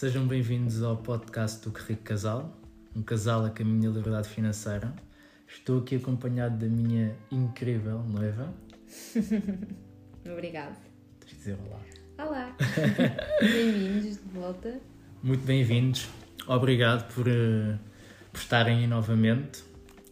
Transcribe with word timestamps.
Sejam 0.00 0.26
bem-vindos 0.26 0.82
ao 0.82 0.96
podcast 0.96 1.68
do 1.68 1.76
Rico 1.76 2.04
Casal, 2.04 2.58
um 2.96 3.02
casal 3.02 3.44
a 3.44 3.50
caminho 3.50 3.92
da 3.92 3.98
liberdade 3.98 4.30
financeira. 4.30 4.94
Estou 5.46 5.80
aqui 5.80 5.96
acompanhado 5.96 6.56
da 6.56 6.66
minha 6.66 7.14
incrível 7.30 8.02
noiva. 8.04 8.50
Obrigado. 10.24 10.80
Tens 11.20 11.32
de 11.32 11.36
dizer 11.36 11.58
olá. 11.66 11.80
Olá. 12.26 12.56
Bem-vindos 13.42 14.16
de 14.16 14.28
volta. 14.32 14.80
Muito 15.22 15.44
bem-vindos. 15.44 16.08
Obrigado 16.46 17.06
por, 17.14 17.28
eh, 17.28 17.78
por 18.32 18.38
estarem 18.38 18.78
aí 18.78 18.86
novamente. 18.86 19.62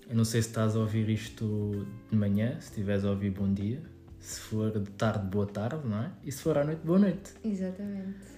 Eu 0.06 0.16
não 0.16 0.24
sei 0.26 0.42
se 0.42 0.48
estás 0.48 0.76
a 0.76 0.80
ouvir 0.80 1.08
isto 1.08 1.86
de 2.10 2.14
manhã, 2.14 2.60
se 2.60 2.68
estiveres 2.68 3.06
a 3.06 3.10
ouvir 3.10 3.30
bom 3.30 3.50
dia. 3.50 3.82
Se 4.20 4.38
for 4.38 4.70
de 4.70 4.90
tarde, 4.90 5.26
boa 5.28 5.46
tarde, 5.46 5.88
não 5.88 6.02
é? 6.02 6.12
E 6.22 6.30
se 6.30 6.42
for 6.42 6.58
à 6.58 6.64
noite, 6.64 6.82
boa 6.84 6.98
noite. 6.98 7.32
Exatamente. 7.42 8.37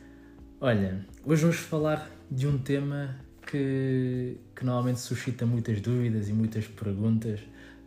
Olha, 0.62 1.06
hoje 1.24 1.40
vamos 1.40 1.56
falar 1.56 2.10
de 2.30 2.46
um 2.46 2.58
tema 2.58 3.16
que, 3.46 4.36
que 4.54 4.62
normalmente 4.62 5.00
suscita 5.00 5.46
muitas 5.46 5.80
dúvidas 5.80 6.28
e 6.28 6.34
muitas 6.34 6.66
perguntas 6.66 7.40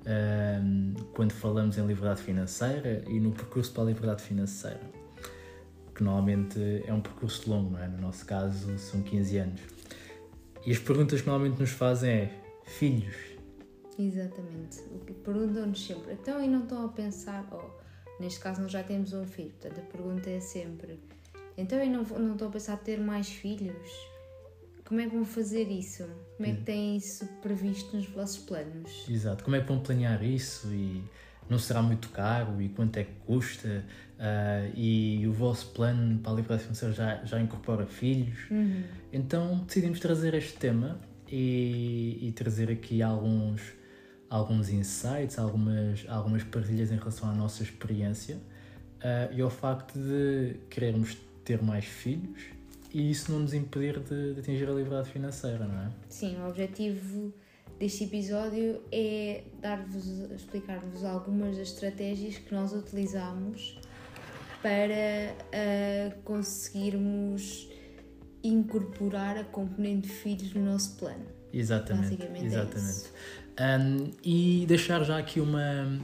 ahm, 0.08 0.96
quando 1.14 1.34
falamos 1.34 1.78
em 1.78 1.86
liberdade 1.86 2.24
financeira 2.24 3.04
e 3.08 3.20
no 3.20 3.32
percurso 3.32 3.72
para 3.74 3.84
a 3.84 3.86
liberdade 3.86 4.24
financeira, 4.24 4.82
que 5.94 6.04
normalmente 6.04 6.60
é 6.88 6.92
um 6.92 7.00
percurso 7.00 7.48
longo, 7.48 7.78
é? 7.78 7.88
No 7.88 8.00
nosso 8.00 8.26
caso, 8.26 8.76
são 8.80 9.04
15 9.04 9.38
anos. 9.38 9.62
E 10.66 10.72
as 10.72 10.80
perguntas 10.80 11.22
que 11.22 11.28
normalmente 11.28 11.60
nos 11.60 11.70
fazem 11.70 12.10
é: 12.10 12.42
filhos? 12.66 13.16
Exatamente. 14.00 14.80
O 14.92 14.98
que 15.06 15.14
perguntam-nos 15.14 15.86
sempre. 15.86 16.14
Então, 16.14 16.44
e 16.44 16.48
não 16.48 16.64
estão 16.64 16.86
a 16.86 16.90
pensar, 16.90 17.48
oh, 17.52 18.20
neste 18.20 18.40
caso 18.40 18.64
nós 18.64 18.72
já 18.72 18.82
temos 18.82 19.14
um 19.14 19.28
filho, 19.28 19.52
portanto 19.62 19.80
a 19.80 19.92
pergunta 19.92 20.28
é 20.28 20.40
sempre, 20.40 21.00
então 21.58 21.84
e 21.84 21.90
não, 21.90 22.04
não 22.04 22.34
estão 22.34 22.48
a 22.48 22.52
pensar 22.52 22.78
ter 22.78 23.00
mais 23.00 23.30
filhos? 23.30 24.14
Como 24.86 25.00
é 25.00 25.06
que 25.06 25.16
vão 25.16 25.26
fazer 25.26 25.70
isso? 25.70 26.04
Como 26.38 26.50
é 26.50 26.54
que 26.54 26.62
têm 26.62 26.98
isso 26.98 27.26
previsto 27.42 27.96
nos 27.96 28.06
vossos 28.08 28.40
planos? 28.40 29.06
Exato. 29.10 29.44
Como 29.44 29.56
é 29.56 29.62
que 29.62 29.68
vão 29.68 29.80
planear 29.80 30.24
isso? 30.24 30.68
E 30.74 31.04
não 31.50 31.58
será 31.58 31.82
muito 31.82 32.10
caro? 32.10 32.62
E 32.62 32.70
quanto 32.70 32.98
é 32.98 33.04
que 33.04 33.14
custa? 33.26 33.86
Ah, 34.20 34.70
e 34.76 35.26
o 35.28 35.34
vosso 35.34 35.68
plano 35.72 36.20
para 36.20 36.32
a 36.32 36.36
liberdade 36.36 36.64
financeira 36.64 36.94
já, 36.94 37.26
já 37.26 37.40
incorpora 37.40 37.86
filhos? 37.86 38.38
Então 39.12 39.60
decidimos 39.66 40.00
trazer 40.00 40.34
este 40.34 40.54
tema 40.54 41.00
e, 41.28 42.20
e 42.22 42.32
trazer 42.32 42.70
aqui 42.70 43.02
alguns, 43.02 43.62
alguns 44.30 44.70
insights, 44.70 45.40
algumas, 45.40 46.06
algumas 46.08 46.44
partilhas 46.44 46.92
em 46.92 46.98
relação 46.98 47.30
à 47.30 47.34
nossa 47.34 47.64
experiência 47.64 48.38
ah, 49.02 49.30
e 49.32 49.42
ao 49.42 49.50
facto 49.50 49.98
de 49.98 50.58
querermos 50.70 51.18
ter 51.44 51.62
mais 51.62 51.86
filhos 51.86 52.42
e 52.94 53.10
isso 53.10 53.32
não 53.32 53.40
nos 53.40 53.54
impedir 53.54 54.00
de, 54.00 54.34
de 54.34 54.40
atingir 54.40 54.70
a 54.70 54.74
liberdade 54.74 55.10
financeira, 55.10 55.66
não 55.66 55.80
é? 55.80 55.90
Sim, 56.10 56.38
o 56.38 56.48
objetivo 56.48 57.34
deste 57.80 58.04
episódio 58.04 58.82
é 58.92 59.44
dar-vos, 59.60 60.06
explicar-vos 60.32 61.04
algumas 61.04 61.58
das 61.58 61.70
estratégias 61.70 62.38
que 62.38 62.54
nós 62.54 62.72
utilizamos 62.72 63.80
para 64.62 65.36
ah, 65.52 66.16
conseguirmos 66.24 67.68
incorporar 68.44 69.38
a 69.38 69.44
componente 69.44 70.08
de 70.08 70.14
filhos 70.14 70.54
no 70.54 70.64
nosso 70.64 70.96
plano. 70.98 71.26
Exatamente. 71.52 72.16
Basicamente 72.16 72.44
é 72.44 72.48
exatamente. 72.48 72.90
isso. 72.90 73.14
Um, 73.60 74.12
e 74.24 74.66
deixar 74.68 75.04
já 75.04 75.18
aqui 75.18 75.40
uma 75.40 76.00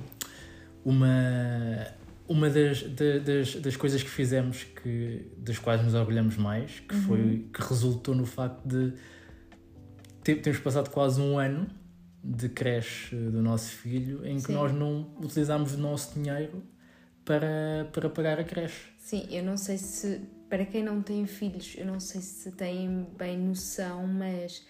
uma 0.84 1.88
uma 2.30 2.50
das, 2.50 2.84
da- 2.84 3.18
das, 3.18 3.56
das 3.56 3.76
coisas 3.76 4.02
que 4.04 4.10
fizemos 4.10 4.64
que 4.64 5.30
das 5.38 5.58
quais 5.60 5.84
nos 5.84 5.94
orgulhamos 5.96 6.38
mais 6.38 6.80
que 6.80 6.94
Uhum. 6.96 7.02
foi 7.02 7.50
que 7.54 7.62
resultou 7.62 8.14
no 8.16 8.26
facto 8.26 8.66
de 8.68 8.94
te- 10.24 10.36
termos 10.36 10.62
passado 10.62 10.90
quase 10.90 11.20
um 11.20 11.38
ano 11.40 11.68
de 12.24 12.48
creche 12.50 13.16
do 13.16 13.42
nosso 13.42 13.72
filho 13.72 14.26
em 14.26 14.36
que 14.38 14.48
Sim. 14.48 14.54
nós 14.54 14.72
não 14.72 15.12
utilizámos 15.22 15.74
o 15.74 15.78
nosso 15.78 16.14
dinheiro 16.20 16.64
para, 17.26 17.90
para 17.92 18.10
pagar 18.10 18.40
a 18.40 18.44
creche. 18.44 18.92
Sim, 18.98 19.26
eu 19.32 19.44
não 19.44 19.58
sei 19.58 19.78
se, 19.78 20.22
para 20.50 20.66
quem 20.66 20.84
não 20.84 21.02
tem 21.02 21.26
filhos, 21.26 21.76
eu 21.78 21.86
não 21.86 22.00
sei 22.00 22.22
se 22.22 22.52
têm 22.52 23.08
bem 23.18 23.38
noção, 23.40 24.06
mas 24.06 24.66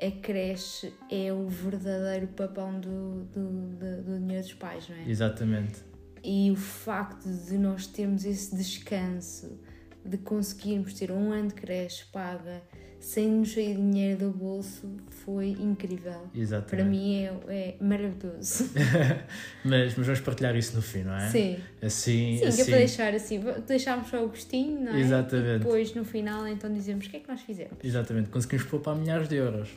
a 0.00 0.10
creche 0.20 0.92
é 1.10 1.32
o 1.32 1.46
verdadeiro 1.48 2.26
papão 2.28 2.80
do, 2.80 3.24
do, 3.26 3.50
do, 3.76 4.02
do 4.02 4.18
dinheiro 4.18 4.42
dos 4.42 4.54
pais, 4.54 4.88
não 4.88 4.96
é? 4.96 5.08
Exatamente. 5.08 5.93
E 6.24 6.50
o 6.50 6.56
facto 6.56 7.28
de 7.28 7.58
nós 7.58 7.86
termos 7.86 8.24
esse 8.24 8.56
descanso, 8.56 9.58
de 10.02 10.16
conseguirmos 10.16 10.94
ter 10.94 11.12
um 11.12 11.30
ano 11.30 11.48
de 11.48 11.54
creche 11.54 12.04
paga 12.10 12.62
sem 13.04 13.30
nos 13.30 13.52
sair 13.52 13.74
dinheiro 13.74 14.18
do 14.18 14.30
bolso, 14.30 14.96
foi 15.10 15.48
incrível. 15.50 16.22
Exatamente. 16.34 16.70
Para 16.70 16.84
mim 16.86 17.16
é, 17.16 17.34
é 17.48 17.76
maravilhoso. 17.78 18.70
mas, 19.62 19.94
mas 19.94 20.06
vamos 20.06 20.20
partilhar 20.20 20.56
isso 20.56 20.74
no 20.74 20.80
fim, 20.80 21.02
não 21.02 21.14
é? 21.14 21.28
Sim. 21.28 21.58
Assim, 21.82 22.32
Sim, 22.32 22.38
que 22.38 22.44
é 22.44 22.48
assim, 22.48 22.64
para 22.64 22.76
deixar 22.78 23.14
assim, 23.14 23.40
deixarmos 23.66 24.08
só 24.08 24.24
o 24.24 24.28
gostinho, 24.28 24.80
não 24.80 24.94
é? 24.94 25.00
Exatamente. 25.00 25.56
E 25.56 25.58
depois 25.58 25.94
no 25.94 26.04
final 26.06 26.48
então 26.48 26.72
dizemos 26.72 27.04
o 27.04 27.10
que 27.10 27.18
é 27.18 27.20
que 27.20 27.28
nós 27.28 27.42
fizemos. 27.42 27.74
Exatamente, 27.84 28.30
conseguimos 28.30 28.64
poupar 28.64 28.96
milhares 28.96 29.28
de 29.28 29.36
euros, 29.36 29.68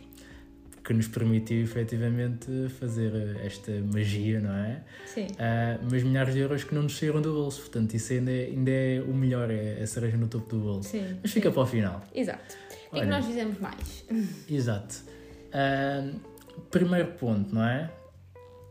que 0.88 0.94
nos 0.94 1.10
permitiu 1.10 1.62
efetivamente 1.64 2.70
fazer 2.80 3.42
esta 3.44 3.74
magia, 3.94 4.40
não 4.40 4.54
é? 4.54 4.82
Sim. 5.06 5.28
Ah, 5.38 5.78
mas 5.84 6.02
milhares 6.02 6.34
de 6.34 6.40
euros 6.40 6.64
que 6.64 6.74
não 6.74 6.84
nos 6.84 6.98
saíram 6.98 7.22
do 7.22 7.34
bolso, 7.34 7.60
portanto, 7.60 7.94
isso 7.94 8.14
ainda 8.14 8.32
é, 8.32 8.46
ainda 8.46 8.72
é 8.72 9.02
o 9.02 9.14
melhor, 9.14 9.52
é 9.52 9.82
a 9.84 9.86
cereja 9.86 10.16
no 10.16 10.30
topo 10.30 10.48
do 10.56 10.62
bolso. 10.62 10.92
Sim. 10.92 11.20
Mas 11.22 11.34
fica 11.34 11.52
para 11.52 11.62
o 11.62 11.66
final. 11.66 12.02
Exato. 12.16 12.56
O 12.88 12.92
que 12.92 13.00
é 13.00 13.02
que 13.02 13.06
nós 13.08 13.26
fizemos 13.26 13.60
mais? 13.60 14.06
Exato. 14.50 14.96
Ah, 15.52 16.10
primeiro 16.72 17.12
ponto, 17.16 17.54
não 17.54 17.66
é? 17.66 17.92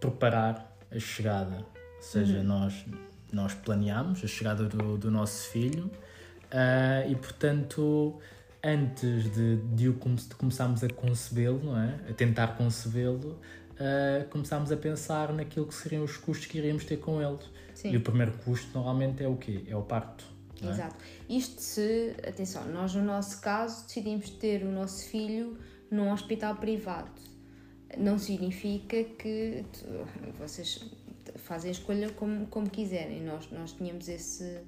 Preparar 0.00 0.74
a 0.90 0.98
chegada. 0.98 1.66
Ou 1.96 2.02
seja, 2.02 2.42
nós, 2.42 2.86
nós 3.30 3.52
planeamos 3.52 4.24
a 4.24 4.26
chegada 4.26 4.64
do, 4.64 4.96
do 4.96 5.10
nosso 5.10 5.50
filho 5.50 5.90
ah, 6.50 7.06
e, 7.06 7.14
portanto, 7.14 8.18
antes 8.66 9.30
de, 9.30 9.56
de, 9.56 9.92
de 9.92 10.34
começarmos 10.36 10.82
a 10.82 10.88
concebê-lo, 10.88 11.60
não 11.62 11.80
é? 11.80 12.00
A 12.10 12.12
tentar 12.12 12.56
concebê-lo, 12.56 13.38
ah, 13.78 14.26
começámos 14.30 14.72
a 14.72 14.76
pensar 14.76 15.32
naquilo 15.32 15.66
que 15.66 15.74
seriam 15.74 16.02
os 16.02 16.16
custos 16.16 16.46
que 16.46 16.58
iríamos 16.58 16.84
ter 16.84 16.96
com 16.96 17.22
ele. 17.22 17.38
Sim. 17.74 17.92
E 17.92 17.96
o 17.96 18.00
primeiro 18.00 18.32
custo 18.38 18.66
normalmente 18.74 19.22
é 19.22 19.28
o 19.28 19.36
quê? 19.36 19.64
É 19.68 19.76
o 19.76 19.82
parto. 19.82 20.24
é? 20.60 20.66
Exato. 20.66 20.96
Isto 21.28 21.60
se, 21.60 22.14
atenção, 22.26 22.66
nós 22.72 22.94
no 22.94 23.04
nosso 23.04 23.40
caso 23.40 23.84
decidimos 23.86 24.30
ter 24.30 24.62
o 24.64 24.72
nosso 24.72 25.04
filho 25.04 25.56
num 25.90 26.10
hospital 26.10 26.56
privado. 26.56 27.10
Não 27.96 28.18
significa 28.18 29.04
que 29.04 29.64
vocês 30.38 30.80
fazem 31.36 31.68
a 31.68 31.72
escolha 31.72 32.10
como, 32.10 32.46
como 32.46 32.68
quiserem. 32.68 33.22
Nós, 33.22 33.48
nós 33.52 33.72
tínhamos 33.72 34.08
esse, 34.08 34.60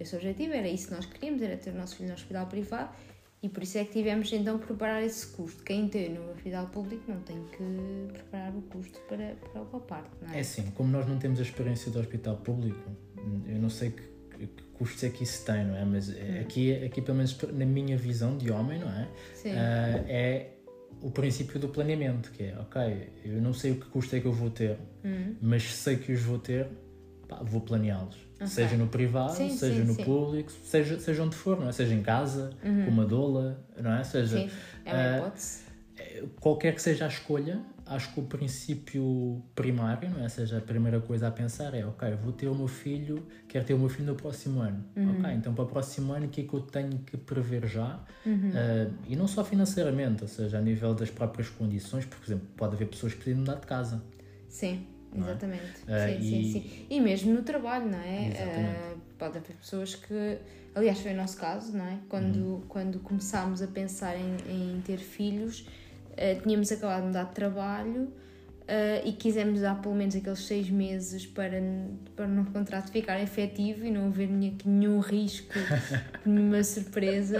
esse 0.00 0.14
objetivo, 0.16 0.54
era 0.54 0.68
isso 0.68 0.88
que 0.88 0.94
nós 0.94 1.04
queríamos, 1.04 1.42
era 1.42 1.56
ter 1.58 1.70
o 1.70 1.76
nosso 1.76 1.96
filho 1.96 2.08
no 2.08 2.14
hospital 2.14 2.46
privado 2.46 2.94
e 3.44 3.48
por 3.50 3.62
isso 3.62 3.76
é 3.76 3.84
que 3.84 3.92
tivemos 3.92 4.32
então 4.32 4.58
que 4.58 4.66
preparar 4.66 5.02
esse 5.02 5.26
custo. 5.26 5.62
Quem 5.62 5.86
tem 5.88 6.14
no 6.14 6.30
hospital 6.32 6.66
público 6.68 7.02
não 7.06 7.20
tem 7.20 7.44
que 7.52 8.12
preparar 8.12 8.56
o 8.56 8.62
custo 8.62 8.98
para, 9.08 9.34
para 9.52 9.60
o 9.60 9.80
parto, 9.80 10.16
não 10.22 10.32
É 10.32 10.38
é? 10.38 10.40
assim, 10.40 10.62
como 10.74 10.90
nós 10.90 11.06
não 11.06 11.18
temos 11.18 11.38
a 11.38 11.42
experiência 11.42 11.90
do 11.90 12.00
hospital 12.00 12.36
público, 12.38 12.80
eu 13.46 13.58
não 13.58 13.68
sei 13.68 13.90
que, 13.90 14.46
que 14.46 14.62
custos 14.72 15.04
é 15.04 15.10
que 15.10 15.22
isso 15.24 15.44
tem, 15.44 15.62
não 15.66 15.76
é? 15.76 15.84
Mas 15.84 16.08
é- 16.08 16.40
aqui, 16.40 16.72
aqui, 16.84 17.02
pelo 17.02 17.18
menos 17.18 17.38
na 17.52 17.66
minha 17.66 17.96
visão 17.98 18.36
de 18.38 18.50
homem, 18.50 18.78
não 18.80 18.88
é? 18.88 19.08
Sim. 19.34 19.50
Ah, 19.52 20.04
é 20.08 20.50
o 21.02 21.10
princípio 21.10 21.60
do 21.60 21.68
planeamento, 21.68 22.30
que 22.32 22.44
é, 22.44 22.58
ok, 22.58 23.10
eu 23.26 23.42
não 23.42 23.52
sei 23.52 23.72
o 23.72 23.76
que 23.76 23.86
custo 23.90 24.16
é 24.16 24.20
que 24.20 24.26
eu 24.26 24.32
vou 24.32 24.48
ter, 24.48 24.78
Hum. 25.04 25.34
mas 25.42 25.64
sei 25.64 25.96
que 25.98 26.10
os 26.12 26.22
vou 26.22 26.38
ter, 26.38 26.66
pá, 27.28 27.42
vou 27.42 27.60
planeá-los. 27.60 28.16
Seja 28.46 28.76
no 28.76 28.88
privado, 28.88 29.32
Sim, 29.34 29.50
seja 29.50 29.80
sim, 29.82 29.86
no 29.88 29.94
sim. 29.94 30.04
público, 30.04 30.50
seja, 30.64 30.98
seja 30.98 31.22
onde 31.22 31.36
for, 31.36 31.58
não 31.58 31.68
é? 31.68 31.72
Seja 31.72 31.94
em 31.94 32.02
casa, 32.02 32.50
com 32.62 32.90
uma 32.90 33.04
doula, 33.06 33.64
não 33.80 33.92
é? 33.92 34.04
Seja, 34.04 34.38
Sim, 34.38 34.50
é 34.84 34.92
uma 34.92 35.02
ah, 35.02 35.16
hipótese. 35.18 35.58
qualquer 36.40 36.74
que 36.74 36.82
seja 36.82 37.04
a 37.04 37.08
escolha, 37.08 37.60
acho 37.86 38.12
que 38.12 38.20
o 38.20 38.22
princípio 38.24 39.42
primário, 39.54 40.10
não 40.10 40.20
é? 40.20 40.24
Ou 40.24 40.28
seja, 40.28 40.58
a 40.58 40.60
primeira 40.60 41.00
coisa 41.00 41.28
a 41.28 41.30
pensar 41.30 41.74
é, 41.74 41.86
ok, 41.86 42.10
vou 42.22 42.32
ter 42.32 42.48
o 42.48 42.54
meu 42.54 42.66
filho, 42.68 43.24
quero 43.48 43.64
ter 43.64 43.74
o 43.74 43.78
meu 43.78 43.88
filho 43.88 44.06
no 44.06 44.14
próximo 44.14 44.60
ano. 44.60 44.84
Ok, 44.96 45.30
então 45.32 45.54
para 45.54 45.64
o 45.64 45.66
próximo 45.66 46.12
ano 46.12 46.26
o 46.26 46.28
que 46.28 46.40
é 46.42 46.44
que 46.44 46.54
eu 46.54 46.60
tenho 46.60 46.98
que 47.00 47.16
prever 47.16 47.66
já? 47.66 48.00
Ah, 48.26 48.90
e 49.08 49.14
não 49.16 49.28
só 49.28 49.44
financeiramente, 49.44 50.22
ou 50.22 50.28
seja, 50.28 50.58
a 50.58 50.60
nível 50.60 50.94
das 50.94 51.10
próprias 51.10 51.48
condições, 51.48 52.04
por 52.04 52.18
exemplo, 52.24 52.46
pode 52.56 52.74
haver 52.74 52.88
pessoas 52.88 53.12
que 53.12 53.18
precisam 53.20 53.40
mudar 53.40 53.56
de 53.60 53.66
casa. 53.66 54.02
Sim, 54.48 54.86
exatamente. 55.16 55.80
Ah, 55.88 55.98
sim, 56.08 56.18
e- 56.18 56.22
sim, 56.22 56.60
sim. 56.60 56.86
E 56.90 57.00
mesmo 57.00 57.32
no 57.32 57.42
trabalho, 57.42 57.86
não 57.86 57.98
é? 57.98 58.32
Ah, 58.36 58.94
pode 59.18 59.38
haver 59.38 59.56
pessoas 59.56 59.94
que. 59.94 60.38
Aliás, 60.74 60.98
foi 61.00 61.12
o 61.12 61.16
nosso 61.16 61.36
caso, 61.36 61.76
não 61.76 61.86
é? 61.86 61.98
Quando, 62.08 62.36
Uhum. 62.38 62.62
quando 62.68 62.98
começámos 63.00 63.62
a 63.62 63.66
pensar 63.68 64.16
em, 64.16 64.36
em 64.76 64.80
ter 64.80 64.98
filhos, 64.98 65.68
ah, 66.16 66.40
tínhamos 66.42 66.70
acabado 66.72 67.00
de 67.02 67.06
mudar 67.08 67.24
de 67.24 67.32
trabalho 67.34 68.12
ah, 68.66 69.00
e 69.04 69.12
quisemos 69.12 69.60
dar 69.60 69.80
pelo 69.80 69.94
menos 69.94 70.16
aqueles 70.16 70.40
seis 70.40 70.68
meses 70.68 71.26
para, 71.26 71.60
para 72.16 72.24
o 72.24 72.28
nosso 72.28 72.50
contrato 72.50 72.90
ficar 72.90 73.20
efetivo 73.22 73.84
e 73.84 73.90
não 73.90 74.06
haver 74.08 74.28
nenhum, 74.28 74.56
nenhum 74.64 74.98
risco, 75.00 75.58
nenhuma 76.26 76.64
surpresa. 76.64 77.38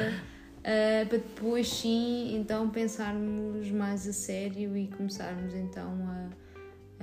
uh, 0.60 1.06
para 1.08 1.18
depois 1.18 1.68
sim 1.68 2.36
então 2.36 2.70
pensarmos 2.70 3.70
mais 3.70 4.06
a 4.06 4.12
sério 4.12 4.76
e 4.76 4.86
começarmos 4.88 5.52
então 5.54 5.90
a, 6.08 6.28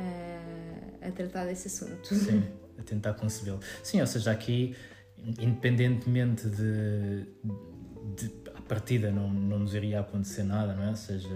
a, 0.02 0.41
a 1.02 1.12
tratar 1.12 1.46
desse 1.46 1.68
assunto. 1.68 2.14
Sim, 2.14 2.44
a 2.78 2.84
tentar 2.84 3.14
concebê-lo. 3.14 3.60
Sim, 3.84 4.02
ou 4.02 4.08
seja, 4.08 4.32
aqui, 4.32 4.76
independentemente 5.18 6.48
de, 6.48 7.26
de 8.16 8.30
partida 8.72 9.12
não, 9.12 9.30
não 9.30 9.60
nos 9.60 9.74
iria 9.74 10.00
acontecer 10.00 10.44
nada, 10.44 10.74
não 10.74 10.86
é? 10.86 10.90
Ou 10.92 10.96
seja, 10.96 11.28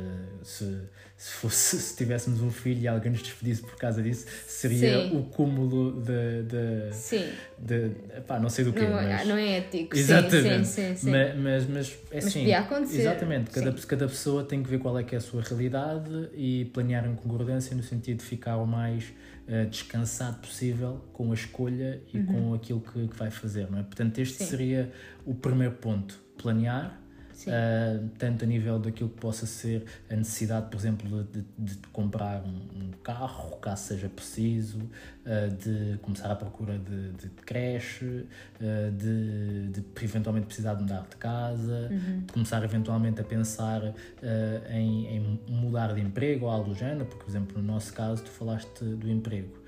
se, 0.42 0.84
se, 1.18 1.32
fosse, 1.34 1.76
se 1.84 1.98
tivéssemos 1.98 2.42
um 2.42 2.50
filho 2.50 2.84
e 2.84 2.88
alguém 2.88 3.12
nos 3.12 3.22
despedisse 3.22 3.62
por 3.62 3.76
causa 3.76 4.02
disso, 4.02 4.26
seria 4.48 5.10
sim. 5.10 5.18
o 5.18 5.24
cúmulo 5.24 6.02
de. 6.02 6.44
de 6.44 6.94
sim. 6.94 7.30
De, 7.60 7.92
epá, 8.18 8.40
não 8.40 8.48
sei 8.48 8.64
do 8.64 8.72
quê. 8.72 8.80
Não, 8.80 8.94
mas... 8.94 9.28
não 9.28 9.36
é 9.36 9.58
ético. 9.58 9.98
Exatamente. 9.98 10.66
Sim, 10.66 10.96
sim, 10.96 10.96
sim. 10.96 11.12
Mas, 11.12 11.36
mas, 11.36 11.68
mas 11.68 11.92
é 12.10 12.16
mas 12.16 12.26
assim. 12.28 12.40
podia 12.40 12.60
acontecer. 12.60 13.02
Exatamente. 13.02 13.52
Cada, 13.52 13.74
cada 13.74 14.08
pessoa 14.08 14.44
tem 14.46 14.64
que 14.64 14.70
ver 14.70 14.80
qual 14.80 14.98
é 14.98 15.04
que 15.04 15.14
é 15.14 15.18
a 15.18 15.22
sua 15.22 15.42
realidade 15.42 16.30
e 16.34 16.72
planear 16.74 17.06
em 17.06 17.16
concordância 17.16 17.76
no 17.76 17.84
sentido 17.84 18.20
de 18.20 18.24
ficar 18.24 18.56
o 18.56 18.66
mais 18.66 19.12
uh, 19.48 19.70
descansado 19.70 20.40
possível 20.40 21.02
com 21.14 21.32
a 21.32 21.34
escolha 21.34 22.02
e 22.14 22.18
uhum. 22.18 22.26
com 22.26 22.54
aquilo 22.54 22.82
que, 22.82 23.08
que, 23.08 23.16
vai 23.16 23.32
fazer, 23.32 23.70
não 23.70 23.80
é? 23.80 23.84
Portanto, 23.84 24.20
este 24.20 24.44
seria 24.44 24.92
o 25.26 25.34
primeiro 25.34 25.76
ponto. 25.76 26.20
Planear 26.38 27.00
uh, 27.48 28.10
tanto 28.18 28.44
a 28.44 28.48
nível 28.48 28.80
daquilo 28.80 29.10
que 29.10 29.20
possa 29.20 29.46
ser 29.46 29.84
a 30.10 30.16
necessidade, 30.16 30.70
por 30.70 30.78
exemplo, 30.78 31.24
de, 31.24 31.44
de, 31.58 31.78
comprar 31.92 32.44
um, 32.44 32.50
um, 32.50 32.92
carro, 33.04 33.58
caso 33.58 33.88
seja 33.88 34.10
preciso, 34.10 34.80
uh, 34.80 35.56
de 35.56 35.98
começar 36.00 36.32
a 36.32 36.36
procura 36.36 36.78
de, 36.78 37.12
de 37.14 37.30
creche, 37.46 38.06
uh, 38.06 38.92
de, 38.92 39.68
de 39.70 39.84
eventualmente 40.04 40.48
precisar 40.48 40.76
de 40.76 40.84
mudar 40.84 41.08
de 41.10 41.16
casa, 41.18 41.90
uhum. 41.92 42.22
de 42.22 42.34
começar 42.34 42.64
eventualmente 42.64 43.22
a 43.22 43.24
pensar 43.24 43.94
em, 44.70 45.08
em, 45.08 45.40
mudar 45.50 45.94
de 45.94 46.02
emprego 46.02 46.46
ou 46.46 46.52
algo 46.52 46.70
do 46.70 46.76
género, 46.76 47.06
porque, 47.06 47.24
por 47.24 47.30
exemplo, 47.30 47.62
no 47.62 47.74
nosso 47.74 47.94
caso, 47.94 48.24
tu 48.24 48.30
falaste 48.30 48.84
do 48.84 49.10
emprego. 49.10 49.64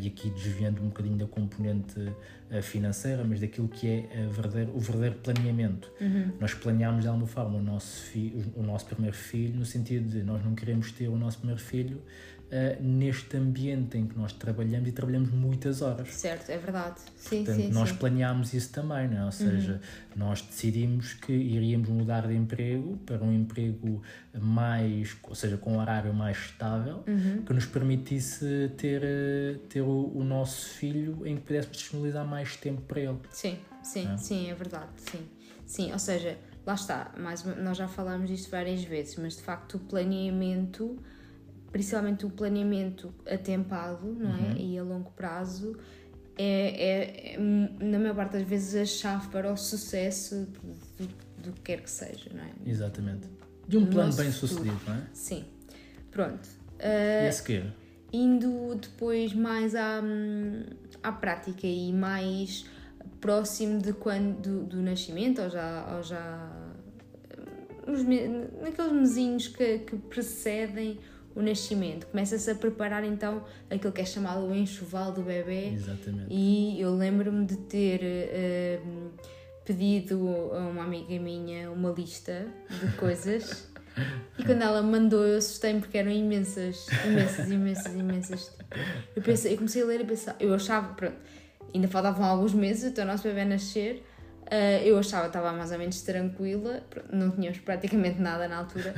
E 0.00 0.06
aqui 0.06 0.30
desviando 0.30 0.80
um 0.80 0.86
bocadinho 0.86 1.16
da 1.16 1.26
componente 1.26 1.98
financeira, 2.62 3.24
mas 3.24 3.40
daquilo 3.40 3.68
que 3.68 3.88
é 3.88 4.26
verdadeiro, 4.30 4.72
o 4.74 4.80
verdadeiro 4.80 5.16
planeamento. 5.16 5.90
Uhum. 6.00 6.32
Nós 6.40 6.54
planeamos 6.54 7.02
de 7.02 7.08
alguma 7.08 7.26
forma 7.26 7.58
o 7.58 7.62
nosso, 7.62 8.02
fi, 8.04 8.44
o 8.54 8.62
nosso 8.62 8.86
primeiro 8.86 9.16
filho, 9.16 9.58
no 9.58 9.64
sentido 9.64 10.08
de 10.08 10.22
nós 10.22 10.44
não 10.44 10.54
queremos 10.54 10.92
ter 10.92 11.08
o 11.08 11.16
nosso 11.16 11.38
primeiro 11.38 11.60
filho 11.60 12.02
uh, 12.50 12.82
neste 12.82 13.36
ambiente 13.36 13.98
em 13.98 14.06
que 14.06 14.16
nós 14.16 14.32
trabalhamos 14.32 14.88
e 14.88 14.92
trabalhamos 14.92 15.30
muitas 15.30 15.82
horas. 15.82 16.08
Certo, 16.08 16.50
é 16.50 16.58
verdade. 16.58 17.00
Sim, 17.16 17.44
Portanto, 17.44 17.62
sim, 17.62 17.72
nós 17.72 17.88
sim. 17.90 17.96
planeámos 17.96 18.54
isso 18.54 18.72
também, 18.72 19.08
não 19.08 19.18
é? 19.18 19.24
ou 19.24 19.32
seja, 19.32 19.72
uhum. 19.72 19.78
nós 20.16 20.42
decidimos 20.42 21.14
que 21.14 21.32
iríamos 21.32 21.88
mudar 21.88 22.26
de 22.26 22.34
emprego 22.34 22.98
para 23.04 23.22
um 23.22 23.32
emprego 23.32 24.02
mais, 24.38 25.16
ou 25.22 25.34
seja, 25.34 25.56
com 25.56 25.74
um 25.74 25.80
horário 25.80 26.12
mais 26.12 26.36
estável, 26.36 27.04
uhum. 27.06 27.42
que 27.44 27.52
nos 27.52 27.66
permitisse 27.66 28.72
ter, 28.76 29.02
eh, 29.02 29.58
ter 29.68 29.82
o, 29.82 30.12
o, 30.14 30.24
nosso 30.24 30.68
filho 30.70 31.26
em 31.26 31.36
que 31.36 31.42
pudéssemos 31.42 31.76
disponibilizar 31.76 32.26
mais 32.26 32.56
tempo 32.56 32.80
para 32.82 33.00
ele. 33.00 33.18
Sim, 33.30 33.58
sim, 33.82 34.08
é? 34.08 34.16
sim, 34.16 34.50
é 34.50 34.54
verdade, 34.54 34.90
sim. 34.96 35.20
Sim, 35.66 35.92
ou 35.92 35.98
seja, 35.98 36.36
lá 36.66 36.74
está, 36.74 37.12
mais 37.16 37.44
nós 37.44 37.76
já 37.76 37.88
falamos 37.88 38.28
disto 38.28 38.50
várias 38.50 38.82
vezes, 38.84 39.16
mas 39.16 39.36
de 39.36 39.42
facto 39.42 39.76
o 39.76 39.78
planeamento 39.78 40.98
principalmente 41.74 42.24
o 42.24 42.30
planeamento 42.30 43.12
atempado 43.28 44.06
não 44.06 44.30
é? 44.30 44.50
Uhum. 44.50 44.56
e 44.56 44.78
a 44.78 44.82
longo 44.84 45.10
prazo 45.10 45.76
é, 46.38 46.44
é, 46.44 47.34
é, 47.34 47.38
na 47.38 47.98
maior 47.98 48.14
parte 48.14 48.34
das 48.34 48.42
vezes 48.44 48.76
a 48.76 48.84
chave 48.84 49.26
para 49.26 49.52
o 49.52 49.56
sucesso 49.56 50.46
do, 50.96 51.08
do 51.42 51.52
que 51.52 51.60
quer 51.62 51.80
que 51.80 51.90
seja, 51.90 52.30
não 52.32 52.44
é? 52.44 52.52
Exatamente. 52.64 53.28
De 53.66 53.76
um 53.76 53.86
plano 53.86 54.14
bem 54.14 54.30
futuro. 54.30 54.52
sucedido, 54.52 54.80
não 54.86 54.94
é? 54.94 55.02
Sim. 55.12 55.44
Pronto. 56.12 56.46
Uh, 56.78 57.24
e 57.24 57.28
a 57.28 57.32
seguir? 57.32 57.74
Indo 58.12 58.76
depois 58.76 59.34
mais 59.34 59.74
à, 59.74 60.00
à 61.02 61.10
prática 61.10 61.66
e 61.66 61.92
mais 61.92 62.66
próximo 63.20 63.80
de 63.80 63.92
quando, 63.92 64.40
do, 64.40 64.64
do 64.64 64.76
nascimento 64.80 65.42
ou 65.42 65.50
já, 65.50 65.96
ou 65.96 66.02
já 66.04 66.52
nos, 67.84 68.04
naqueles 68.62 68.92
mesinhos 68.92 69.48
que, 69.48 69.80
que 69.80 69.96
precedem 69.96 71.00
o 71.34 71.42
nascimento. 71.42 72.06
Começa-se 72.06 72.50
a 72.50 72.54
preparar 72.54 73.04
então 73.04 73.44
aquilo 73.70 73.92
que 73.92 74.00
é 74.00 74.04
chamado 74.04 74.46
o 74.46 74.54
enxoval 74.54 75.12
do 75.12 75.22
bebê. 75.22 75.68
Exatamente. 75.68 76.26
E 76.30 76.80
eu 76.80 76.94
lembro-me 76.94 77.44
de 77.44 77.56
ter 77.56 78.00
uh, 78.80 79.10
pedido 79.64 80.50
a 80.52 80.58
uma 80.58 80.84
amiga 80.84 81.18
minha 81.18 81.70
uma 81.70 81.90
lista 81.90 82.46
de 82.80 82.96
coisas. 82.96 83.68
e 84.38 84.44
quando 84.44 84.62
ela 84.62 84.82
mandou, 84.82 85.24
eu 85.24 85.38
assustei-me 85.38 85.80
porque 85.80 85.98
eram 85.98 86.10
imensas, 86.10 86.86
imensas, 87.04 87.50
imensas, 87.50 87.94
imensas. 87.94 88.56
Eu, 89.14 89.22
pensei, 89.22 89.52
eu 89.52 89.56
comecei 89.56 89.82
a 89.82 89.86
ler 89.86 90.00
e 90.00 90.04
pensar, 90.04 90.36
eu 90.40 90.52
achava, 90.54 90.94
pronto, 90.94 91.16
ainda 91.74 91.88
faltavam 91.88 92.24
alguns 92.24 92.54
meses 92.54 92.92
até 92.92 93.02
o 93.02 93.06
nosso 93.06 93.22
bebê 93.24 93.44
nascer. 93.44 94.04
Uh, 94.44 94.84
eu 94.84 94.98
achava 94.98 95.22
que 95.22 95.28
estava 95.30 95.52
mais 95.52 95.72
ou 95.72 95.78
menos 95.78 96.02
tranquila, 96.02 96.82
não 97.10 97.30
tínhamos 97.30 97.58
praticamente 97.58 98.20
nada 98.20 98.46
na 98.46 98.58
altura. 98.58 98.94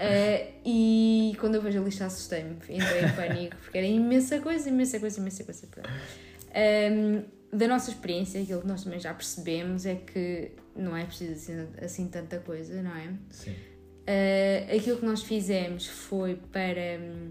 Uh, 0.00 0.52
e 0.64 1.36
quando 1.38 1.56
eu 1.56 1.62
vejo 1.62 1.78
a 1.78 1.84
lista 1.84 2.06
assustei-me, 2.06 2.54
entrei 2.54 3.04
em 3.04 3.12
pânico, 3.14 3.56
porque 3.56 3.76
era 3.76 3.86
imensa 3.86 4.40
coisa, 4.40 4.68
imensa 4.68 4.98
coisa, 4.98 5.20
imensa 5.20 5.44
coisa. 5.44 5.66
Um, 5.66 6.54
ehm, 6.54 7.22
da 7.52 7.68
nossa 7.68 7.90
experiência, 7.90 8.40
aquilo 8.40 8.62
que 8.62 8.66
nós 8.66 8.82
também 8.82 8.98
já 8.98 9.12
percebemos 9.12 9.84
é 9.84 9.96
que 9.96 10.52
não 10.74 10.96
é 10.96 11.04
preciso 11.04 11.32
assim, 11.32 11.68
assim 11.84 12.08
tanta 12.08 12.38
coisa, 12.38 12.82
não 12.82 12.96
é? 12.96 13.12
Sim. 13.30 13.50
Uh, 13.50 14.76
aquilo 14.76 14.96
que 14.98 15.04
nós 15.04 15.22
fizemos 15.22 15.86
foi 15.86 16.36
para 16.50 16.98
um, 16.98 17.30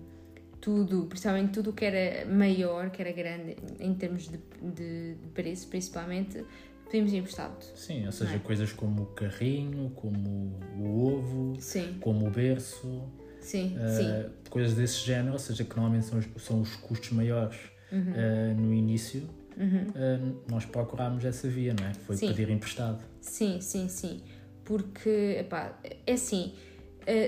tudo, 0.62 1.06
principalmente 1.07 1.51
tudo 1.51 1.74
que 1.74 1.86
era 1.86 2.25
maior, 2.30 2.92
que 2.92 3.01
era 3.01 3.12
grande 3.12 3.56
em 3.80 3.95
termos 3.95 4.27
de, 4.27 4.38
de, 4.62 5.16
de 5.16 5.27
preço, 5.33 5.68
principalmente, 5.68 6.45
pedimos 6.89 7.13
emprestado. 7.13 7.63
Sim, 7.75 8.06
ou 8.06 8.12
seja, 8.12 8.36
é? 8.36 8.39
coisas 8.39 8.74
como 8.74 9.03
o 9.03 9.06
carrinho, 9.07 9.91
como 9.95 10.59
o 10.77 11.07
ovo, 11.07 11.56
sim. 11.59 11.97
como 12.01 12.27
o 12.27 12.31
berço. 12.31 13.03
Sim, 13.39 13.77
uh, 13.77 13.95
sim. 13.95 14.30
Coisas 14.50 14.75
desse 14.75 15.06
género, 15.06 15.33
ou 15.33 15.39
seja, 15.39 15.63
que 15.63 15.75
normalmente 15.75 16.06
são 16.06 16.19
os, 16.19 16.44
são 16.44 16.62
os 16.62 16.75
custos 16.75 17.12
maiores 17.12 17.57
uhum. 17.91 18.00
uh, 18.01 18.62
no 18.62 18.74
início. 18.74 19.21
Uhum. 19.56 19.83
Uh, 19.89 20.41
nós 20.50 20.66
procurámos 20.66 21.23
essa 21.23 21.47
via, 21.47 21.73
não 21.80 21.87
é? 21.87 21.94
Foi 21.94 22.18
sim. 22.18 22.28
pedir 22.28 22.49
emprestado. 22.49 23.04
Sim, 23.21 23.61
sim, 23.61 23.87
sim. 23.87 24.21
Porque, 24.66 25.37
epá, 25.40 25.80
é 26.06 26.13
assim, 26.13 26.54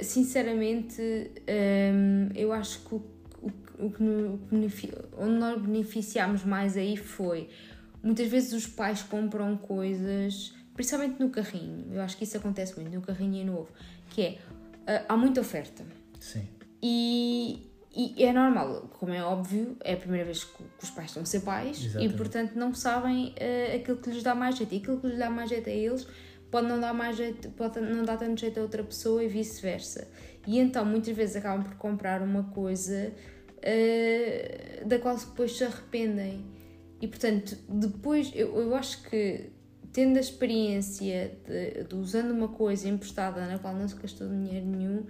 sinceramente, 0.03 1.01
um, 1.01 2.29
eu 2.35 2.53
acho 2.53 2.81
que 2.85 2.93
o, 2.93 3.03
o, 3.41 3.85
o 3.88 3.91
que 3.91 4.03
onde 5.17 5.39
nós 5.39 5.59
beneficiámos 5.59 6.43
mais 6.43 6.77
aí 6.77 6.95
foi 6.95 7.50
Muitas 8.03 8.27
vezes 8.27 8.53
os 8.53 8.67
pais 8.67 9.03
compram 9.03 9.55
coisas, 9.58 10.53
principalmente 10.74 11.20
no 11.20 11.29
carrinho, 11.29 11.93
eu 11.93 12.01
acho 12.01 12.17
que 12.17 12.24
isso 12.24 12.38
acontece 12.38 12.79
muito 12.79 12.93
no 12.93 13.01
carrinho 13.01 13.41
e 13.41 13.43
no 13.43 13.60
ovo, 13.60 13.70
que 14.10 14.22
é, 14.22 14.29
uh, 14.31 15.05
há 15.08 15.17
muita 15.17 15.41
oferta. 15.41 15.86
Sim. 16.20 16.48
E, 16.81 17.70
e 17.93 18.24
é 18.24 18.34
normal, 18.34 18.89
como 18.98 19.13
é 19.13 19.24
óbvio, 19.24 19.77
é 19.84 19.93
a 19.93 19.98
primeira 19.98 20.25
vez 20.25 20.43
que, 20.43 20.63
os 20.81 20.89
pais 20.89 21.10
estão 21.10 21.24
a 21.24 21.25
ser 21.25 21.41
pais 21.41 21.84
Exatamente. 21.84 22.13
e, 22.13 22.17
portanto, 22.17 22.55
não 22.55 22.74
sabem 22.74 23.29
uh, 23.29 23.75
aquilo 23.75 23.98
que 23.98 24.10
lhes 24.10 24.24
dá 24.24 24.34
mais 24.34 24.58
jeito. 24.58 24.74
E 24.74 24.77
aquilo 24.77 25.00
que 25.00 25.08
lhes 25.08 25.20
dá 25.20 25.29
mais 25.29 25.50
jeito 25.50 25.70
a 25.70 25.74
eles 25.74 26.08
pode 26.50 26.67
não 26.67 26.79
dar 26.79 26.93
mais 26.93 27.15
jeito, 27.15 27.50
pode 27.51 27.79
não 27.79 28.03
dar 28.03 28.17
tanto 28.17 28.39
jeito 28.39 28.60
a 28.60 28.63
outra 28.63 28.84
pessoa 28.84 29.24
e 29.24 29.27
vice-versa. 29.27 30.08
E 30.48 30.60
então, 30.60 30.84
muitas 30.86 31.15
vezes 31.15 31.36
acabam 31.36 31.63
por 31.63 31.75
comprar 31.75 32.22
uma 32.22 32.43
coisa 32.46 33.13
uh, 33.58 34.88
da 34.88 34.98
qual 35.00 35.15
depois 35.17 35.58
se 35.58 35.63
arrependem. 35.63 36.46
E 37.01 37.08
portanto, 37.08 37.58
depois 37.67 38.31
eu, 38.36 38.55
eu 38.55 38.75
acho 38.75 39.01
que 39.10 39.50
tendo 39.91 40.17
a 40.17 40.20
experiência 40.20 41.36
de, 41.46 41.84
de, 41.84 41.96
usando 41.96 42.31
uma 42.31 42.48
coisa 42.48 42.88
emprestada 42.88 43.46
na 43.46 43.58
qual 43.58 43.74
não 43.74 43.88
se 43.88 43.96
gastou 43.96 44.27
dinheiro 44.29 44.65
nenhum, 44.65 45.05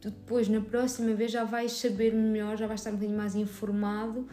tu 0.00 0.10
depois 0.10 0.48
na 0.48 0.60
próxima 0.60 1.12
vez 1.14 1.32
já 1.32 1.44
vais 1.44 1.72
saber 1.72 2.14
melhor, 2.14 2.56
já 2.56 2.66
vais 2.66 2.80
estar 2.80 2.90
um 2.90 2.94
bocadinho 2.94 3.18
mais 3.18 3.34
informado 3.34 4.26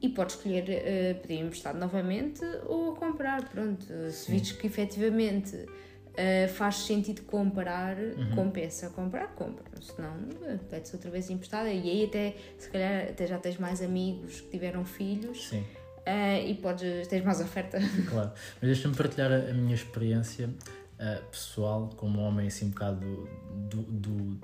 e 0.00 0.08
podes 0.08 0.36
escolher 0.36 0.62
uh, 0.62 1.20
pedir 1.20 1.40
emprestado 1.40 1.78
novamente 1.78 2.44
ou 2.66 2.94
comprar. 2.94 3.48
Pronto, 3.48 3.84
Sim. 3.84 4.10
se 4.10 4.30
vires 4.30 4.52
que 4.52 4.66
efetivamente 4.66 5.56
uh, 5.56 6.48
faz 6.54 6.76
sentido 6.76 7.22
comprar, 7.22 7.96
uhum. 7.98 8.34
compensa 8.36 8.88
comprar, 8.90 9.34
compra. 9.34 9.64
Senão, 9.80 10.14
uh, 10.14 10.58
pede-se 10.70 10.94
outra 10.94 11.10
vez 11.10 11.28
emprestada 11.28 11.70
e 11.70 11.90
aí 11.90 12.04
até, 12.04 12.36
se 12.56 12.70
calhar, 12.70 13.08
até 13.10 13.26
já 13.26 13.38
tens 13.38 13.58
mais 13.58 13.82
amigos 13.82 14.40
que 14.42 14.50
tiveram 14.50 14.84
filhos. 14.84 15.48
Sim 15.48 15.64
uh, 16.06 16.46
e 16.46 16.54
podes 16.54 17.06
ter 17.08 17.24
mais 17.24 17.40
oferta. 17.40 17.78
Claro, 18.08 18.32
mas 18.60 18.70
deixa-me 18.70 18.94
partilhar 18.94 19.32
a, 19.32 19.50
a, 19.50 19.52
minha 19.52 19.74
experiência 19.74 20.48
uh, 20.48 21.24
pessoal 21.30 21.90
como 21.96 22.20
homem, 22.20 22.46
assim, 22.46 22.66
um 22.66 22.70
bocado 22.70 23.28
do, 23.70 23.82
do, 23.82 23.82
do, 23.82 24.40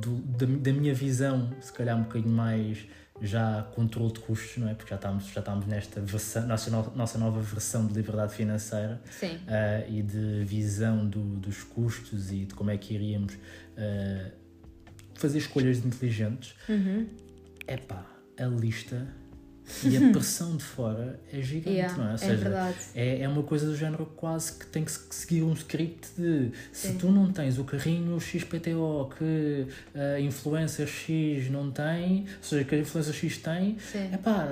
do 0.00 0.16
da, 0.22 0.46
da, 0.46 0.72
minha 0.72 0.94
visão, 0.94 1.50
se 1.60 1.72
calhar 1.72 1.96
um 1.96 2.02
bocadinho 2.02 2.34
mais 2.34 2.86
já 3.20 3.62
controle 3.74 4.12
de 4.12 4.20
custos, 4.20 4.56
não 4.56 4.68
é? 4.68 4.74
Porque 4.74 4.90
já 4.90 4.96
estamos, 4.96 5.26
já 5.28 5.40
estamos 5.40 5.66
nesta 5.66 6.00
versão, 6.00 6.46
nossa, 6.46 6.70
nossa 6.70 7.18
nova 7.18 7.40
versão 7.40 7.86
de 7.86 7.94
liberdade 7.94 8.34
financeira 8.34 9.00
uh, 9.22 9.88
e 9.88 10.02
de 10.02 10.42
visão 10.44 11.06
do, 11.06 11.20
dos 11.36 11.62
custos 11.62 12.32
e 12.32 12.44
de 12.44 12.54
como 12.54 12.70
é 12.70 12.76
que 12.76 12.94
iríamos 12.94 13.38
fazer 15.14 15.38
escolhas 15.38 15.78
inteligentes. 15.84 16.54
Uhum. 16.68 17.08
Epá, 17.66 18.04
a 18.38 18.46
lista 18.46 19.06
e 19.84 19.96
a 19.96 20.00
pressão 20.12 20.56
de 20.56 20.64
fora 20.64 21.18
é 21.32 21.40
gigante, 21.40 21.76
yeah, 21.76 21.96
não 21.96 22.04
é? 22.04 22.08
Ou 22.08 22.14
é 22.14 22.18
seja, 22.18 22.36
verdade. 22.36 22.76
É, 22.94 23.20
é 23.22 23.28
uma 23.28 23.42
coisa 23.42 23.66
do 23.66 23.76
género 23.76 24.06
quase 24.16 24.52
que 24.52 24.66
tem 24.66 24.84
que 24.84 24.92
seguir 24.92 25.42
um 25.42 25.52
script 25.52 26.08
de 26.16 26.50
se 26.72 26.88
Sim. 26.88 26.98
tu 26.98 27.10
não 27.10 27.32
tens 27.32 27.58
o 27.58 27.64
carrinho 27.64 28.20
XPTO 28.20 29.10
que 29.18 29.66
a 29.94 30.20
influencer 30.20 30.86
X 30.86 31.50
não 31.50 31.70
tem, 31.70 32.20
ou 32.20 32.42
seja, 32.42 32.64
que 32.64 32.74
a 32.74 32.78
influencer 32.78 33.14
X 33.14 33.38
tem, 33.38 33.76
é 33.94 34.16
pá, 34.16 34.48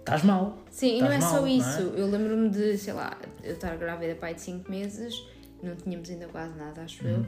estás 0.00 0.22
mal. 0.22 0.58
Sim, 0.70 0.98
e 0.98 1.00
não 1.00 1.12
é 1.12 1.18
mal, 1.18 1.30
só 1.30 1.46
isso. 1.46 1.92
É? 1.96 2.00
Eu 2.00 2.10
lembro-me 2.10 2.50
de, 2.50 2.76
sei 2.76 2.92
lá, 2.92 3.16
eu 3.42 3.54
estar 3.54 3.76
grávida 3.76 4.14
pai 4.14 4.34
de 4.34 4.42
5 4.42 4.70
meses, 4.70 5.14
não 5.62 5.74
tínhamos 5.74 6.10
ainda 6.10 6.26
quase 6.26 6.56
nada, 6.56 6.82
acho 6.82 7.04
uhum. 7.04 7.10
eu. 7.10 7.26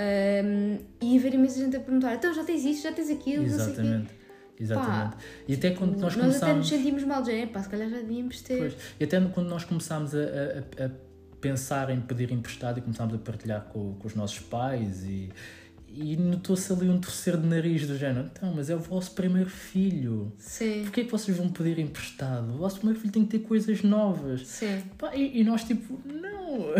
Um, 0.00 0.78
e 1.00 1.18
haver 1.18 1.34
imensa 1.34 1.58
gente 1.58 1.76
a 1.76 1.80
perguntar: 1.80 2.14
então 2.14 2.32
já 2.32 2.44
tens 2.44 2.64
isto, 2.64 2.84
já 2.84 2.92
tens 2.92 3.10
aquilo, 3.10 3.44
Exatamente. 3.44 3.78
não 3.80 3.84
sei 3.84 3.98
o 3.98 4.06
quê. 4.06 4.17
Exatamente. 4.60 5.16
Pá, 5.16 5.22
e 5.46 5.54
até 5.54 5.70
quando 5.70 5.92
nós, 5.92 6.00
nós 6.00 6.14
começámos. 6.14 6.40
Nós 6.40 6.50
até 6.50 6.54
nos 6.54 6.68
sentimos 6.68 7.04
mal, 7.04 7.22
de 7.22 7.46
pá, 7.46 7.62
se 7.62 7.68
calhar 7.68 7.88
já 7.88 7.96
devíamos 7.98 8.40
ter. 8.42 8.58
Pois. 8.58 8.76
E 8.98 9.04
até 9.04 9.20
quando 9.20 9.48
nós 9.48 9.64
começámos 9.64 10.14
a, 10.14 10.18
a, 10.18 10.86
a, 10.86 10.90
pensar 11.40 11.90
em 11.90 12.00
pedir 12.00 12.32
emprestado 12.32 12.78
e 12.78 12.82
começámos 12.82 13.14
a 13.14 13.18
partilhar 13.18 13.62
com, 13.66 13.94
com 13.94 14.06
os 14.06 14.14
nossos 14.14 14.40
pais 14.40 15.04
e. 15.04 15.30
E 15.90 16.16
notou-se 16.16 16.70
ali 16.70 16.88
um 16.88 17.00
terceiro 17.00 17.40
de 17.40 17.46
nariz 17.46 17.86
do 17.86 17.96
género. 17.96 18.30
Então, 18.30 18.52
mas 18.54 18.68
é 18.68 18.74
o 18.74 18.78
vosso 18.78 19.12
primeiro 19.12 19.48
filho. 19.48 20.30
Sim. 20.36 20.82
Porquê 20.82 21.00
é 21.00 21.04
que 21.04 21.10
vocês 21.10 21.34
vão 21.36 21.48
pedir 21.48 21.78
emprestado? 21.78 22.54
O 22.54 22.58
vosso 22.58 22.76
primeiro 22.76 23.00
filho 23.00 23.12
tem 23.12 23.24
que 23.24 23.38
ter 23.38 23.44
coisas 23.44 23.82
novas. 23.82 24.46
Sim. 24.46 24.82
Pá, 24.98 25.16
e, 25.16 25.40
e 25.40 25.44
nós, 25.44 25.64
tipo, 25.64 25.98
não 26.04 26.74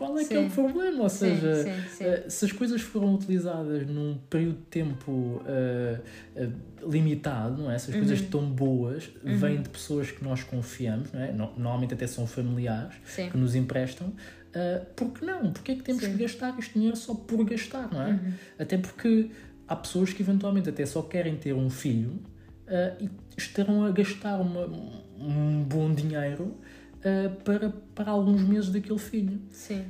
qual 0.00 0.18
é 0.18 0.22
sim. 0.22 0.28
que 0.28 0.34
é 0.34 0.40
o 0.40 0.48
problema? 0.48 1.02
Ou 1.02 1.08
seja, 1.10 1.62
sim, 1.62 1.72
sim, 1.90 2.04
uh, 2.06 2.30
se 2.30 2.44
as 2.46 2.52
coisas 2.52 2.80
foram 2.80 3.14
utilizadas 3.14 3.86
num 3.86 4.16
período 4.30 4.56
de 4.56 4.62
tempo 4.62 5.12
uh, 5.12 5.42
uh, 5.44 6.90
limitado, 6.90 7.62
não 7.62 7.70
é? 7.70 7.78
Se 7.78 7.90
as 7.90 7.94
uhum. 7.94 8.00
coisas 8.00 8.20
estão 8.20 8.50
boas, 8.50 9.10
uhum. 9.22 9.36
vêm 9.36 9.60
de 9.60 9.68
pessoas 9.68 10.10
que 10.10 10.24
nós 10.24 10.42
confiamos, 10.42 11.12
não 11.12 11.20
é? 11.20 11.32
No, 11.32 11.52
normalmente 11.54 11.92
até 11.92 12.06
são 12.06 12.26
familiares 12.26 12.94
que 13.14 13.36
nos 13.36 13.54
emprestam. 13.54 14.06
Uh, 14.08 14.86
porque 14.96 15.22
não? 15.22 15.52
Porque 15.52 15.72
é 15.72 15.74
que 15.74 15.82
temos 15.82 16.02
que 16.02 16.14
gastar 16.14 16.58
este 16.58 16.72
dinheiro 16.72 16.96
só 16.96 17.14
por 17.14 17.44
gastar, 17.44 17.92
não 17.92 18.00
é? 18.00 18.10
Uhum. 18.12 18.32
Até 18.58 18.78
porque 18.78 19.30
há 19.68 19.76
pessoas 19.76 20.14
que 20.14 20.22
eventualmente 20.22 20.70
até 20.70 20.86
só 20.86 21.02
querem 21.02 21.36
ter 21.36 21.52
um 21.52 21.68
filho 21.68 22.18
e 23.00 23.10
estarão 23.36 23.84
a 23.84 23.90
gastar 23.90 24.40
uma, 24.40 24.64
um 25.18 25.62
bom 25.64 25.92
dinheiro 25.92 26.56
uh, 27.00 27.34
para, 27.42 27.72
para 27.94 28.10
alguns 28.10 28.42
meses 28.42 28.70
daquele 28.70 28.98
filho. 28.98 29.40
Sim. 29.50 29.84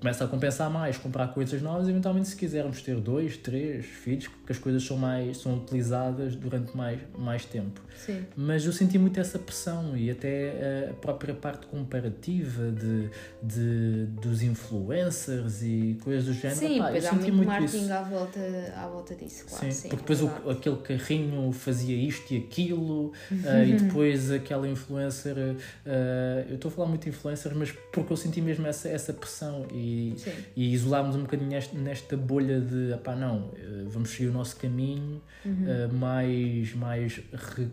Começa 0.00 0.24
a 0.24 0.28
compensar 0.28 0.70
mais 0.70 0.98
comprar 0.98 1.28
coisas 1.28 1.60
novas, 1.62 1.88
eventualmente 1.88 2.28
se 2.28 2.36
quisermos 2.36 2.82
ter 2.82 2.96
dois, 2.96 3.36
três 3.36 3.86
filhos, 3.86 4.28
que 4.28 4.52
as 4.52 4.58
coisas 4.58 4.82
são 4.82 4.96
mais 4.96 5.38
são 5.38 5.56
utilizadas 5.56 6.36
durante 6.36 6.76
mais, 6.76 7.00
mais 7.18 7.44
tempo. 7.44 7.80
Sim. 7.96 8.24
Mas 8.36 8.64
eu 8.64 8.72
senti 8.72 8.98
muito 8.98 9.18
essa 9.18 9.38
pressão 9.38 9.96
e 9.96 10.10
até 10.10 10.90
a 10.90 10.94
própria 10.94 11.34
parte 11.34 11.66
comparativa 11.66 12.70
de, 12.70 13.08
de, 13.42 14.06
dos 14.20 14.42
influencers 14.42 15.62
e 15.62 15.98
coisas 16.02 16.26
do 16.26 16.32
género. 16.34 16.58
Sim, 16.58 16.76
Epá, 16.76 16.86
depois 16.86 17.06
há 17.06 17.12
muito, 17.12 17.34
muito 17.34 17.48
marketing 17.48 17.84
isso. 17.84 17.92
à 17.92 18.02
volta, 18.02 18.40
à 18.76 18.86
volta 18.86 19.14
disso, 19.14 19.46
claro. 19.48 19.64
Sim, 19.64 19.70
sim 19.70 19.88
porque 19.88 20.02
depois 20.02 20.22
o, 20.22 20.50
aquele 20.50 20.76
carrinho 20.76 21.52
fazia 21.52 21.96
isto 21.96 22.32
e 22.32 22.38
aquilo 22.38 23.06
uh, 23.06 23.12
e 23.66 23.72
depois 23.74 24.30
aquela 24.30 24.68
influencer... 24.68 25.36
Uh, 25.36 26.55
eu 26.56 26.58
estou 26.58 26.70
a 26.70 26.74
falar 26.74 26.88
muito 26.88 27.02
de 27.02 27.10
influencers, 27.10 27.54
mas 27.54 27.72
porque 27.92 28.12
eu 28.12 28.16
senti 28.16 28.40
mesmo 28.40 28.66
essa, 28.66 28.88
essa 28.88 29.12
pressão 29.12 29.66
e, 29.70 30.16
e 30.56 30.72
isolámos 30.72 31.14
um 31.14 31.22
bocadinho 31.22 31.50
nesta, 31.50 31.78
nesta 31.78 32.16
bolha 32.16 32.60
de, 32.60 32.96
pá, 33.04 33.14
não, 33.14 33.52
eh, 33.56 33.84
vamos 33.86 34.10
seguir 34.10 34.28
o 34.28 34.32
nosso 34.32 34.56
caminho 34.56 35.22
uhum. 35.44 35.52
uh, 35.52 35.94
mais, 35.94 36.74
mais 36.74 37.20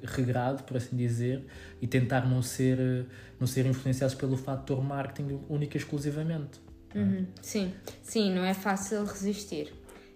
regrado, 0.03 0.63
por 0.63 0.77
assim 0.77 0.95
dizer, 0.95 1.45
e 1.81 1.87
tentar 1.87 2.27
não 2.27 2.41
ser, 2.41 3.07
não 3.39 3.47
ser 3.47 3.65
influenciados 3.65 4.15
pelo 4.15 4.35
fator 4.35 4.83
marketing 4.83 5.39
única 5.49 5.77
e 5.77 5.79
exclusivamente. 5.79 6.59
É? 6.93 6.99
Uhum. 6.99 7.27
Sim, 7.41 7.73
sim, 8.01 8.33
não 8.33 8.43
é 8.43 8.53
fácil 8.53 9.03
resistir. 9.05 9.73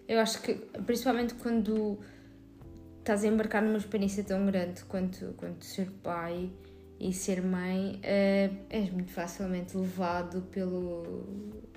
Eu 0.07 0.19
acho 0.19 0.41
que, 0.41 0.53
principalmente 0.86 1.33
quando 1.36 2.00
estás 3.00 3.24
a 3.24 3.27
embarcar 3.27 3.63
numa 3.63 3.77
experiência 3.77 4.24
tão 4.24 4.45
grande 4.45 4.83
quanto, 4.83 5.33
quanto 5.38 5.63
ser 5.63 5.89
pai, 6.03 6.51
e 7.00 7.13
ser 7.13 7.42
mãe 7.42 8.00
uh, 8.04 8.58
és 8.70 8.89
muito 8.92 9.12
facilmente 9.12 9.77
levado 9.77 10.42
pelo, 10.51 11.24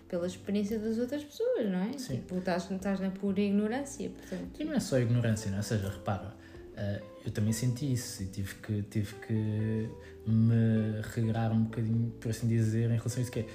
pela 0.08 0.26
experiência 0.26 0.78
das 0.78 0.98
outras 0.98 1.22
pessoas, 1.22 1.70
não 1.70 1.80
é? 1.80 1.98
Sim. 1.98 2.16
Tipo, 2.16 2.38
estás, 2.38 2.70
estás 2.70 3.00
na 3.00 3.10
pura 3.10 3.40
ignorância, 3.40 4.08
portanto... 4.10 4.60
E 4.60 4.64
não 4.64 4.72
é 4.72 4.80
só 4.80 4.98
ignorância, 4.98 5.50
não 5.50 5.56
é? 5.56 5.60
Ou 5.60 5.64
seja, 5.64 5.88
repara, 5.88 6.34
uh, 6.72 7.04
eu 7.24 7.30
também 7.30 7.52
senti 7.52 7.92
isso 7.92 8.22
e 8.22 8.26
tive 8.26 8.54
que, 8.56 8.82
tive 8.82 9.14
que 9.26 9.90
me 10.26 11.00
regrar 11.14 11.52
um 11.52 11.64
bocadinho, 11.64 12.10
por 12.20 12.30
assim 12.30 12.48
dizer, 12.48 12.86
em 12.90 12.96
relação 12.96 13.18
a 13.18 13.22
isso 13.22 13.32
que 13.32 13.40
é 13.40 13.46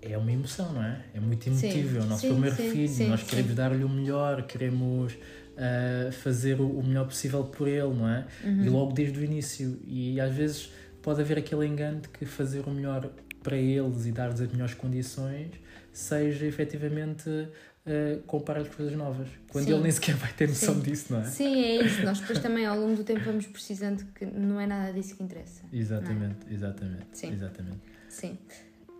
é 0.00 0.16
uma 0.16 0.30
emoção, 0.30 0.72
não 0.72 0.82
é? 0.82 1.04
É 1.14 1.20
muito 1.20 1.46
emotivo, 1.48 1.98
é 1.98 2.00
o 2.00 2.04
nosso 2.04 2.22
sim, 2.22 2.30
primeiro 2.30 2.56
sim, 2.56 2.70
filho, 2.70 2.88
sim, 2.88 3.08
nós 3.08 3.22
queremos 3.22 3.54
dar-lhe 3.54 3.84
o 3.84 3.88
melhor, 3.88 4.42
queremos 4.42 5.12
uh, 5.12 6.12
fazer 6.12 6.60
o, 6.60 6.66
o, 6.66 6.86
melhor 6.86 7.06
possível 7.06 7.44
por 7.44 7.66
ele, 7.66 7.92
não 7.94 8.08
é? 8.08 8.26
Uhum. 8.44 8.64
E 8.64 8.68
logo 8.68 8.92
desde 8.92 9.18
o 9.18 9.24
início. 9.24 9.78
E 9.86 10.20
às 10.20 10.32
vezes 10.32 10.70
pode 11.02 11.20
haver 11.20 11.38
aquele 11.38 11.66
engano 11.66 12.00
de 12.00 12.08
que 12.08 12.24
fazer 12.24 12.66
o 12.66 12.70
melhor 12.70 13.10
para 13.42 13.56
eles 13.56 14.06
e 14.06 14.12
dar-lhes 14.12 14.40
as 14.40 14.50
melhores 14.50 14.74
condições 14.74 15.52
seja 15.92 16.46
efetivamente 16.46 17.28
uh, 17.28 18.22
comprar-lhes 18.26 18.68
coisas 18.68 18.94
novas, 18.94 19.28
quando 19.50 19.64
Sim. 19.64 19.72
ele 19.72 19.82
nem 19.82 19.90
sequer 19.90 20.14
vai 20.14 20.32
ter 20.32 20.48
noção 20.48 20.74
Sim. 20.74 20.80
disso, 20.82 21.12
não 21.12 21.20
é? 21.20 21.24
Sim, 21.24 21.64
é 21.64 21.82
isso. 21.82 22.02
Nós 22.06 22.20
depois 22.20 22.38
também 22.38 22.66
ao 22.66 22.78
longo 22.78 22.96
do 22.96 23.04
tempo 23.04 23.20
vamos 23.24 23.46
precisando 23.46 24.04
que 24.14 24.24
não 24.24 24.60
é 24.60 24.66
nada 24.66 24.92
disso 24.92 25.16
que 25.16 25.22
interessa. 25.22 25.62
É? 25.72 25.76
Exatamente, 25.76 26.46
é? 26.48 26.54
exatamente. 26.54 27.06
Sim. 27.12 27.32
Exatamente. 27.32 27.80
Sim. 28.08 28.38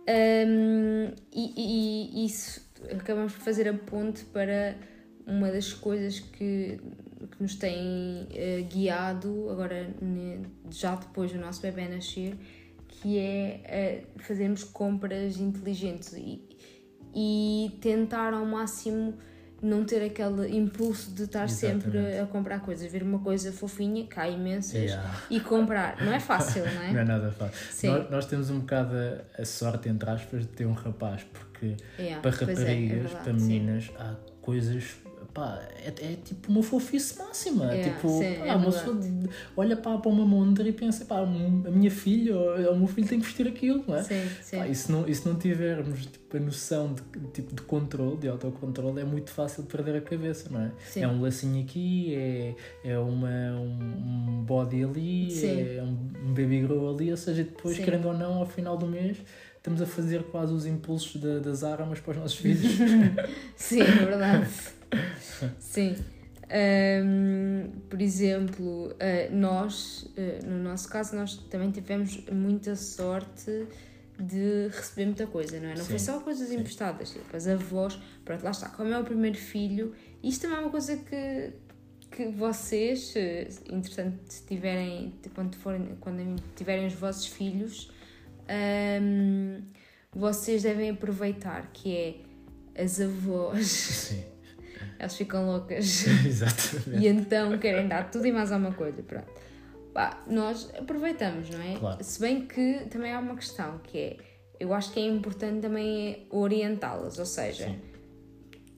Um, 0.09 1.13
e, 1.31 1.53
e, 1.55 2.21
e 2.21 2.25
isso 2.25 2.67
acabamos 2.91 3.33
por 3.33 3.41
fazer 3.41 3.67
a 3.67 3.73
ponte 3.73 4.25
para 4.25 4.75
uma 5.27 5.51
das 5.51 5.71
coisas 5.71 6.19
que 6.19 6.79
que 7.27 7.41
nos 7.41 7.55
têm 7.55 8.23
uh, 8.23 8.65
guiado 8.71 9.49
agora 9.49 9.93
já 10.69 10.95
depois 10.95 11.31
do 11.31 11.39
nosso 11.39 11.61
bebê 11.61 11.87
nascer, 11.87 12.35
que 12.87 13.17
é 13.17 14.03
uh, 14.15 14.21
fazermos 14.21 14.63
compras 14.63 15.37
inteligentes 15.37 16.13
e, 16.13 16.41
e 17.13 17.77
tentar 17.81 18.33
ao 18.33 18.45
máximo 18.45 19.17
não 19.61 19.83
ter 19.83 20.03
aquele 20.03 20.55
impulso 20.55 21.11
de 21.11 21.23
estar 21.23 21.45
Exatamente. 21.45 21.83
sempre 21.83 22.17
a 22.17 22.25
comprar 22.25 22.59
coisas, 22.61 22.89
ver 22.89 23.03
uma 23.03 23.19
coisa 23.19 23.51
fofinha, 23.51 24.05
cai 24.07 24.33
imensas 24.33 24.73
yeah. 24.73 25.21
e 25.29 25.39
comprar. 25.39 26.01
Não 26.01 26.13
é 26.13 26.19
fácil, 26.19 26.63
não 26.63 26.81
é? 26.81 26.91
não 26.93 26.99
é 27.01 27.03
nada 27.03 27.31
fácil. 27.31 27.91
Nós, 27.91 28.09
nós, 28.09 28.25
temos 28.25 28.49
um 28.49 28.59
bocado 28.59 28.95
a, 28.95 29.41
a, 29.41 29.45
sorte, 29.45 29.89
entre 29.89 30.09
aspas, 30.09 30.41
de 30.43 30.47
ter 30.47 30.65
um 30.65 30.73
rapaz, 30.73 31.25
porque 31.33 31.75
yeah, 31.97 32.21
para 32.21 32.31
é 32.31 32.33
raparigas, 32.33 33.11
é, 33.11 33.15
é 33.15 33.19
para 33.21 33.33
meninas, 33.33 33.83
sim. 33.85 33.93
há 33.97 34.15
coisas 34.41 34.95
pá, 35.39 35.61
é, 35.77 35.87
é, 35.87 36.17
tipo 36.23 36.51
uma 36.51 36.61
fofice 36.61 37.17
máxima. 37.17 37.73
É, 37.73 37.83
tipo, 37.83 38.09
sim, 38.09 38.35
pá, 38.35 38.45
é 38.45 38.55
uma 38.55 38.65
pessoa 38.65 38.99
olha 39.55 39.77
para, 39.77 39.97
para 39.97 40.11
uma 40.11 40.25
montra 40.25 40.67
e 40.67 40.73
pensa, 40.73 41.05
pá, 41.05 41.19
a 41.19 41.25
minha 41.25 41.89
filha, 41.89 42.37
o 42.71 42.77
meu 42.77 42.87
filho 42.87 43.07
tem 43.07 43.19
que 43.19 43.25
vestir 43.25 43.47
aquilo, 43.47 43.83
não 43.87 43.95
é? 43.95 44.03
Sim, 44.03 44.29
sim. 44.41 44.57
Pá, 44.57 44.67
e, 44.67 44.75
se 44.75 44.91
não, 44.91 45.07
e 45.07 45.15
se 45.15 45.27
não 45.27 45.35
tivermos 45.35 46.05
tipo, 46.05 46.35
a 46.35 46.39
noção 46.39 46.93
de, 46.93 47.01
tipo, 47.31 47.55
de 47.55 47.61
controle, 47.61 48.17
de 48.17 48.27
autocontrole, 48.27 48.99
é 48.99 49.05
muito 49.05 49.31
fácil 49.31 49.63
perder 49.63 49.95
a 49.95 50.01
cabeça, 50.01 50.49
não 50.51 50.61
é? 50.61 50.71
Sim. 50.85 51.03
É 51.03 51.07
um 51.07 51.21
lacinho 51.21 51.63
aqui, 51.63 52.13
é, 52.13 52.55
é 52.83 52.99
uma, 52.99 53.29
um, 53.29 54.43
body 54.45 54.83
ali, 54.83 55.31
sim. 55.31 55.77
é 55.77 55.81
um, 55.81 56.29
um 56.29 56.33
baby 56.33 56.61
grow 56.61 56.93
ali, 56.93 57.11
ou 57.11 57.17
seja, 57.17 57.43
depois, 57.43 57.77
sim. 57.77 57.83
querendo 57.83 58.09
ou 58.09 58.13
não, 58.13 58.39
ao 58.39 58.45
final 58.45 58.77
do 58.77 58.87
mês 58.87 59.17
estamos 59.59 59.81
a 59.81 59.85
fazer 59.85 60.23
quase 60.23 60.53
os 60.53 60.65
impulsos 60.65 61.21
de, 61.21 61.39
das 61.41 61.63
armas 61.63 61.99
para 61.99 62.11
os 62.11 62.17
nossos 62.17 62.37
filhos. 62.37 62.77
Sim, 63.55 63.81
é 63.81 64.05
verdade. 64.05 64.49
Sim. 65.59 65.95
Um, 66.51 67.69
por 67.87 68.01
exemplo, 68.01 68.87
uh, 68.87 69.35
nós, 69.35 70.09
uh, 70.17 70.47
no 70.47 70.63
nosso 70.63 70.89
caso, 70.89 71.15
nós 71.15 71.37
também 71.49 71.69
tivemos 71.69 72.25
muita 72.31 72.75
sorte 72.75 73.67
de 74.19 74.67
receber 74.69 75.05
muita 75.05 75.27
coisa, 75.27 75.59
não 75.59 75.69
é? 75.69 75.75
Não 75.75 75.83
Sim. 75.83 75.89
foi 75.89 75.99
só 75.99 76.19
coisas 76.19 76.51
emprestadas, 76.51 77.11
tipo, 77.11 77.35
as 77.35 77.47
avós, 77.47 77.99
pronto, 78.25 78.43
lá 78.43 78.51
está, 78.51 78.69
como 78.69 78.91
é 78.91 78.99
o 78.99 79.03
primeiro 79.03 79.37
filho, 79.37 79.93
isto 80.23 80.41
também 80.41 80.57
é 80.57 80.61
uma 80.61 80.71
coisa 80.71 80.97
que, 80.97 81.53
que 82.11 82.27
vocês, 82.29 83.13
interessante, 83.71 84.17
se 84.27 84.45
tiverem, 84.45 85.13
quando, 85.33 85.55
forem, 85.55 85.95
quando 86.01 86.41
tiverem 86.55 86.87
os 86.87 86.93
vossos 86.93 87.27
filhos, 87.27 87.91
um, 89.01 89.61
vocês 90.13 90.63
devem 90.63 90.89
aproveitar, 90.89 91.69
que 91.71 91.95
é 92.75 92.83
as 92.83 92.99
avós. 92.99 93.67
Sim 93.67 94.39
elas 94.99 95.15
ficam 95.15 95.45
loucas. 95.45 96.05
Exatamente. 96.27 97.03
E 97.03 97.07
então 97.07 97.57
querem 97.57 97.87
dar 97.87 98.11
tudo 98.11 98.27
e 98.27 98.31
mais 98.31 98.51
alguma 98.51 98.73
coisa. 98.73 99.01
Pronto. 99.01 99.31
Pá, 99.93 100.21
nós 100.27 100.69
aproveitamos, 100.77 101.49
não 101.49 101.61
é? 101.61 101.77
Claro. 101.79 102.03
Se 102.03 102.19
bem 102.19 102.45
que 102.45 102.85
também 102.89 103.13
há 103.13 103.19
uma 103.19 103.35
questão 103.35 103.79
que 103.79 103.97
é, 103.97 104.17
eu 104.59 104.73
acho 104.73 104.91
que 104.91 104.99
é 104.99 105.07
importante 105.07 105.61
também 105.61 106.27
orientá-las, 106.29 107.17
ou 107.17 107.25
seja, 107.25 107.65
Sim. 107.65 107.79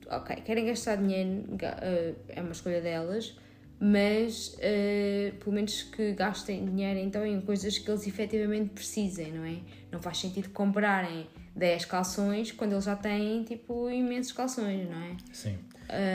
ok, 0.08 0.36
querem 0.36 0.66
gastar 0.66 0.96
dinheiro, 0.96 1.44
eh, 1.60 2.14
é 2.28 2.40
uma 2.40 2.52
escolha 2.52 2.80
delas, 2.80 3.36
mas 3.84 4.54
eh, 4.60 5.32
pelo 5.40 5.52
menos 5.56 5.82
que 5.82 6.12
gastem 6.12 6.64
dinheiro 6.66 7.00
então 7.00 7.26
em 7.26 7.40
coisas 7.40 7.76
que 7.78 7.90
eles 7.90 8.06
efetivamente 8.06 8.70
precisem, 8.70 9.32
não 9.32 9.44
é? 9.44 9.56
Não 9.90 10.00
faz 10.00 10.18
sentido 10.18 10.50
comprarem 10.50 11.26
10 11.56 11.84
calções 11.86 12.52
quando 12.52 12.72
eles 12.72 12.84
já 12.84 12.94
têm 12.94 13.42
tipo 13.42 13.90
imensos 13.90 14.30
calções, 14.32 14.88
não 14.88 14.98
é? 15.02 15.16
Sim, 15.32 15.58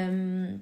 Hum, 0.10 0.60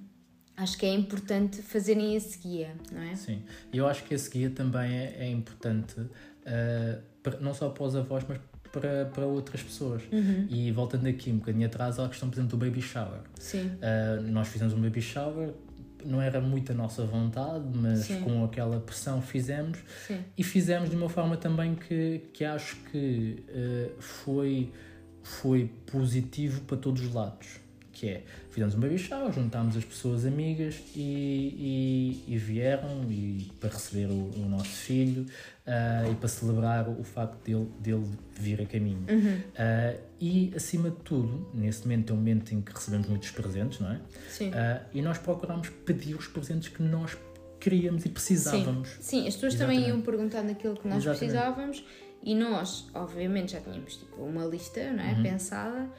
acho 0.57 0.77
que 0.79 0.85
é 0.85 0.93
importante 0.93 1.61
fazerem 1.61 2.15
esse 2.15 2.39
guia, 2.39 2.75
não 2.91 3.01
é? 3.03 3.15
sim. 3.15 3.43
E 3.71 3.77
eu 3.77 3.87
acho 3.87 4.03
que 4.03 4.13
esse 4.15 4.27
guia 4.29 4.49
também 4.49 4.91
é, 4.91 5.15
é 5.19 5.29
importante, 5.29 5.95
para- 7.21 7.39
não 7.39 7.53
só 7.53 7.69
para 7.69 7.83
os 7.83 7.95
avós, 7.95 8.25
mas 8.27 8.39
para, 8.71 9.05
para 9.05 9.25
outras 9.25 9.61
pessoas. 9.63 10.01
Uhum. 10.11 10.47
E 10.49 10.69
voltando 10.71 11.07
aqui 11.07 11.31
um 11.31 11.37
bocadinho 11.37 11.65
atrás, 11.67 11.97
à 11.99 12.09
questão, 12.09 12.29
por 12.29 12.35
exemplo, 12.35 12.57
do 12.57 12.65
baby 12.65 12.81
shower. 12.81 13.21
Sim, 13.39 13.71
Uh, 13.77 14.21
nós 14.23 14.47
fizemos 14.49 14.73
um 14.73 14.81
baby 14.81 15.01
shower, 15.01 15.53
não 16.05 16.21
era 16.21 16.39
muito 16.39 16.71
a 16.71 16.75
nossa 16.75 17.05
vontade, 17.05 17.65
mas 17.73 17.99
Sim. 18.05 18.21
com 18.21 18.43
aquela 18.43 18.79
pressão 18.79 19.21
fizemos 19.21 19.79
sim, 20.07 20.19
e 20.37 20.43
fizemos 20.43 20.89
de 20.89 20.95
uma 20.95 21.09
forma 21.09 21.35
também 21.35 21.75
que, 21.75 22.21
que 22.33 22.45
acho 22.45 22.77
que 22.91 23.43
uh, 23.49 24.01
foi, 24.01 24.71
foi 25.23 25.69
positivo 25.85 26.61
para 26.61 26.77
todos 26.77 27.01
os 27.01 27.13
lados. 27.13 27.47
Que 27.91 28.09
é, 28.09 28.23
fizemos 28.51 28.75
um 28.75 28.79
baby 28.79 28.97
shower, 28.97 29.31
juntámos 29.31 29.77
as 29.77 29.85
pessoas 29.85 30.25
amigas 30.25 30.75
e, 30.93 32.23
e, 32.27 32.33
e 32.33 32.37
vieram 32.37 33.05
e, 33.09 33.49
para 33.59 33.69
receber 33.69 34.07
o, 34.07 34.31
o 34.35 34.49
nosso 34.49 34.65
filho 34.65 35.25
uh, 35.67 36.11
e 36.11 36.15
para 36.15 36.27
celebrar 36.27 36.87
o 36.89 37.03
facto 37.03 37.37
dele, 37.43 37.69
dele 37.79 38.05
vir 38.33 38.61
a 38.61 38.65
caminho. 38.65 39.05
Uh, 39.09 39.99
e, 40.19 40.53
acima 40.55 40.89
de 40.89 40.97
tudo, 40.97 41.49
nesse 41.53 41.83
momento 41.83 42.11
é 42.11 42.13
um 42.13 42.17
momento 42.17 42.53
em 42.53 42.61
que 42.61 42.71
recebemos 42.73 43.07
muitos 43.07 43.31
presentes, 43.31 43.79
não 43.79 43.91
é? 43.91 43.99
sim. 44.29 44.51
Ah, 44.53 44.81
e 44.93 45.01
nós 45.01 45.17
procurámos 45.17 45.69
pedir 45.85 46.15
os 46.15 46.27
presentes 46.27 46.69
que 46.69 46.81
nós 46.81 47.17
queríamos 47.59 48.05
e 48.05 48.09
precisávamos. 48.09 48.89
Sim, 49.01 49.27
as 49.27 49.33
pessoas 49.35 49.55
também 49.55 49.77
Exatamente. 49.77 49.89
iam 49.89 50.01
perguntando 50.01 50.51
aquilo 50.51 50.75
que 50.75 50.87
nós 50.87 50.97
Exatamente. 51.03 51.19
precisávamos 51.19 51.85
e 52.23 52.33
nós, 52.35 52.87
obviamente, 52.93 53.51
já 53.53 53.59
tínhamos 53.61 53.97
tipo, 53.97 54.21
uma 54.21 54.45
lista 54.45 54.91
não 54.93 55.03
é? 55.03 55.13
Uhum. 55.13 55.23
pensada 55.23 55.89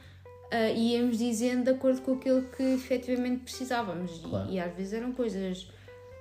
e 0.75 0.93
íamos 0.95 1.17
dizendo 1.17 1.65
de 1.65 1.71
acordo 1.71 2.01
com 2.01 2.13
aquilo 2.13 2.41
que 2.43 2.63
efetivamente 2.63 3.41
precisávamos. 3.43 4.17
E- 4.17 4.29
Claro. 4.29 4.49
E, 4.49 4.59
às 4.59 4.73
vezes 4.75 4.93
eram 4.93 5.11
coisas 5.11 5.69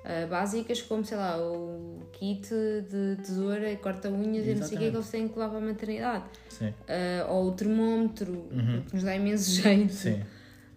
ah, 0.06 0.26
básicas 0.28 0.80
como, 0.82 1.04
sei 1.04 1.16
lá, 1.18 1.36
o 1.38 2.00
kit 2.12 2.48
de 2.48 3.16
tesoura 3.22 3.70
e 3.70 3.76
corta-unhas 3.76 4.46
e 4.46 4.54
não 4.54 4.62
sei 4.66 4.76
o 4.76 4.80
que 4.80 4.86
é 4.86 4.90
que 4.90 4.96
eles 4.96 5.10
têm 5.10 5.26
que 5.28 5.38
levar 5.38 5.50
para 5.50 5.58
a 5.58 5.68
maternidade. 5.68 6.24
Sim, 6.48 6.72
Ah, 6.88 7.26
ou 7.30 7.48
o 7.48 7.52
termómetro, 7.52 8.32
Uhum. 8.52 8.82
que 8.86 8.94
nos 8.94 9.02
dá 9.04 9.14
imenso 9.16 9.50
jeito. 9.62 9.92
sim, 9.92 10.22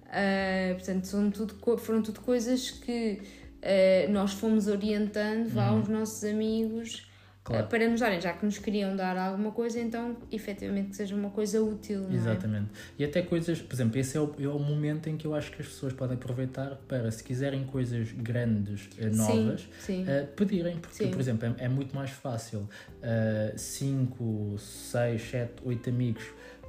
Uh, 0.10 0.74
portanto, 0.74 1.06
são 1.06 1.30
tudo, 1.30 1.78
foram 1.78 2.02
tudo 2.02 2.20
coisas 2.22 2.72
que 2.72 3.22
uh, 3.62 4.12
nós 4.12 4.34
fomos 4.34 4.66
orientando 4.68 5.50
vá, 5.50 5.66
aos 5.68 5.88
nossos 5.88 6.24
amigos 6.24 6.96
Uhum. 7.04 7.09
Claro. 7.44 7.68
para 7.68 7.88
nos 7.90 8.00
darem, 8.00 8.22
já 8.22 8.32
que 8.34 8.46
nos 8.46 8.60
queriam 8.60 8.96
dar 8.96 9.18
alguma 9.18 9.52
coisa, 9.52 9.80
então 9.80 10.18
efetivamente 10.32 10.90
que 10.90 10.96
seja 10.98 11.16
uma 11.16 11.32
coisa 11.32 11.60
útil. 11.64 12.02
Não 12.02 12.12
é? 12.12 12.14
exatamente. 12.16 12.68
E 12.98 13.04
até 13.04 13.22
coisas, 13.24 13.60
por 13.62 13.74
exemplo, 13.74 13.98
esse 14.00 14.16
é 14.18 14.22
o, 14.22 14.32
é 14.40 14.48
o 14.48 14.60
momento 14.60 15.10
em 15.10 15.18
que 15.18 15.26
eu 15.26 15.34
acho 15.34 15.50
que 15.52 15.62
as 15.62 15.68
pessoas 15.68 15.94
podem 15.94 16.16
aproveitar 16.16 16.76
para, 16.88 17.10
se 17.10 17.24
quiserem 17.24 17.64
coisas 17.66 18.12
grandes, 18.12 18.88
eh, 19.00 19.10
novas, 19.10 19.62
Sim, 19.80 20.06
sim. 20.06 20.06
Uh, 20.06 20.28
pedirem, 20.36 20.78
porque, 20.78 20.96
Sim. 21.06 21.10
por 21.12 21.20
exemplo, 21.20 21.56
é, 21.58 21.66
é 21.66 21.68
muito 21.70 21.96
mais 21.96 22.12
fácil 22.12 22.70
5, 23.56 24.56
6, 24.58 25.22
7, 25.22 25.54
8 25.64 25.90
amigos 25.90 26.24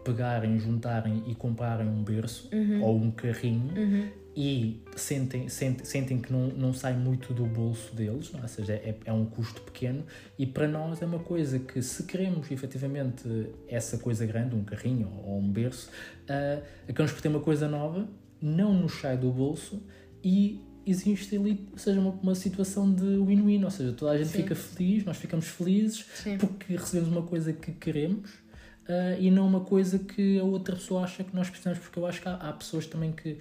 pegarem, 0.04 0.58
juntarem 0.58 1.22
e 1.26 1.34
comprarem 1.34 1.86
um 1.86 2.02
berço 2.02 2.48
Uhum. 2.52 2.82
ou 2.82 2.96
um 2.96 3.10
carrinho 3.10 4.10
e 4.36 4.80
sentem, 4.94 5.48
sentem, 5.48 5.84
sentem 5.84 6.20
que 6.20 6.32
não, 6.32 6.48
não 6.48 6.72
sai 6.72 6.94
muito 6.94 7.34
do 7.34 7.44
bolso 7.46 7.94
deles, 7.94 8.30
não 8.32 8.40
é? 8.40 8.42
ou 8.42 8.48
seja, 8.48 8.74
é, 8.74 8.96
é 9.04 9.12
um 9.12 9.24
custo 9.24 9.60
pequeno 9.62 10.04
e 10.38 10.46
para 10.46 10.68
nós 10.68 11.02
é 11.02 11.06
uma 11.06 11.18
coisa 11.18 11.58
que 11.58 11.82
se 11.82 12.04
queremos 12.04 12.50
efetivamente 12.50 13.24
essa 13.68 13.98
coisa 13.98 14.24
grande, 14.24 14.54
um 14.54 14.62
carrinho 14.62 15.12
ou 15.24 15.38
um 15.38 15.50
berço, 15.50 15.88
uh, 16.22 16.62
acabamos 16.88 17.12
por 17.12 17.20
ter 17.20 17.28
uma 17.28 17.40
coisa 17.40 17.68
nova, 17.68 18.08
não 18.40 18.72
nos 18.72 19.00
sai 19.00 19.16
do 19.16 19.30
bolso 19.30 19.82
e 20.22 20.60
existe 20.86 21.36
ali, 21.36 21.68
ou 21.72 21.78
seja, 21.78 22.00
uma, 22.00 22.10
uma 22.10 22.34
situação 22.34 22.92
de 22.92 23.04
win-win, 23.04 23.64
ou 23.64 23.70
seja, 23.70 23.92
toda 23.92 24.12
a 24.12 24.18
gente 24.18 24.30
Sim. 24.30 24.42
fica 24.42 24.54
feliz, 24.54 25.04
nós 25.04 25.16
ficamos 25.16 25.46
felizes 25.46 26.06
Sim. 26.14 26.38
porque 26.38 26.76
recebemos 26.76 27.10
uma 27.10 27.22
coisa 27.22 27.52
que 27.52 27.72
queremos 27.72 28.30
ah, 28.90 29.16
e 29.18 29.30
não 29.30 29.46
uma 29.46 29.60
coisa 29.60 30.00
que 30.00 30.38
a 30.40 30.42
outra 30.42 30.74
pessoa 30.74 31.04
acha 31.04 31.22
que 31.22 31.34
nós 31.34 31.48
precisamos, 31.48 31.78
porque 31.78 31.98
eu 31.98 32.06
acho 32.06 32.20
que 32.20 32.28
há, 32.28 32.34
há 32.34 32.52
pessoas 32.52 32.86
também 32.86 33.12
que 33.12 33.38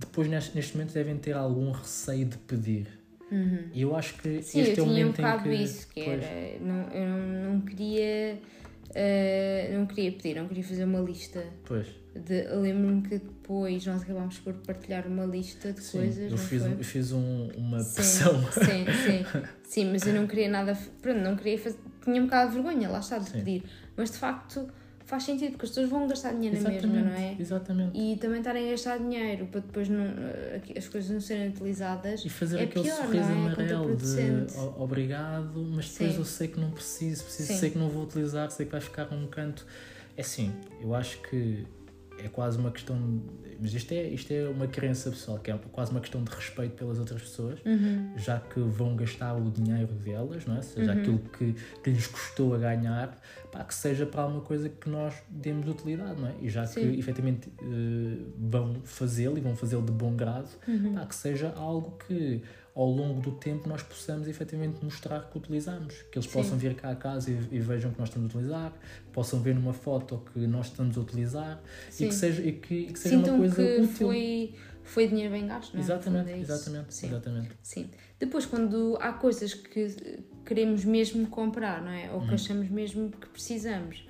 depois 0.00 0.28
neste, 0.28 0.76
momento 0.76 0.92
devem 0.92 1.16
ter 1.16 1.32
algum 1.34 1.70
receio 1.70 2.26
de 2.26 2.38
pedir. 2.38 2.86
E 3.72 3.82
eu 3.82 3.94
acho 3.94 4.14
que 4.14 4.28
Uhum. 4.28 4.42
Sim, 4.42 4.60
este 4.62 4.80
é 4.80 4.82
o 4.82 4.86
tinha 4.86 4.86
um 4.86 4.88
momento 4.88 5.18
em 5.20 5.22
bocado 5.22 5.42
que. 5.44 5.54
isso, 5.54 5.86
que 5.88 6.02
pois, 6.04 6.22
era, 6.24 6.58
não, 6.64 6.82
eu 6.92 7.08
não, 7.08 7.52
não 7.52 7.60
queria. 7.60 8.40
uh, 8.90 9.78
não 9.78 9.86
queria 9.86 10.12
pedir, 10.12 10.34
não 10.36 10.48
queria 10.48 10.64
fazer 10.64 10.84
uma 10.84 10.98
lista. 11.00 11.44
pois. 11.64 11.86
Lembro-me 12.60 13.02
que 13.02 13.18
depois 13.18 13.86
nós 13.86 14.02
acabámos 14.02 14.36
por 14.40 14.52
partilhar 14.54 15.06
uma 15.06 15.24
lista 15.24 15.72
de 15.72 15.80
Sim, 15.80 15.98
coisas. 15.98 16.32
eu 16.32 16.38
fiz, 16.38 16.62
eu 16.64 16.82
fiz 16.84 17.12
um- 17.12 17.48
uma 17.56 17.78
Sim, 17.78 17.94
pressão. 17.94 18.42
Sim, 18.52 18.86
sim, 19.04 19.26
sim, 19.62 19.92
mas 19.92 20.04
eu 20.08 20.14
não 20.14 20.26
queria 20.26 20.48
nada. 20.48 20.76
Pronto, 21.00 21.20
não 21.20 21.36
queria 21.36 21.56
fazer. 21.56 21.78
Tinha 22.02 22.20
um 22.20 22.24
bocado 22.24 22.50
de 22.50 22.60
vergonha, 22.60 22.88
lá 22.88 22.98
está, 22.98 23.18
de 23.18 23.26
Sim. 23.30 23.38
pedir. 23.38 23.62
Mas 23.96 24.10
de 24.10 24.16
facto 24.18 24.68
faz 25.10 25.24
sentido, 25.24 25.50
porque 25.52 25.66
as 25.66 25.70
pessoas 25.70 25.90
vão 25.90 26.06
gastar 26.06 26.32
dinheiro 26.32 26.62
na 26.62 26.70
mesma, 26.70 26.88
não 27.02 27.10
é? 27.12 27.36
Exatamente. 27.38 27.98
E 27.98 28.16
também 28.16 28.38
estarem 28.38 28.68
a 28.68 28.70
gastar 28.70 28.98
dinheiro 28.98 29.46
para 29.46 29.60
depois 29.60 29.88
não, 29.88 30.04
eh, 30.04 30.60
as 30.76 30.88
coisas 30.88 31.10
não 31.10 31.20
serem 31.20 31.48
utilizadas. 31.48 32.24
E 32.24 32.28
fazer 32.28 32.60
é 32.60 32.62
aquele 32.62 32.84
pior, 32.84 32.96
sorriso 32.96 33.28
não 33.28 33.28
é? 33.28 33.32
amarelo 33.32 33.56
de 33.56 33.56
Contraproducente. 33.74 34.56
"O- 34.56 34.82
obrigado, 34.82 35.66
mas 35.74 35.90
depois 35.90 36.12
Sim. 36.12 36.18
eu 36.18 36.24
sei 36.24 36.48
que 36.48 36.60
não 36.60 36.70
preciso, 36.70 37.24
preciso 37.24 37.52
sei 37.54 37.70
que 37.70 37.78
não 37.78 37.88
vou 37.88 38.04
utilizar, 38.04 38.50
sei 38.50 38.64
que 38.66 38.72
vai 38.72 38.80
ficar 38.80 39.10
num 39.10 39.26
canto. 39.26 39.66
É 40.16 40.20
assim, 40.22 40.52
eu 40.80 40.94
acho 40.94 41.20
que 41.22 41.66
é 42.18 42.28
quase 42.28 42.58
uma 42.58 42.70
questão. 42.70 42.96
Mas 43.62 43.74
isto 43.74 43.92
é, 43.92 44.04
isto 44.08 44.30
é 44.32 44.48
uma 44.48 44.66
crença 44.66 45.10
pessoal, 45.10 45.38
que 45.38 45.50
é 45.50 45.58
quase 45.72 45.90
uma 45.90 46.00
questão 46.00 46.22
de 46.24 46.30
respeito 46.30 46.76
pelas 46.76 46.98
outras 46.98 47.20
pessoas, 47.22 47.58
Uhum. 47.64 48.12
já 48.16 48.38
que 48.40 48.58
vão 48.60 48.96
gastar 48.96 49.34
o 49.34 49.50
dinheiro 49.50 49.92
delas, 49.94 50.46
não 50.46 50.56
é? 50.56 50.62
seja 50.62 50.92
aquilo 50.92 51.18
que, 51.18 51.54
que 51.82 51.90
lhes 51.90 52.06
custou 52.06 52.54
a 52.54 52.58
ganhar, 52.58 53.18
pá, 53.52 53.64
que 53.64 53.74
seja 53.74 54.06
para 54.06 54.22
alguma 54.22 54.40
coisa 54.42 54.68
que 54.68 54.88
nós 54.88 55.14
demos 55.28 55.68
utilidade, 55.68 56.20
não 56.20 56.28
é? 56.28 56.34
E 56.40 56.48
já 56.48 56.66
Sim. 56.66 56.80
que 56.92 56.98
efetivamente 56.98 57.50
eh, 57.60 58.22
vão 58.38 58.76
fazê-lo 58.84 59.36
e 59.38 59.40
vão 59.40 59.56
fazê-lo 59.56 59.82
de 59.84 59.92
bom 59.92 60.14
grado, 60.14 60.48
Uhum. 60.68 60.94
pá, 60.94 61.06
que 61.06 61.14
seja 61.14 61.52
algo 61.56 61.96
que 62.06 62.42
ao 62.74 62.86
longo 62.86 63.20
do 63.20 63.32
tempo 63.32 63.68
nós 63.68 63.82
possamos 63.82 64.28
efetivamente 64.28 64.82
mostrar 64.84 65.28
que 65.28 65.36
utilizamos, 65.36 65.94
que 66.10 66.18
eles 66.18 66.26
Sim. 66.30 66.32
possam 66.32 66.56
vir 66.56 66.74
cá 66.74 66.90
a 66.90 66.96
casa 66.96 67.30
e, 67.30 67.38
e 67.50 67.58
vejam 67.58 67.90
que 67.92 67.98
nós 67.98 68.08
estamos 68.08 68.26
a 68.32 68.38
utilizar, 68.38 68.72
possam 69.12 69.40
ver 69.40 69.54
numa 69.54 69.72
foto 69.74 70.22
que 70.32 70.38
nós 70.46 70.66
estamos 70.66 70.96
a 70.96 71.00
utilizar 71.00 71.60
e 71.88 71.92
Sim. 71.92 72.08
que 72.08 72.14
seja, 72.14 72.42
e 72.42 72.52
que, 72.52 72.74
e 72.74 72.92
que 72.92 72.98
seja 72.98 73.16
uma 73.18 73.36
coisa 73.38 73.56
que 73.56 73.80
útil. 73.82 74.06
foi, 74.06 74.54
foi 74.84 75.08
dinheiro 75.08 75.32
bem 75.32 75.46
gasto, 75.48 75.72
não 75.74 75.80
é? 75.80 75.84
Exatamente, 75.84 76.30
é 76.30 76.38
exatamente, 76.38 76.94
Sim. 76.94 77.06
exatamente. 77.08 77.48
Sim. 77.60 77.90
Depois, 78.20 78.46
quando 78.46 78.96
há 79.00 79.12
coisas 79.14 79.52
que 79.52 79.80
queremos 80.44 80.84
mesmo 80.84 81.26
comprar, 81.28 81.82
não 81.82 81.92
é? 81.92 82.10
Ou 82.12 82.20
que 82.20 82.34
achamos 82.34 82.68
mesmo 82.68 83.10
que 83.10 83.28
precisamos, 83.28 84.06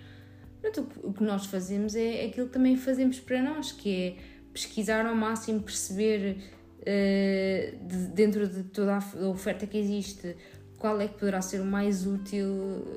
pronto, 0.60 0.86
o 1.02 1.12
que- 1.12 1.22
nós 1.24 1.46
fazemos 1.46 1.94
é 1.94 2.24
aquilo 2.26 2.46
que 2.46 2.52
também 2.52 2.76
fazemos 2.76 3.18
para 3.20 3.42
nós, 3.42 3.72
que 3.72 3.90
é 3.94 4.16
pesquisar 4.52 5.06
ao 5.06 5.14
máximo, 5.14 5.60
perceber 5.62 6.38
eh, 6.86 7.74
de- 7.86 8.06
dentro 8.08 8.48
de 8.48 8.62
toda 8.64 8.96
a 8.96 9.28
oferta 9.28 9.66
que 9.66 9.76
existe 9.76 10.34
qual 10.78 10.98
é 10.98 11.06
que 11.08 11.18
poderá 11.18 11.42
ser 11.42 11.60
o 11.60 11.64
mais 11.66 12.06
útil, 12.06 12.46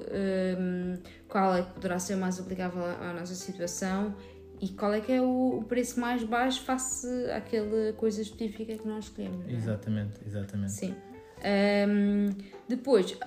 ehm, 0.09 0.99
qual 1.27 1.53
é 1.55 1.63
que 1.63 1.73
poderá 1.73 1.99
ser 1.99 2.15
o 2.15 2.17
mais 2.17 2.39
aplicável 2.39 2.81
à 2.85 3.13
nossa 3.13 3.35
situação 3.35 4.15
e 4.61 4.69
qual 4.69 4.93
é 4.93 5.01
que 5.01 5.11
é 5.11 5.21
o, 5.21 5.57
o 5.59 5.63
preço 5.65 5.99
mais 5.99 6.23
baixo 6.23 6.61
face 6.63 7.05
àquela 7.31 7.91
coisa 7.93 8.21
específica 8.21 8.77
que 8.77 8.87
nós 8.87 9.03
escolhemos. 9.05 9.45
é? 9.49 9.51
Exatamente, 9.51 10.13
exatamente. 10.25 10.71
Sim. 10.71 10.95
Ahm, 11.43 12.33
depois, 12.67 13.17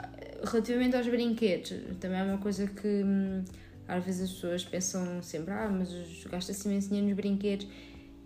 relativamente 0.45 0.97
aos 0.97 1.07
brinquedos, 1.07 1.73
também 2.01 2.19
é 2.19 2.23
uma 2.23 2.39
coisa 2.39 2.67
que 2.67 2.87
hum, 3.05 3.45
às 3.87 4.05
vezes 4.05 4.23
as 4.23 4.33
pessoas 4.33 4.65
pensam 4.65 5.23
sempre, 5.23 5.53
ah, 5.53 5.69
mas 5.69 6.25
gasta-se 6.31 6.67
imenso 6.67 6.89
dinheiro 6.89 7.09
nos 7.09 7.17
brinquedos. 7.17 7.67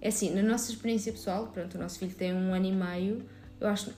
É 0.01 0.09
assim, 0.09 0.35
na 0.35 0.43
nossa 0.43 0.71
experiência 0.71 1.13
pessoal, 1.13 1.49
pronto, 1.49 1.77
o 1.77 1.81
nosso 1.81 1.99
filho 1.99 2.15
tem 2.15 2.33
um 2.33 2.55
ano 2.55 2.67
e 2.67 2.73
meio, 2.73 3.23
eu 3.61 3.69
acho 3.69 3.93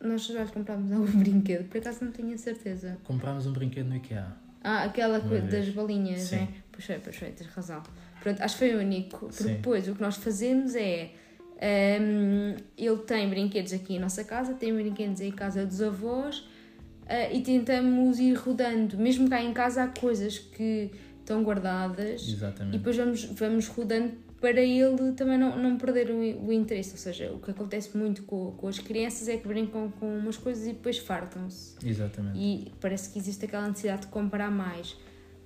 nós 0.00 0.26
já 0.26 0.44
comprámos 0.46 0.90
algum 0.92 1.18
brinquedo, 1.18 1.68
por 1.68 1.78
acaso 1.78 2.04
não 2.04 2.12
tenho 2.12 2.34
a 2.34 2.38
certeza. 2.38 2.98
Comprámos 3.04 3.46
um 3.46 3.52
brinquedo 3.52 3.88
no 3.88 3.96
IKEA. 3.96 4.26
Ah, 4.62 4.84
aquela 4.84 5.20
coisa 5.20 5.46
das 5.46 5.68
balinhas, 5.68 6.22
Sim. 6.22 6.36
né? 6.36 6.48
Pois 6.72 6.84
foi, 6.86 6.98
pois 6.98 7.16
foi, 7.16 7.30
tens 7.32 7.50
razão. 7.50 7.82
Pronto, 8.22 8.42
acho 8.42 8.54
que 8.54 8.58
foi 8.60 8.74
o 8.74 8.80
único. 8.80 9.18
Porque 9.18 9.42
Sim. 9.42 9.54
depois 9.56 9.86
o 9.86 9.94
que 9.94 10.00
nós 10.00 10.16
fazemos 10.16 10.74
é 10.74 11.12
Um, 11.64 12.56
ele 12.76 12.98
tem 12.98 13.28
brinquedos 13.30 13.72
aqui 13.72 13.94
em 13.94 13.98
nossa 13.98 14.22
casa, 14.22 14.52
tem 14.52 14.74
brinquedos 14.74 15.22
em 15.22 15.30
casa 15.30 15.64
dos 15.64 15.80
avós 15.80 16.40
uh, 16.40 17.32
e 17.32 17.40
tentamos 17.40 18.18
ir 18.18 18.34
rodando. 18.34 18.98
Mesmo 18.98 19.30
cá 19.30 19.42
em 19.42 19.52
casa 19.54 19.84
há 19.84 19.88
coisas 19.88 20.38
que 20.38 20.90
estão 21.20 21.42
guardadas 21.42 22.28
Exatamente. 22.28 22.74
e 22.74 22.78
depois 22.78 22.96
vamos, 22.96 23.24
vamos 23.24 23.66
rodando 23.68 24.12
para 24.42 24.60
ele 24.60 25.12
também 25.12 25.38
não, 25.38 25.56
não 25.56 25.78
perder 25.78 26.10
o, 26.10 26.18
o 26.18 26.52
interesse. 26.52 26.90
Ou 26.90 26.98
seja, 26.98 27.32
o 27.32 27.38
que 27.38 27.50
acontece 27.50 27.96
muito 27.96 28.24
com, 28.24 28.52
com 28.52 28.68
as 28.68 28.78
crianças 28.78 29.26
é 29.26 29.38
que 29.38 29.48
brincam 29.48 29.90
com 29.98 30.18
umas 30.18 30.36
coisas 30.36 30.66
e 30.66 30.72
depois 30.74 30.98
fartam-se. 30.98 31.76
Exatamente. 31.82 32.38
E 32.38 32.72
parece 32.78 33.08
que 33.08 33.18
existe 33.18 33.46
aquela 33.46 33.66
necessidade 33.66 34.02
de 34.02 34.08
comprar 34.08 34.50
mais. 34.50 34.98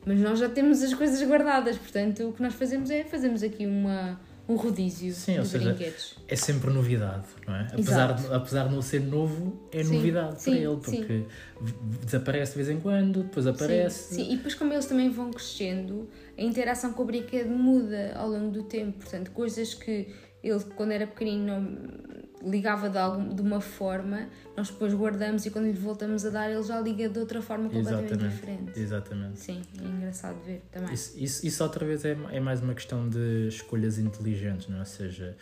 Mas 0.05 0.19
nós 0.19 0.41
já 0.41 0.49
temos 0.49 0.83
as 0.83 0.93
coisas 0.95 1.23
guardadas, 1.23 1.79
portanto 1.79 2.29
o 2.29 2.33
que 2.33 2.43
nós 2.43 2.55
fazemos 2.55 2.91
é 2.91 3.05
fazemos 3.05 3.45
aqui 3.45 3.67
uma, 3.67 4.19
um 4.49 4.57
rodízio 4.57 5.13
Sim, 5.13 5.35
de 5.35 5.39
ou 5.41 5.45
seja, 5.45 5.73
brinquedos. 5.75 6.15
É 6.27 6.35
sempre 6.37 6.71
novidade, 6.71 7.27
não 7.47 7.55
é? 7.55 7.69
Apesar 7.73 8.13
de, 8.15 8.33
apesar 8.33 8.69
de 8.69 8.75
não 8.75 8.81
ser 8.83 9.01
novo, 9.01 9.69
é 9.71 9.85
Sim, 9.85 9.95
novidade 9.95 10.41
sim, 10.43 10.51
para 10.53 10.61
ele, 10.61 10.77
porque 10.77 11.25
v- 11.61 11.75
desaparece 12.05 12.53
de 12.53 12.57
vez 12.65 12.69
em 12.71 12.81
quando, 12.81 13.23
depois 13.25 13.47
aparece. 13.47 14.15
Sim, 14.15 14.25
sim, 14.25 14.33
e 14.33 14.37
depois 14.37 14.55
como 14.55 14.73
eles 14.73 14.87
também 14.87 15.11
vão 15.11 15.31
crescendo, 15.31 16.09
a 16.37 16.43
interação 16.43 16.93
com 16.93 17.03
o 17.03 17.07
brinquedo 17.07 17.51
muda 17.51 18.13
ao 18.17 18.29
longo 18.29 18.51
do 18.51 18.63
tempo. 18.63 18.99
Portanto, 18.99 19.31
coisas 19.33 19.75
que 19.75 20.09
ele, 20.43 20.61
quando 20.77 20.93
era 20.93 21.07
pequenino, 21.07 21.47
não- 21.47 22.28
ligava 22.43 22.89
de, 22.89 22.97
algum, 22.99 23.35
de 23.35 23.43
uma 23.43 23.61
forma, 23.61 24.29
nós 24.57 24.69
depois 24.71 24.95
guardamos 24.95 25.45
e 25.47 25.51
quando 25.51 25.67
lhe 25.67 25.73
voltamos 25.73 26.25
a 26.25 26.31
dar, 26.31 26.51
ele 26.51 26.63
já 26.63 26.81
liga 26.81 27.09
de 27.09 27.19
outra 27.19 27.43
forma 27.43 27.65
completamente 27.69 28.07
Exatamente. 28.13 28.35
diferente. 28.35 28.81
Exatamente. 28.81 29.41
Sim, 29.41 29.63
é 29.81 29.85
engraçado 29.85 30.37
ver 30.45 30.63
também. 30.71 30.93
Isso, 30.95 31.19
isso, 31.19 31.47
isso 31.47 31.63
outra 31.65 31.85
vez 31.85 32.05
é, 32.05 32.17
é 32.31 32.41
mais 32.41 32.61
uma 32.63 32.75
questão 32.75 33.09
de 33.09 33.49
escolhas 33.49 33.99
inteligentes, 33.99 34.69
não 34.69 34.77
é? 34.77 34.81
Ou 34.81 34.87
seja, 34.87 35.37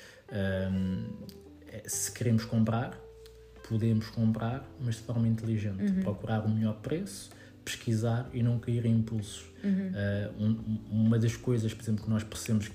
hum, 0.73 1.07
é- 1.69 1.83
se 1.87 2.11
queremos 2.13 2.45
comprar, 2.45 2.99
podemos 3.69 4.09
comprar, 4.11 4.65
mas 4.81 4.95
de 4.97 5.03
forma 5.03 5.27
inteligente. 5.29 5.83
Uhum. 5.83 6.01
Procurar 6.03 6.45
o 6.45 6.49
melhor 6.49 6.75
preço, 6.81 7.31
pesquisar 7.65 8.29
e 8.33 8.43
não 8.43 8.59
cair 8.59 8.87
em 8.87 8.95
impulsos. 8.99 9.45
Uhum. 9.65 9.91
Uh, 9.91 10.43
um- 10.45 10.81
uma 11.05 11.19
das 11.19 11.35
coisas, 11.37 11.75
por 11.75 11.83
exemplo, 11.83 12.05
que 12.05 12.11
nós 12.11 12.23
percebemos 12.23 12.69
a- 12.69 12.71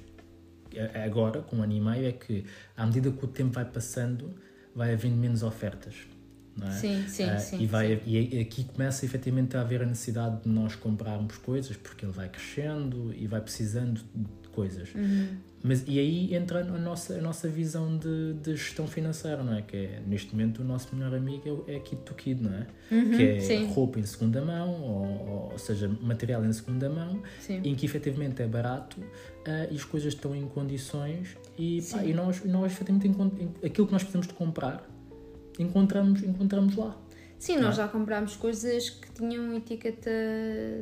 agora, 1.06 1.42
com 1.42 1.58
um 1.58 1.64
ano 1.64 1.74
e 1.74 1.82
meio, 1.82 2.08
é 2.08 2.12
que 2.12 2.46
à 2.76 2.86
medida 2.86 3.12
que 3.12 3.24
o 3.24 3.28
tempo 3.28 3.54
vai 3.54 3.66
passando, 3.66 4.34
vai 4.76 4.94
havendo 4.94 5.16
menos 5.18 5.44
ofertas. 5.44 5.96
É? 6.62 6.72
Sim, 6.72 7.08
sim, 7.08 7.24
Ah, 7.24 7.38
sim. 7.40 7.62
e, 7.62 7.66
vai, 7.66 7.96
sim. 7.96 8.02
e 8.06 8.40
aqui 8.40 8.66
começa 8.66 9.06
efetivamente 9.06 9.56
a 9.56 9.62
haver 9.62 9.82
a 9.82 9.86
necessidade 9.86 10.44
de 10.44 10.50
nós 10.50 10.76
comprarmos 10.76 11.38
coisas 11.38 11.78
porque 11.78 12.06
ele 12.06 12.12
vai 12.12 12.28
crescendo 12.28 13.14
e 13.16 13.26
vai 13.26 13.40
precisando 13.40 14.02
coisas. 14.52 14.94
Uhum. 14.94 15.28
Mas, 15.64 15.84
e 15.88 16.00
aí 16.00 16.34
entra 16.36 16.62
a 16.62 16.64
nossa, 16.64 17.14
a 17.16 17.22
nossa 17.22 17.48
visão 17.48 17.96
de, 17.96 18.34
de 18.34 18.56
gestão 18.56 18.88
financeira, 18.88 19.44
não 19.44 19.54
é? 19.56 19.62
Que 19.62 19.78
é, 19.78 20.02
neste 20.08 20.32
momento, 20.36 20.62
o 20.62 20.64
nosso 20.64 20.96
melhor 20.96 21.14
amigo 21.14 21.64
é, 21.68 21.76
é 21.76 21.80
Kid 21.80 22.02
to 22.02 22.16
Kid, 22.16 22.42
não 22.42 22.52
é? 22.54 22.66
que 22.90 23.24
é 23.24 23.34
Uhum, 23.36 23.42
sim. 23.42 23.66
roupa 23.68 24.00
em 24.00 24.04
segunda 24.04 24.42
mão, 24.44 24.70
ou, 24.82 25.50
ou 25.52 25.58
seja, 25.60 25.88
material 26.02 26.44
em 26.44 26.52
segunda 26.52 26.90
mão, 26.90 27.22
Sim. 27.40 27.62
em 27.64 27.76
que 27.76 27.86
efetivamente 27.86 28.42
é 28.42 28.48
barato 28.48 28.98
ah, 29.46 29.68
e 29.70 29.76
as 29.76 29.84
coisas 29.84 30.14
estão 30.14 30.36
em 30.36 30.48
condições 30.48 31.38
e, 31.58 31.80
pá, 31.92 32.04
e 32.04 32.12
nós, 32.14 32.44
nós 32.44 32.72
efetivamente, 32.72 33.48
aquilo 33.64 33.86
que 33.86 33.94
nós 33.94 34.02
precisamos 34.02 34.28
de 34.28 34.34
comprar, 34.34 34.84
encontramos, 35.60 36.24
encontramos 36.24 36.76
lá. 36.76 36.98
Sim, 37.42 37.58
nós 37.58 37.76
já 37.76 37.88
comprámos 37.88 38.36
coisas 38.36 38.92
que 38.92 39.12
tinham 39.14 39.52
etiqueta, 39.58 40.12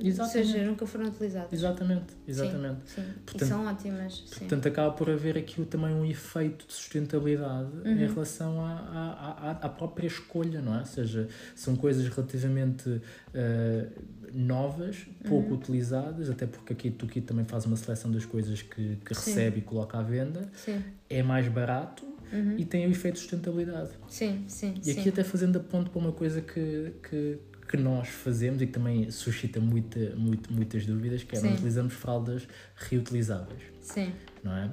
ou 0.01 0.05
Exatamente. 0.05 0.47
seja, 0.49 0.65
nunca 0.65 0.85
foram 0.85 1.05
utilizadas. 1.07 1.53
Exatamente, 1.53 2.13
exatamente. 2.27 2.81
Sim, 2.85 3.01
e 3.01 3.19
Portanto- 3.21 3.47
são 3.47 3.65
ótimas. 3.65 4.23
Sim. 4.27 4.39
Portanto, 4.39 4.67
acaba 4.67 4.91
por 4.91 5.09
haver 5.09 5.37
aqui 5.37 5.63
também 5.63 5.93
um 5.95 6.03
efeito 6.03 6.67
de 6.67 6.73
sustentabilidade 6.73 7.69
Uhum. 7.85 7.91
em 7.91 8.07
relação 8.07 8.59
à, 8.59 8.71
à, 8.73 9.51
à, 9.51 9.69
própria 9.69 10.07
escolha, 10.07 10.61
não 10.61 10.75
é? 10.75 10.79
Ou 10.79 10.85
seja, 10.85 11.29
são 11.55 11.77
coisas 11.77 12.05
relativamente 12.09 13.01
eh, 13.33 13.87
novas, 14.33 15.07
pouco 15.29 15.51
Uhum. 15.51 15.55
utilizadas, 15.55 16.29
até 16.29 16.45
porque 16.45 16.73
aqui 16.73 16.91
tu 16.91 17.05
aqui 17.05 17.21
também 17.21 17.45
faz 17.45 17.65
uma 17.65 17.77
seleção 17.77 18.11
das 18.11 18.25
coisas 18.25 18.61
que, 18.61 18.97
que 18.97 19.15
Sim. 19.15 19.29
recebe 19.31 19.59
e 19.59 19.61
coloca 19.61 19.97
à 19.97 20.03
venda, 20.03 20.49
Sim. 20.53 20.83
é 21.09 21.23
mais 21.23 21.47
barato 21.47 22.05
Uhum. 22.31 22.55
e 22.57 22.65
tem 22.65 22.85
o 22.87 22.91
efeito 22.91 23.15
de 23.15 23.21
sustentabilidade. 23.21 23.89
sim, 24.07 24.43
sim, 24.47 24.73
E 24.85 24.91
aqui 24.91 25.03
sim. 25.03 25.09
até 25.09 25.23
fazendo 25.23 25.57
a 25.57 25.59
ponto 25.59 25.89
para 25.89 25.99
uma 25.99 26.11
coisa 26.11 26.41
que, 26.41 26.91
que, 27.09 27.37
que 27.67 27.77
nós 27.77 28.07
fazemos 28.07 28.61
e 28.61 28.67
que 28.67 28.71
também 28.73 29.09
suscita 29.11 29.59
muita, 29.59 30.15
muito, 30.15 30.51
muitas 30.53 30.85
dúvidas, 30.85 31.23
que 31.23 31.35
é 31.35 31.41
nós 31.41 31.53
utilizamos 31.55 31.93
fraldas 31.93 32.47
reutilizáveis 32.75 33.61
Sim. 33.81 34.11
não 34.43 34.55
é? 34.55 34.69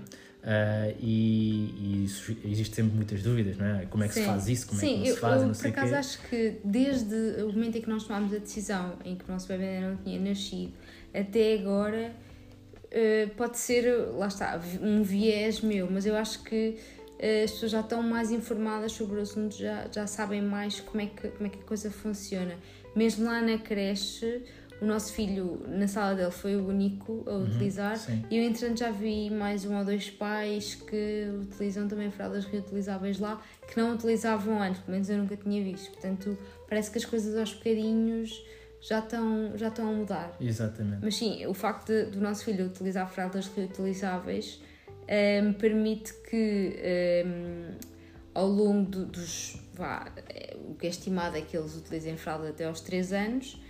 Ah, 0.49 0.93
e, 1.01 1.75
e 1.77 2.05
isso- 2.05 2.37
existe 2.45 2.77
sempre 2.77 2.95
muitas 2.95 3.21
dúvidas, 3.21 3.57
não 3.57 3.67
é? 3.67 3.87
Como 3.87 4.05
é 4.05 4.09
que 4.09 4.15
Sim. 4.15 4.21
se 4.21 4.27
faz 4.27 4.49
isso, 4.49 4.67
como 4.69 4.81
Sim, 4.81 4.87
é 4.87 4.91
que 4.91 4.99
não 4.99 5.07
eu, 5.07 5.15
se 5.15 5.21
faz, 5.21 5.35
eu 5.35 5.47
não 5.49 5.55
por 5.55 5.61
sei 5.61 5.71
o 5.71 5.73
acaso 5.73 5.89
quê. 5.91 5.95
acho 5.97 6.23
que 6.29 6.57
desde 6.65 7.15
o 7.43 7.53
momento 7.53 7.79
em 7.79 7.81
que 7.83 7.89
nós 7.91 8.05
tomámos 8.05 8.33
a 8.33 8.39
decisão 8.39 8.95
em 9.05 9.17
que 9.17 9.25
o 9.25 9.33
nosso 9.33 9.49
bebê 9.49 9.65
ainda 9.65 9.89
não 9.91 9.97
tinha 9.97 10.21
nascido 10.21 10.73
até 11.13 11.55
agora, 11.55 12.15
eh, 12.93 13.27
pode 13.37 13.59
ser, 13.59 13.91
lá 14.17 14.29
está, 14.29 14.61
um 14.81 15.03
viés 15.03 15.61
meu, 15.63 15.91
mas 15.91 16.07
eu 16.07 16.15
acho 16.15 16.45
que 16.45 16.77
as 17.45 17.51
pessoas 17.53 17.73
já 17.73 17.81
estão 17.81 18.03
mais 18.03 18.31
informadas 18.31 18.93
sobre 18.93 19.19
o 19.19 19.23
assunto, 19.23 19.57
já, 19.57 19.87
já 19.91 20.07
sabem 20.07 20.43
mais 20.43 20.81
como 20.81 21.01
é, 21.01 21.07
que, 21.07 21.29
como 21.29 21.47
é 21.47 21.51
que 21.51 21.59
a 21.59 21.63
coisa 21.65 21.91
funciona. 21.91 22.57
Mesmo 22.95 23.25
lá 23.27 23.41
na 23.43 23.59
creche, 23.59 24.43
o 24.81 24.85
nosso 24.85 25.13
filho, 25.15 25.63
na 25.67 25.89
sala 25.89 26.15
dele, 26.15 26.31
foi 26.31 26.55
o 26.57 26.69
único 26.69 27.25
a 27.27 27.35
utilizar. 27.35 27.97
Uhum. 28.09 28.23
E 28.31 28.37
eu, 28.37 28.45
entretanto, 28.45 28.79
já 28.81 28.91
vi 28.91 29.31
mais 29.31 29.65
um 29.65 29.77
ou 29.79 29.85
dois 29.85 30.11
pais 30.11 30.75
que 30.75 31.27
utilizam 31.41 31.89
também 31.89 32.11
fraldas 32.11 32.45
reutilizáveis 32.45 33.19
lá, 33.19 33.43
que 33.67 33.79
não 33.81 33.95
utilizavam 33.95 34.61
antes, 34.63 34.81
pelo 34.83 34.93
menos 34.93 35.09
eu 35.09 35.17
nunca 35.17 35.37
tinha 35.37 35.63
visto. 35.65 35.91
Portanto, 35.93 36.37
parece 36.69 36.91
que 36.91 36.99
as 36.99 37.05
coisas 37.07 37.37
aos 37.39 37.55
bocadinhos 37.55 38.45
já 38.81 38.99
estão, 38.99 39.53
já 39.57 39.69
estão 39.69 39.89
a 39.89 39.93
mudar. 39.93 40.37
Exatamente. 40.39 40.99
Mas 41.03 41.17
sim, 41.17 41.47
o 41.47 41.55
facto 41.55 41.87
de- 41.87 42.11
do 42.11 42.21
nosso 42.21 42.45
filho 42.45 42.67
utilizar 42.67 43.09
fraldas 43.11 43.47
reutilizáveis 43.57 44.61
ehm, 45.09 45.53
permite 45.55 46.13
que 46.29 46.77
ehm, 46.83 47.75
ao 48.35 48.47
longo 48.49 48.91
do- 48.91 49.07
dos. 49.07 49.57
Vá, 49.75 50.11
eh, 50.29 50.57
o 50.71 50.75
que 50.75 50.87
é 50.87 50.91
estimado 50.91 51.37
é 51.37 51.43
que 51.43 51.57
eles 51.57 51.77
utilizem 51.77 52.17
fralda 52.17 52.49
até 52.51 52.65
aos 52.65 52.81
3 52.81 53.13
anos 53.13 53.61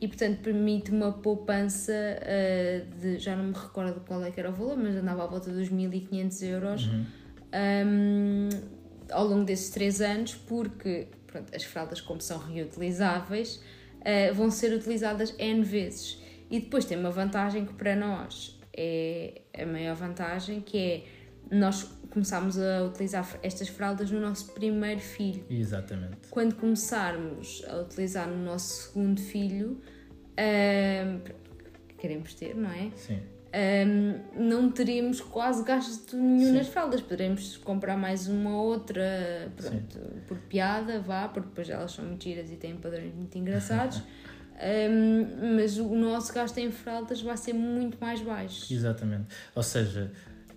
e, 0.00 0.08
portanto, 0.08 0.40
permite 0.42 0.90
uma 0.90 1.12
poupança 1.12 1.92
eh, 1.92 2.84
de. 3.00 3.18
Já 3.18 3.36
não 3.36 3.44
me 3.44 3.54
recordo 3.54 4.00
qual 4.06 4.22
é 4.24 4.30
que 4.30 4.40
era 4.40 4.50
o 4.50 4.52
valor, 4.52 4.76
mas 4.76 4.96
andava 4.96 5.22
à 5.24 5.26
volta 5.26 5.50
dos 5.50 5.68
1500 5.68 6.42
euros 6.42 6.86
Uhum. 6.86 7.04
um, 7.54 8.48
ao 9.10 9.26
longo 9.26 9.44
desses 9.44 9.70
três 9.70 10.00
anos, 10.00 10.34
porque 10.34 11.06
pronto, 11.26 11.54
as 11.54 11.62
fraldas, 11.64 12.00
como 12.00 12.20
são 12.20 12.38
reutilizáveis, 12.38 13.56
uh, 14.00 14.34
vão 14.34 14.50
ser 14.50 14.72
utilizadas 14.72 15.34
N 15.38 15.62
vezes. 15.62 16.18
E 16.50 16.60
depois 16.60 16.84
tem 16.84 16.98
uma 16.98 17.10
vantagem 17.10 17.64
que 17.64 17.72
para 17.74 17.94
nós 17.96 18.58
é 18.76 19.42
a 19.58 19.66
maior 19.66 19.94
vantagem, 19.94 20.60
que 20.60 20.78
é 20.78 21.04
nós 21.50 21.84
começámos 22.10 22.58
a 22.58 22.84
utilizar 22.84 23.38
estas 23.42 23.68
fraldas 23.68 24.10
no 24.10 24.20
nosso 24.20 24.52
primeiro 24.52 25.00
filho. 25.00 25.44
Exatamente. 25.50 26.28
Quando 26.30 26.54
começarmos 26.54 27.64
a 27.68 27.76
utilizar 27.78 28.28
no 28.28 28.44
nosso 28.44 28.88
segundo 28.88 29.20
filho, 29.20 29.80
um, 30.38 31.20
que 31.88 31.94
queremos 31.96 32.34
ter, 32.34 32.54
não 32.54 32.70
é? 32.70 32.90
Sim. 32.96 33.18
Um, 33.54 34.48
não 34.48 34.70
teríamos 34.70 35.20
quase 35.20 35.62
gasto 35.62 36.16
nenhum 36.16 36.52
Sim. 36.52 36.52
nas 36.52 36.68
fraldas. 36.68 37.02
Poderemos 37.02 37.58
comprar 37.58 37.98
mais 37.98 38.26
uma 38.28 38.56
ou 38.56 38.66
outra 38.68 39.52
pronto, 39.56 39.98
por 40.26 40.38
piada, 40.38 41.00
vá, 41.00 41.28
porque 41.28 41.48
depois 41.48 41.68
elas 41.68 41.92
são 41.92 42.04
muito 42.04 42.24
giras 42.24 42.50
e 42.50 42.56
têm 42.56 42.76
padrões 42.76 43.14
muito 43.14 43.36
engraçados. 43.36 44.02
Um, 44.62 45.56
mas 45.56 45.76
o 45.76 45.94
nosso 45.96 46.32
gasto 46.32 46.56
em 46.58 46.70
fraldas 46.70 47.20
vai 47.20 47.36
ser 47.36 47.52
muito 47.52 47.98
mais 48.00 48.20
baixo. 48.20 48.72
Exatamente. 48.72 49.26
Ou 49.56 49.62
seja, 49.62 50.12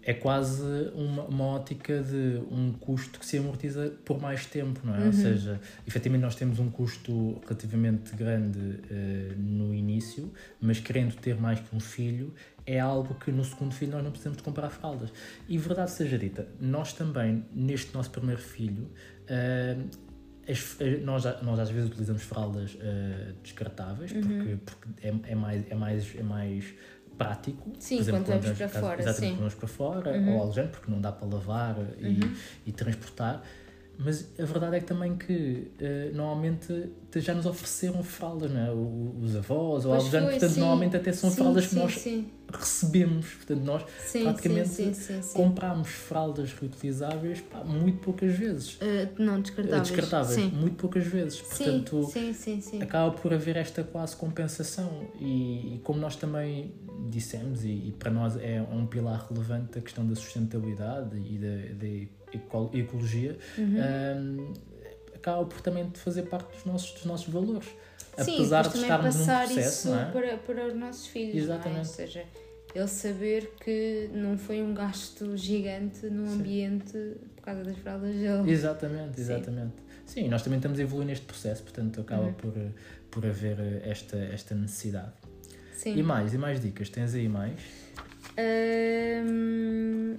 é 0.05 0.13
quase 0.13 0.91
uma, 0.93 1.23
uma 1.23 1.45
ótica 1.45 1.99
de 2.03 2.39
um 2.51 2.71
custo 2.71 3.19
que 3.19 3.25
se 3.25 3.39
amortiza 3.39 3.91
por 4.05 4.21
mais 4.21 4.45
tempo, 4.45 4.79
não 4.83 4.93
é? 4.93 4.99
Uhum. 4.99 5.05
Ou 5.07 5.13
seja, 5.13 5.59
efetivamente 5.87 6.21
nós 6.21 6.35
temos 6.35 6.59
um 6.59 6.69
custo 6.69 7.41
relativamente 7.43 8.15
grande 8.15 8.79
eh, 8.91 9.33
no 9.35 9.73
início, 9.73 10.31
mas 10.61 10.79
querendo 10.79 11.15
ter 11.15 11.35
mais 11.41 11.59
que 11.59 11.75
um 11.75 11.79
filho, 11.79 12.31
é 12.67 12.79
algo 12.79 13.15
que 13.15 13.31
no 13.31 13.43
segundo 13.43 13.73
filho 13.73 13.93
nós 13.93 14.03
não 14.03 14.11
precisamos 14.11 14.37
de 14.37 14.43
comprar 14.43 14.69
fraldas. 14.69 15.11
E 15.49 15.57
verdade 15.57 15.89
seja 15.89 16.19
dita, 16.19 16.47
nós 16.61 16.93
também, 16.93 17.43
neste 17.51 17.91
nosso 17.91 18.11
primeiro 18.11 18.41
filho, 18.41 18.87
eh, 19.27 19.75
as- 20.47 20.75
eh, 20.79 20.97
nós, 21.03 21.23
nós 21.41 21.59
às 21.59 21.69
vezes 21.69 21.89
utilizamos 21.89 22.21
fraldas 22.23 22.77
eh, 22.79 23.33
descartáveis 23.43 24.11
Uhum. 24.11 24.21
porque, 24.21 24.57
porque 24.65 25.07
é, 25.07 25.31
é 25.31 25.35
mais, 25.35 25.71
é, 25.71 25.75
mais, 25.75 26.15
é 26.15 26.23
mais 26.23 26.65
prático. 27.17 27.71
Sim, 27.79 27.95
Por 27.97 28.01
exemplo, 28.01 28.23
quando 28.25 28.41
vamos 28.41 28.57
para 28.57 28.67
caso- 28.69 28.85
fora, 28.85 29.13
sim. 29.13 29.25
Uhum. 29.25 29.29
quando 29.31 29.37
vamos 29.39 29.53
para 29.55 29.67
fora, 29.67 30.11
ou 30.29 30.41
alojante, 30.41 30.71
porque 30.71 30.91
não 30.91 30.99
dá 31.01 31.11
para 31.11 31.27
lavar 31.27 31.77
e, 31.99 32.19
e 32.65 32.71
transportar. 32.71 33.41
Mas 33.97 34.27
a 34.39 34.45
verdade 34.45 34.77
é 34.77 34.79
que 34.79 34.85
também 34.85 35.15
que 35.15 35.71
uh, 35.79 36.15
normalmente 36.15 36.89
já 37.15 37.33
nos 37.33 37.45
ofereceram 37.45 38.03
fraldas, 38.03 38.51
não 38.51 38.59
é? 38.59 38.71
Os 39.23 39.35
avós 39.35 39.85
ou 39.85 39.93
algo 39.93 40.09
género, 40.09 40.31
portanto, 40.31 40.51
sim. 40.51 40.59
normalmente 40.59 40.97
até 40.97 41.13
são 41.13 41.29
sim, 41.29 41.35
fraldas 41.37 41.63
sim, 41.65 41.69
que 41.69 41.75
nós 41.75 42.05
recebemos. 42.59 43.33
Portanto, 43.33 43.63
nós 43.63 43.83
praticamente 44.21 44.91
comprámos 45.33 45.89
fraldas 45.89 46.53
reutilizáveis 46.53 47.41
pá, 47.41 47.63
muito 47.63 47.99
poucas 47.99 48.33
vezes. 48.33 48.73
Uh, 48.75 49.09
não, 49.17 49.39
descartáveis. 49.41 49.89
Uh, 49.89 49.93
descartáveis, 49.93 50.53
muito 50.53 50.75
poucas 50.75 51.05
vezes. 51.05 51.41
Portanto, 51.41 52.11
acaba 52.81 53.11
por 53.11 53.33
haver 53.33 53.55
esta 53.55 53.83
quase 53.83 54.15
compensação. 54.15 55.07
E, 55.19 55.75
e 55.75 55.81
como 55.83 55.99
nós 55.99 56.15
também 56.15 56.73
dissemos, 57.09 57.63
e, 57.63 57.69
e, 57.69 57.95
para 57.97 58.11
nós 58.11 58.37
é 58.37 58.61
um 58.61 58.85
pilar 58.85 59.27
relevante 59.29 59.77
a 59.77 59.81
questão 59.81 60.05
da 60.05 60.15
sustentabilidade 60.15 61.15
e 61.17 61.37
da, 61.37 61.73
da 61.75 62.77
ecologia, 62.77 63.37
uhum. 63.57 63.75
um, 64.17 64.53
acaba 65.13 65.45
por 65.45 65.61
também 65.61 65.89
fazer 65.93 66.23
parte 66.23 66.53
dos 66.53 66.65
nossos, 66.65 66.91
dos 66.91 67.05
nossos 67.05 67.27
valores. 67.27 67.67
Sim, 68.17 68.35
Apesar 68.35 68.67
de 68.67 68.77
estarmos 68.77 69.15
num 69.15 69.25
processo, 69.25 69.59
isso 69.59 69.93
é? 69.93 70.05
para, 70.11 70.37
para 70.37 70.67
os 70.67 70.73
nossos 70.73 71.07
filhos. 71.07 71.35
Exatamente. 71.35 71.77
É? 71.77 71.79
Ou 71.79 71.85
seja, 71.85 72.25
ele 72.73 72.87
saber 72.87 73.53
que 73.61 74.09
não 74.13 74.37
foi 74.37 74.61
um 74.61 74.73
gasto 74.73 75.35
gigante 75.35 76.05
no 76.07 76.27
Sim. 76.27 76.33
ambiente 76.35 76.97
por 77.35 77.43
causa 77.43 77.63
das 77.63 77.77
fraldas 77.77 78.15
dele. 78.15 78.51
Exatamente, 78.51 79.19
exatamente. 79.19 79.73
Sim. 80.05 80.21
Sim, 80.23 80.29
nós 80.29 80.43
também 80.43 80.59
estamos 80.59 80.79
a 80.79 80.83
evoluir 80.83 81.07
neste 81.07 81.25
processo, 81.25 81.63
portanto 81.63 82.01
acaba 82.01 82.25
uhum. 82.25 82.33
por, 82.33 82.53
por 83.09 83.25
haver 83.25 83.81
esta, 83.83 84.17
esta 84.17 84.53
necessidade. 84.53 85.13
Sim. 85.75 85.97
E 85.97 86.03
mais, 86.03 86.33
e 86.33 86.37
mais 86.37 86.59
dicas? 86.59 86.89
Tens 86.89 87.13
aí 87.13 87.27
mais? 87.27 87.59
Hum, 89.27 90.17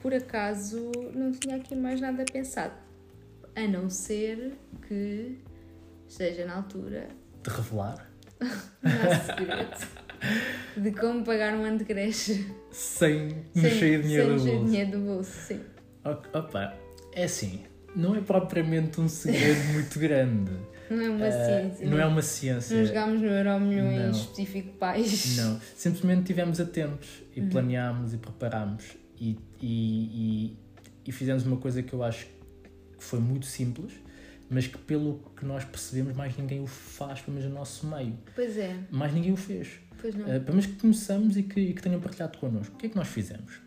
por 0.00 0.12
acaso 0.12 0.90
não 1.14 1.32
tinha 1.32 1.56
aqui 1.56 1.74
mais 1.74 2.00
nada 2.00 2.24
pensado. 2.30 2.74
A 3.54 3.66
não 3.68 3.88
ser 3.90 4.52
que 4.88 5.38
esteja 6.08 6.46
na 6.46 6.56
altura 6.56 7.08
de 7.42 7.50
revelar 7.50 8.10
nosso 8.40 9.26
segredo 9.26 10.02
de 10.76 10.90
como 10.92 11.24
pagar 11.24 11.52
um 11.54 11.64
ano 11.64 11.78
de 11.78 11.84
creche 11.84 12.46
sem 12.70 13.44
mexer 13.54 14.02
dinheiro 14.02 14.38
sem 14.38 14.52
do 14.52 14.52
bolso. 14.52 14.64
dinheiro 14.70 14.90
do 14.92 14.98
bolso, 14.98 15.32
sim. 15.32 15.60
Opa, 16.04 16.76
é 17.12 17.24
assim, 17.24 17.62
não 17.94 18.14
é 18.14 18.20
propriamente 18.20 19.00
um 19.00 19.08
segredo 19.08 19.62
muito 19.72 19.98
grande. 19.98 20.52
Não 20.92 21.04
é 21.04 21.10
uma 21.10 21.28
uh, 21.28 21.32
ciência. 21.32 21.90
Não 21.90 21.98
é 21.98 22.06
uma 22.06 22.22
ciência. 22.22 22.76
Não 22.76 22.86
jogámos 22.86 23.20
no 23.20 23.26
Euro 23.26 23.60
Milhões 23.60 24.16
específico 24.16 24.72
pais. 24.78 25.36
Não, 25.36 25.60
simplesmente 25.76 26.20
estivemos 26.20 26.60
atentos 26.60 27.08
e 27.34 27.40
uhum. 27.40 27.48
planeámos 27.48 28.14
e 28.14 28.16
preparámos 28.18 28.84
e, 29.20 29.38
e, 29.60 29.66
e, 29.66 30.56
e, 31.06 31.12
fizemos 31.12 31.46
uma 31.46 31.56
coisa 31.56 31.82
que 31.82 31.92
eu 31.92 32.02
acho 32.02 32.26
que 32.26 33.04
foi 33.04 33.20
muito 33.20 33.46
simples, 33.46 33.92
mas 34.50 34.66
que 34.66 34.78
pelo 34.78 35.20
que 35.36 35.44
nós 35.44 35.64
percebemos 35.64 36.16
mais 36.16 36.36
ninguém 36.36 36.60
o 36.60 36.66
faz, 36.66 37.20
pelo 37.20 37.36
menos 37.36 37.50
no 37.50 37.58
nosso 37.58 37.86
meio. 37.86 38.18
Pois 38.34 38.56
é. 38.58 38.76
Mais 38.90 39.12
ninguém 39.12 39.32
o 39.32 39.36
fez. 39.36 39.68
Pois 40.00 40.14
não. 40.14 40.24
Uh, 40.24 40.40
pelo 40.40 40.56
menos 40.56 40.66
que 40.66 40.74
começamos 40.74 41.36
e 41.36 41.42
que, 41.44 41.60
e 41.60 41.72
que 41.72 41.80
tenham 41.80 42.00
partilhado 42.00 42.36
connosco. 42.38 42.74
O 42.74 42.78
que 42.78 42.86
é 42.86 42.88
que 42.88 42.96
nós 42.96 43.08
fizemos? 43.08 43.60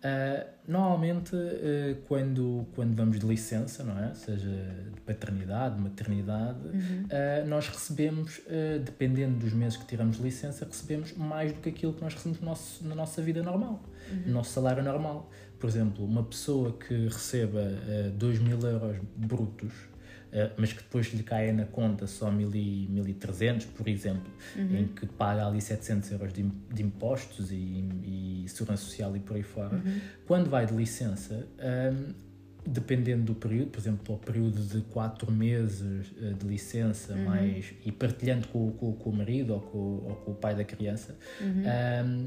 Uh, 0.00 0.48
normalmente, 0.66 1.36
uh, 1.36 1.94
quando, 2.08 2.66
quando 2.74 2.94
vamos 2.94 3.20
de 3.20 3.26
licença, 3.26 3.84
não 3.84 3.98
é? 4.02 4.14
seja 4.14 4.48
de 4.94 5.00
paternidade, 5.02 5.78
maternidade, 5.78 6.58
uhum. 6.68 7.04
uh, 7.04 7.46
nós 7.46 7.68
recebemos, 7.68 8.40
dependendo 8.84 9.38
dos 9.38 9.52
meses 9.52 9.76
que 9.76 9.84
tiramos 9.84 10.16
de 10.16 10.22
licença, 10.22 10.64
recebemos 10.64 11.12
mais 11.12 11.52
do 11.52 11.60
que 11.60 11.68
aquilo 11.68 11.92
que 11.92 12.02
nós 12.02 12.14
recebemos 12.14 12.40
no 12.40 12.46
nosso, 12.46 12.86
na 12.86 12.94
nossa 12.94 13.20
vida 13.20 13.42
normal, 13.42 13.82
uhum. 14.10 14.22
no 14.26 14.32
nosso 14.32 14.50
salário 14.52 14.82
normal. 14.82 15.30
Por 15.58 15.68
exemplo, 15.68 16.04
uma 16.04 16.22
pessoa 16.22 16.72
que 16.72 17.08
receba 17.08 17.60
uh, 17.60 18.10
2 18.12 18.38
mil 18.38 18.58
euros 18.58 18.96
brutos 19.14 19.89
mas 20.56 20.72
que 20.72 20.82
depois 20.82 21.06
lhe 21.12 21.22
caia 21.22 21.52
na 21.52 21.64
conta 21.64 22.06
só 22.06 22.30
1.300, 22.30 23.66
por 23.76 23.88
exemplo, 23.88 24.32
uhum. 24.56 24.76
em 24.76 24.86
que 24.86 25.06
paga 25.06 25.46
ali 25.46 25.60
700 25.60 26.12
euros 26.12 26.32
de, 26.32 26.42
de 26.42 26.82
impostos 26.82 27.50
e, 27.50 27.84
e, 28.04 28.44
segurança 28.48 28.84
social 28.84 29.16
e 29.16 29.20
por 29.20 29.36
aí 29.36 29.42
fora, 29.42 29.76
uhum. 29.76 30.00
quando 30.26 30.48
vai 30.48 30.66
de 30.66 30.74
licença, 30.74 31.46
um, 31.58 32.12
dependendo 32.66 33.24
do 33.24 33.34
período, 33.34 33.70
por 33.70 33.80
exemplo, 33.80 34.14
o 34.14 34.18
período 34.18 34.62
de 34.62 34.80
4 34.82 35.30
meses 35.32 36.12
eh, 36.20 36.32
de 36.38 36.46
licença, 36.46 37.14
uhum. 37.14 37.24
mais, 37.24 37.72
e 37.84 37.90
partilhando 37.90 38.48
com, 38.48 38.70
com, 38.72 38.92
com, 38.92 39.10
o 39.10 39.12
marido 39.12 39.54
ou 39.54 39.60
com, 39.60 39.78
ou 39.78 40.16
com 40.16 40.32
o 40.32 40.34
pai 40.34 40.54
da 40.54 40.64
criança, 40.64 41.16
um, 41.40 41.44
uhum. 41.44 41.62
ehm, 41.64 42.24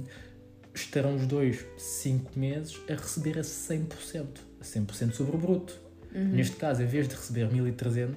estarão 0.74 1.16
os 1.16 1.28
dois 1.28 1.66
5 1.78 2.38
meses 2.38 2.80
a 2.89 2.94
receber 2.94 3.38
a 3.38 3.42
100%, 3.42 4.26
a 4.60 4.63
100% 4.63 5.12
sobre 5.13 5.36
o 5.36 5.39
bruto. 5.39 5.83
Uhum. 6.13 6.30
Neste 6.30 6.56
caso, 6.56 6.82
em 6.84 6.86
vez 6.86 7.08
de 7.08 7.15
receber 7.15 7.49
1.300, 7.49 8.15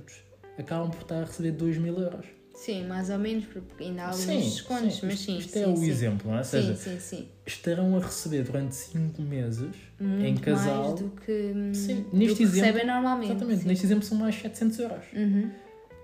acabam 0.59 0.91
por 0.91 1.03
estar 1.03 1.23
a 1.23 1.25
receber 1.25 1.53
2.000 1.53 1.99
euros. 1.99 2.27
Sim, 2.57 2.87
mais 2.87 3.11
ou 3.11 3.19
menos, 3.19 3.45
porque 3.45 3.85
ainda 3.85 4.03
há 4.03 4.07
alguns 4.07 4.25
sim, 4.25 4.41
descontos, 4.41 4.95
sim. 4.95 5.07
mas 5.07 5.21
sim. 5.21 5.39
Isto 5.39 5.53
sim, 5.53 5.63
é 5.63 5.67
o 5.67 5.85
exemplo, 5.85 6.31
não 6.31 6.37
é? 6.37 6.39
Ou 6.39 6.45
seja, 6.45 6.75
sim, 6.75 6.93
sim, 6.93 7.01
sim. 7.01 7.29
estarão 7.47 7.95
a 7.97 8.01
receber 8.01 8.45
durante 8.45 8.75
5 8.75 9.21
meses 9.21 9.75
Muito 10.01 10.25
em 10.25 10.37
casal. 10.37 10.89
Mais 10.89 11.01
do 11.01 11.11
que, 11.11 11.53
sim, 11.75 12.07
neste 12.13 12.39
que 12.39 12.43
exemplo, 12.45 12.67
recebem 12.67 12.87
normalmente. 12.87 13.31
Exatamente, 13.31 13.67
neste 13.67 13.85
exemplo 13.85 14.05
são 14.05 14.17
mais 14.17 14.35
700 14.37 14.79
euros. 14.79 15.05
Uhum. 15.15 15.51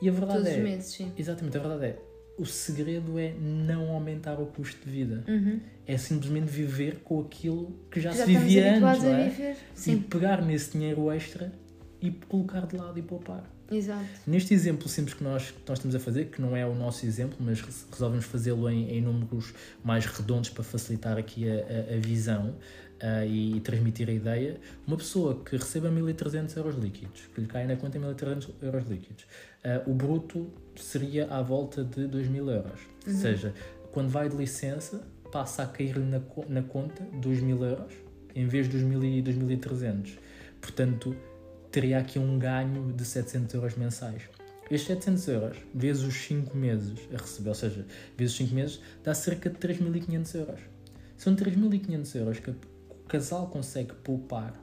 E 0.02 0.08
a 0.08 0.12
verdade 0.12 0.38
Todos 0.40 0.48
é. 0.48 0.56
Os 0.58 0.62
meses, 0.62 0.92
sim. 0.92 1.12
Exatamente, 1.16 1.56
a 1.56 1.60
verdade 1.60 1.84
é. 1.86 1.98
O 2.38 2.44
segredo 2.44 3.18
é 3.18 3.32
não 3.32 3.90
aumentar 3.90 4.38
o 4.38 4.46
custo 4.46 4.84
de 4.84 4.90
vida. 4.90 5.24
Uhum. 5.26 5.58
É 5.86 5.96
simplesmente 5.96 6.50
viver 6.50 6.96
com 7.02 7.20
aquilo 7.20 7.74
que 7.90 8.00
já, 8.00 8.10
já 8.10 8.24
se 8.24 8.26
vivia 8.26 8.76
antes. 8.76 9.02
Não 9.02 9.14
é? 9.14 9.56
E 9.86 9.96
pegar 9.96 10.42
nesse 10.42 10.72
dinheiro 10.72 11.10
extra 11.10 11.52
e 12.02 12.10
colocar 12.10 12.66
de 12.66 12.76
lado 12.76 12.98
e 12.98 13.02
poupar. 13.02 13.44
Exato. 13.70 14.04
Neste 14.26 14.52
exemplo 14.52 14.88
simples 14.88 15.14
que 15.14 15.24
nós, 15.24 15.50
que 15.50 15.62
nós 15.66 15.78
estamos 15.78 15.94
a 15.94 16.00
fazer, 16.00 16.26
que 16.26 16.42
não 16.42 16.54
é 16.56 16.66
o 16.66 16.74
nosso 16.74 17.06
exemplo, 17.06 17.38
mas 17.40 17.62
resolvemos 17.90 18.26
fazê-lo 18.26 18.68
em, 18.68 18.90
em, 18.90 19.00
números 19.00 19.54
mais 19.82 20.04
redondos 20.04 20.50
para 20.50 20.62
facilitar 20.62 21.16
aqui 21.16 21.48
a, 21.48 21.54
a, 21.54 21.94
a 21.94 21.98
visão 21.98 22.50
uh, 22.50 23.24
e, 23.26 23.60
transmitir 23.60 24.10
a 24.10 24.12
ideia, 24.12 24.60
uma 24.86 24.96
pessoa 24.96 25.42
que 25.42 25.56
receba 25.56 25.90
1.300 25.90 26.56
euros 26.56 26.74
líquidos, 26.74 27.22
que 27.34 27.40
lhe 27.40 27.46
cai 27.46 27.66
na 27.66 27.76
conta 27.76 27.98
1.300 27.98 28.50
euros 28.60 28.86
líquidos, 28.88 29.24
uh, 29.64 29.90
o 29.90 29.94
bruto 29.94 30.50
seria 30.76 31.26
à 31.26 31.40
volta 31.40 31.82
de 31.82 32.02
2.000 32.02 32.36
euros. 32.36 32.80
Uhum. 33.06 33.12
Ou 33.14 33.18
seja, 33.18 33.54
quando 33.92 34.10
vai 34.10 34.28
de 34.28 34.36
licença, 34.36 35.02
passa 35.30 35.62
a 35.62 35.66
cair-lhe 35.66 36.04
na, 36.04 36.20
na 36.48 36.62
conta 36.62 37.04
2.000 37.22 37.62
euros 37.62 37.94
em 38.34 38.46
vez 38.46 38.68
dos 38.68 38.82
2.300. 38.82 40.18
Portanto, 40.60 41.16
teria 41.72 41.98
aqui 41.98 42.18
um 42.18 42.38
ganho 42.38 42.92
de 42.92 43.04
700 43.04 43.54
euros 43.54 43.76
mensais. 43.76 44.22
Estes 44.70 44.88
700 44.88 45.28
euros, 45.28 45.58
vezes 45.74 46.02
os 46.02 46.14
5 46.14 46.56
meses 46.56 46.98
a 47.12 47.16
receber, 47.16 47.48
ou 47.48 47.54
seja, 47.54 47.86
vezes 48.16 48.34
os 48.34 48.38
5 48.46 48.54
meses, 48.54 48.80
dá 49.02 49.14
cerca 49.14 49.50
de 49.50 49.56
3.500 49.56 50.34
euros. 50.34 50.60
São 51.16 51.34
3.500 51.34 52.14
euros 52.16 52.38
que 52.38 52.50
o 52.50 52.56
casal 53.08 53.48
consegue 53.48 53.92
poupar 53.94 54.54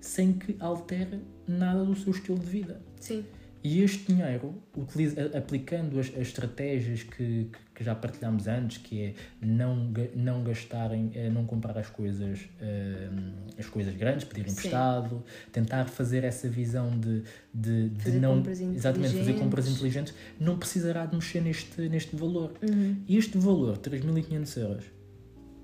sem 0.00 0.32
que 0.32 0.56
altere 0.60 1.20
nada 1.46 1.84
do 1.84 1.94
seu 1.94 2.12
estilo 2.12 2.38
de 2.38 2.46
vida. 2.46 2.80
Sim. 3.00 3.24
E 3.62 3.82
este 3.82 4.12
dinheiro, 4.12 4.54
utiliza, 4.74 5.36
aplicando 5.36 6.00
as, 6.00 6.06
as 6.08 6.22
estratégias 6.22 7.02
que, 7.02 7.50
que, 7.74 7.84
já 7.84 7.94
partilhámos 7.94 8.46
antes, 8.46 8.78
que 8.78 9.02
é 9.02 9.14
não, 9.40 9.92
não 10.16 10.42
gastarem, 10.42 11.10
é 11.14 11.28
não 11.28 11.44
comprar 11.44 11.76
as 11.76 11.90
coisas, 11.90 12.40
uh, 12.40 13.50
as 13.58 13.66
coisas 13.66 13.94
grandes, 13.94 14.24
pedir 14.24 14.50
emprestado, 14.50 15.22
tentar 15.52 15.84
fazer 15.86 16.24
essa 16.24 16.48
visão 16.48 16.98
de, 16.98 17.22
de, 17.52 17.90
de 17.90 18.12
não 18.12 18.42
exatamente 18.74 19.18
fazer 19.18 19.34
compras 19.34 19.68
inteligentes, 19.68 20.14
não 20.38 20.58
precisará 20.58 21.04
de 21.04 21.14
mexer 21.14 21.42
neste, 21.42 21.82
neste 21.88 22.16
valor. 22.16 22.54
Uhum. 22.62 22.96
E 23.06 23.18
este 23.18 23.36
valor, 23.36 23.76
3.500 23.76 24.56
euros, 24.56 24.84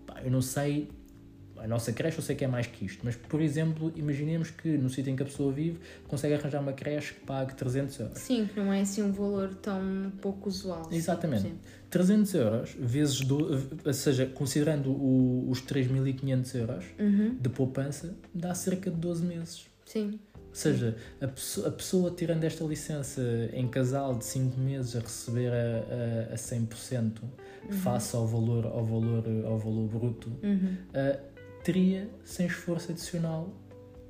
pá, 0.06 0.20
eu 0.22 0.30
não 0.30 0.42
sei 0.42 0.90
a 1.58 1.66
nossa 1.66 1.92
creche 1.92 2.18
eu 2.18 2.22
sei 2.22 2.36
que 2.36 2.44
é 2.44 2.48
mais 2.48 2.66
que 2.66 2.84
isto, 2.84 3.00
mas 3.04 3.16
por 3.16 3.40
exemplo, 3.40 3.92
imaginemos 3.96 4.50
que 4.50 4.76
no 4.76 4.88
sítio 4.88 5.10
em 5.10 5.16
que 5.16 5.22
a 5.22 5.26
pessoa 5.26 5.52
vive 5.52 5.78
consegue 6.06 6.34
arranjar 6.34 6.60
uma 6.60 6.72
creche 6.72 7.14
que 7.14 7.20
pague 7.20 7.54
300 7.54 8.00
euros. 8.00 8.18
Sim, 8.18 8.46
que 8.46 8.58
não 8.58 8.72
é 8.72 8.80
assim 8.80 9.02
um 9.02 9.12
valor 9.12 9.54
tão 9.54 10.12
pouco 10.20 10.48
usual. 10.48 10.88
Exatamente. 10.90 11.42
Sim. 11.42 11.58
300 11.90 12.34
euros, 12.34 12.76
vezes, 12.78 13.20
do, 13.20 13.68
ou 13.84 13.92
seja, 13.92 14.26
considerando 14.26 14.90
o, 14.90 15.48
os 15.48 15.62
3.500 15.62 16.54
euros 16.54 16.84
uhum. 16.98 17.36
de 17.40 17.48
poupança, 17.48 18.14
dá 18.34 18.54
cerca 18.54 18.90
de 18.90 18.96
12 18.96 19.24
meses. 19.24 19.66
Sim. 19.84 20.18
Ou 20.34 20.54
seja, 20.54 20.96
a 21.20 21.28
pessoa, 21.28 21.68
a 21.68 21.70
pessoa, 21.70 22.10
tirando 22.10 22.42
esta 22.44 22.64
licença 22.64 23.22
em 23.52 23.68
casal 23.68 24.14
de 24.14 24.24
5 24.24 24.58
meses 24.58 24.96
a 24.96 25.00
receber 25.00 25.52
a, 25.52 26.30
a, 26.30 26.34
a 26.34 26.36
100% 26.36 27.22
uhum. 27.22 27.72
face 27.72 28.16
ao 28.16 28.26
valor, 28.26 28.64
ao 28.66 28.84
valor, 28.84 29.24
ao 29.44 29.58
valor 29.58 29.88
bruto, 29.88 30.32
uhum. 30.42 30.76
uh, 30.94 31.35
teria, 31.66 32.08
sem 32.24 32.46
esforço 32.46 32.92
adicional, 32.92 33.52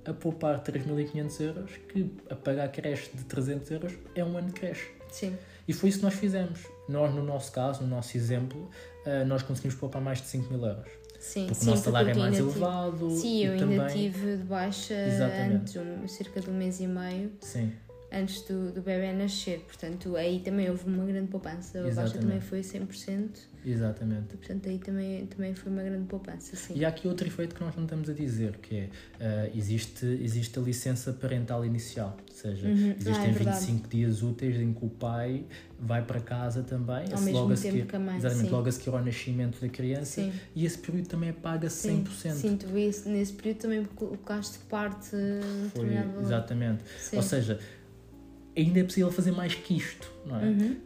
a 0.04 0.12
poupar 0.12 0.62
3.500 0.62 1.40
euros, 1.40 1.70
que 1.88 2.12
a 2.28 2.34
pagar 2.34 2.70
creche 2.70 3.10
de 3.14 3.24
300 3.24 3.70
euros 3.70 3.92
é 4.14 4.22
um 4.22 4.36
ano 4.36 4.48
de 4.48 4.52
creche. 4.52 4.90
Sim. 5.10 5.34
E 5.66 5.72
foi 5.72 5.88
isso 5.88 5.98
que 5.98 6.04
nós 6.04 6.14
fizemos. 6.14 6.60
Nós, 6.86 7.12
no 7.14 7.24
nosso 7.24 7.50
caso, 7.50 7.82
no 7.82 7.88
nosso 7.88 8.14
exemplo, 8.14 8.70
uh, 9.06 9.24
nós 9.26 9.42
conseguimos 9.42 9.74
poupar 9.74 10.02
mais 10.02 10.20
de 10.20 10.26
5 10.28 10.52
mil 10.52 10.64
euros. 10.64 10.86
Sim, 11.18 11.46
porque 11.46 11.54
sim, 11.54 11.66
o 11.66 11.70
nosso 11.70 11.84
salário 11.84 12.10
é 12.10 12.14
mais 12.14 12.36
tive, 12.36 12.50
elevado. 12.50 13.10
Sim, 13.10 13.44
eu 13.46 13.52
ainda 13.52 13.66
também... 13.66 13.88
tive 13.88 14.36
de 14.36 14.44
baixa 14.44 14.94
Exatamente. 14.94 15.54
antes, 15.54 15.76
um, 15.76 16.08
cerca 16.08 16.40
de 16.40 16.50
um 16.50 16.54
mês 16.54 16.78
e 16.78 16.86
meio. 16.86 17.32
Sim 17.40 17.72
antes 18.12 18.42
do, 18.42 18.72
do 18.72 18.82
bebê 18.82 19.12
nascer. 19.12 19.60
Portanto, 19.60 20.16
aí 20.16 20.40
também 20.40 20.70
houve 20.70 20.84
uma 20.86 21.04
grande 21.04 21.28
poupança. 21.28 21.80
A 21.80 21.94
baixa 21.94 22.18
também 22.18 22.40
foi 22.40 22.60
100%. 22.60 23.30
Exatamente. 23.64 24.36
Portanto, 24.36 24.68
aí 24.68 24.78
também, 24.78 25.26
também 25.26 25.52
foi 25.52 25.72
uma 25.72 25.82
grande 25.82 26.06
poupança, 26.06 26.54
sim. 26.54 26.74
E 26.76 26.84
há 26.84 26.88
aqui 26.88 27.08
outro 27.08 27.26
efeito 27.26 27.52
que 27.52 27.60
nós 27.60 27.74
não 27.74 27.82
estamos 27.82 28.08
a 28.08 28.12
dizer, 28.12 28.58
que 28.58 28.76
é, 28.76 28.84
uh, 28.84 29.58
existe, 29.58 30.06
existe 30.22 30.56
a 30.56 30.62
licença 30.62 31.12
parental 31.12 31.64
inicial. 31.64 32.16
Ou 32.28 32.34
seja, 32.34 32.68
uhum. 32.68 32.94
existem 32.96 33.14
ah, 33.14 33.28
é 33.28 33.32
25 33.32 33.88
dias 33.88 34.22
úteis 34.22 34.60
em 34.60 34.72
que 34.72 34.84
o 34.84 34.88
pai 34.88 35.44
vai 35.80 36.00
para 36.02 36.20
casa 36.20 36.62
também. 36.62 37.06
Ao 37.12 37.20
mesmo 37.20 37.32
logo 37.32 37.48
tempo 37.48 37.60
seguir, 37.60 37.86
que 37.86 37.96
a 37.96 37.98
mãe, 37.98 38.16
Exatamente, 38.18 38.46
sim. 38.46 38.54
logo 38.54 38.68
a 38.68 38.72
seguir 38.72 38.90
ao 38.90 39.04
nascimento 39.04 39.60
da 39.60 39.68
criança. 39.68 40.22
Sim. 40.22 40.32
E 40.54 40.64
esse 40.64 40.78
período 40.78 41.08
também 41.08 41.30
é 41.30 41.32
paga 41.32 41.66
100%. 41.66 42.08
Sim, 42.08 42.32
sim 42.32 42.56
tu 42.56 42.68
nesse 43.08 43.32
período 43.32 43.58
também 43.58 43.84
colocaste 43.84 44.58
parte... 44.68 45.16
Foi, 45.74 45.88
exatamente. 46.22 46.84
Sim. 47.00 47.16
Ou 47.16 47.22
seja 47.22 47.58
ainda 48.56 48.80
é 48.80 48.84
possível 48.84 49.10
fazer 49.10 49.32
mais 49.32 49.54
que 49.54 49.76
isto, 49.76 50.10
não 50.24 50.40
é? 50.40 50.44
Uhum. 50.44 50.76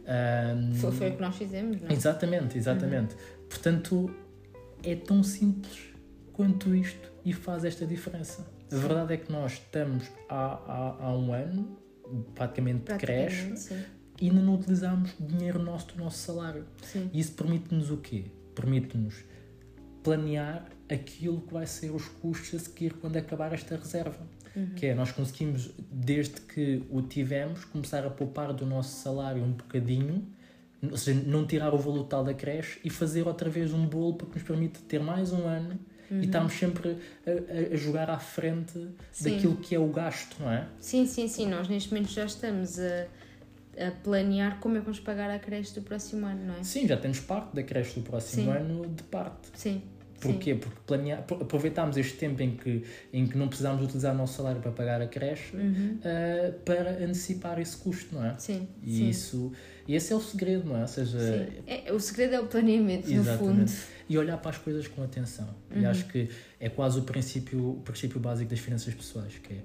Um, 0.69 0.75
foi, 0.75 0.91
foi 0.91 1.09
o 1.09 1.15
que 1.15 1.21
nós 1.21 1.35
fizemos, 1.35 1.81
não 1.81 1.89
é? 1.89 1.93
Exatamente, 1.93 2.57
exatamente. 2.57 3.13
Uhum. 3.13 3.47
Portanto, 3.49 4.15
é 4.83 4.95
tão 4.95 5.23
simples 5.23 5.79
quanto 6.33 6.75
isto 6.75 7.11
e 7.23 7.33
faz 7.33 7.63
esta 7.63 7.85
diferença. 7.85 8.45
Sim. 8.69 8.77
A 8.77 8.79
verdade 8.79 9.13
é 9.13 9.17
que 9.17 9.31
nós 9.31 9.53
estamos 9.53 10.09
há, 10.29 10.35
há, 10.35 11.05
há 11.05 11.17
um 11.17 11.33
ano, 11.33 11.77
praticamente, 12.35 12.81
praticamente 12.81 12.83
de 12.83 12.97
creche, 12.97 13.75
e 14.19 14.29
ainda 14.29 14.41
não 14.41 14.55
utilizamos 14.55 15.13
dinheiro 15.19 15.59
nosso 15.59 15.87
do 15.87 16.03
nosso 16.03 16.19
salário. 16.19 16.65
Sim. 16.83 17.09
E 17.13 17.19
isso 17.19 17.33
permite-nos 17.33 17.89
o 17.89 17.97
quê? 17.97 18.25
Permite-nos 18.53 19.23
planear 20.03 20.67
aquilo 20.89 21.41
que 21.41 21.53
vai 21.53 21.65
ser 21.65 21.91
os 21.91 22.05
custos 22.05 22.53
a 22.53 22.63
seguir 22.63 22.93
quando 22.93 23.17
acabar 23.17 23.53
esta 23.53 23.75
reserva. 23.75 24.19
Uhum. 24.55 24.69
Que 24.75 24.87
é, 24.87 24.95
nós 24.95 25.11
conseguimos, 25.11 25.71
desde 25.91 26.41
que 26.41 26.83
o 26.89 27.01
tivemos, 27.01 27.63
começar 27.65 28.05
a 28.05 28.09
poupar 28.09 28.53
do 28.53 28.65
nosso 28.65 29.01
salário 29.01 29.43
um 29.43 29.51
bocadinho, 29.51 30.27
ou 30.83 30.97
seja, 30.97 31.21
não 31.25 31.45
tirar 31.45 31.73
o 31.73 31.77
valor 31.77 31.99
total 31.99 32.23
da 32.23 32.33
creche 32.33 32.79
e 32.83 32.89
fazer 32.89 33.27
outra 33.27 33.49
vez 33.49 33.73
um 33.73 33.85
bolo 33.85 34.15
para 34.15 34.27
que 34.27 34.35
nos 34.35 34.43
permita 34.43 34.79
ter 34.87 34.99
mais 34.99 35.31
um 35.31 35.45
ano 35.45 35.79
uhum. 36.09 36.21
e 36.21 36.25
estarmos 36.25 36.53
sempre 36.53 36.97
a, 37.25 37.73
a, 37.73 37.77
jogar 37.77 38.09
à 38.09 38.19
frente 38.19 38.89
sim. 39.11 39.31
daquilo 39.31 39.57
que 39.57 39.73
é 39.73 39.79
o 39.79 39.87
gasto, 39.87 40.35
não 40.39 40.51
é? 40.51 40.67
Sim, 40.79 41.05
sim, 41.05 41.27
sim. 41.27 41.47
Nós 41.47 41.67
neste 41.67 41.93
momento 41.93 42.09
já 42.09 42.25
estamos 42.25 42.79
a, 42.79 43.07
a 43.87 43.91
planear 44.03 44.59
como 44.59 44.75
é 44.75 44.79
que 44.79 44.85
vamos 44.85 44.99
pagar 44.99 45.29
a 45.29 45.39
creche 45.39 45.73
do 45.73 45.81
próximo 45.81 46.25
ano, 46.25 46.47
não 46.47 46.55
é? 46.55 46.63
Sim, 46.63 46.87
já 46.87 46.97
temos 46.97 47.19
parte 47.19 47.55
da 47.55 47.63
creche 47.63 47.99
do 47.99 48.01
próximo 48.01 48.51
sim. 48.51 48.57
ano 48.57 48.87
de 48.87 49.03
parte. 49.03 49.49
Sim. 49.53 49.81
Porquê? 50.21 50.53
Sim. 50.53 50.59
Porque 50.59 50.79
planear, 50.85 51.19
aproveitámos 51.19 51.97
este 51.97 52.17
tempo 52.17 52.41
em 52.41 52.55
que, 52.55 52.83
em 53.11 53.27
que 53.27 53.37
não 53.37 53.47
precisámos 53.47 53.83
utilizar 53.83 54.13
o 54.13 54.17
nosso 54.17 54.37
salário 54.37 54.61
para 54.61 54.71
pagar 54.71 55.01
a 55.01 55.07
creche 55.07 55.55
uhum. 55.55 55.97
uh, 55.97 56.53
para 56.63 57.03
antecipar 57.03 57.59
esse 57.59 57.75
custo, 57.75 58.15
não 58.15 58.25
é? 58.25 58.35
Sim. 58.37 58.67
E 58.83 58.97
sim. 58.97 59.09
isso 59.09 59.51
e 59.87 59.95
esse 59.95 60.13
é 60.13 60.15
o 60.15 60.21
segredo, 60.21 60.69
não 60.69 60.77
é? 60.77 60.81
Ou 60.81 60.87
seja, 60.87 61.19
é, 61.67 61.91
o 61.91 61.99
segredo 61.99 62.35
é 62.35 62.39
o 62.39 62.47
planeamento, 62.47 63.11
Exatamente. 63.11 63.59
no 63.59 63.67
fundo. 63.67 63.71
E 64.07 64.17
olhar 64.17 64.37
para 64.37 64.51
as 64.51 64.57
coisas 64.57 64.87
com 64.87 65.03
atenção. 65.03 65.49
Uhum. 65.69 65.81
E 65.81 65.85
acho 65.85 66.05
que 66.05 66.29
é 66.59 66.69
quase 66.69 66.99
o 66.99 67.03
princípio, 67.03 67.71
o 67.71 67.81
princípio 67.81 68.19
básico 68.19 68.49
das 68.49 68.59
finanças 68.59 68.93
pessoais, 68.93 69.37
que 69.37 69.53
é 69.53 69.61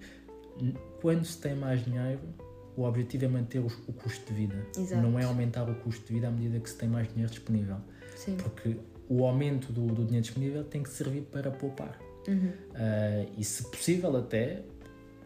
quando 1.00 1.24
se 1.24 1.38
tem 1.38 1.54
mais 1.54 1.84
dinheiro, 1.84 2.20
o 2.76 2.82
objetivo 2.82 3.26
é 3.26 3.28
manter 3.28 3.58
o, 3.58 3.66
o 3.66 3.92
custo 3.92 4.32
de 4.32 4.40
vida. 4.40 4.66
Exato. 4.76 5.02
Não 5.02 5.18
é 5.18 5.24
aumentar 5.24 5.68
o 5.68 5.74
custo 5.76 6.06
de 6.06 6.14
vida 6.14 6.28
à 6.28 6.30
medida 6.30 6.58
que 6.58 6.70
se 6.70 6.76
tem 6.76 6.88
mais 6.88 7.08
dinheiro 7.08 7.30
disponível. 7.30 7.76
Sim. 8.16 8.36
Porque 8.36 8.76
o 9.08 9.24
aumento 9.24 9.72
do, 9.72 9.86
do 9.86 10.04
dinheiro 10.04 10.22
disponível 10.22 10.64
tem 10.64 10.82
que 10.82 10.90
servir 10.90 11.22
para 11.22 11.50
poupar. 11.50 11.98
Uhum. 12.28 12.48
Uh, 12.48 13.30
e 13.38 13.44
se 13.44 13.62
possível 13.70 14.16
até, 14.16 14.62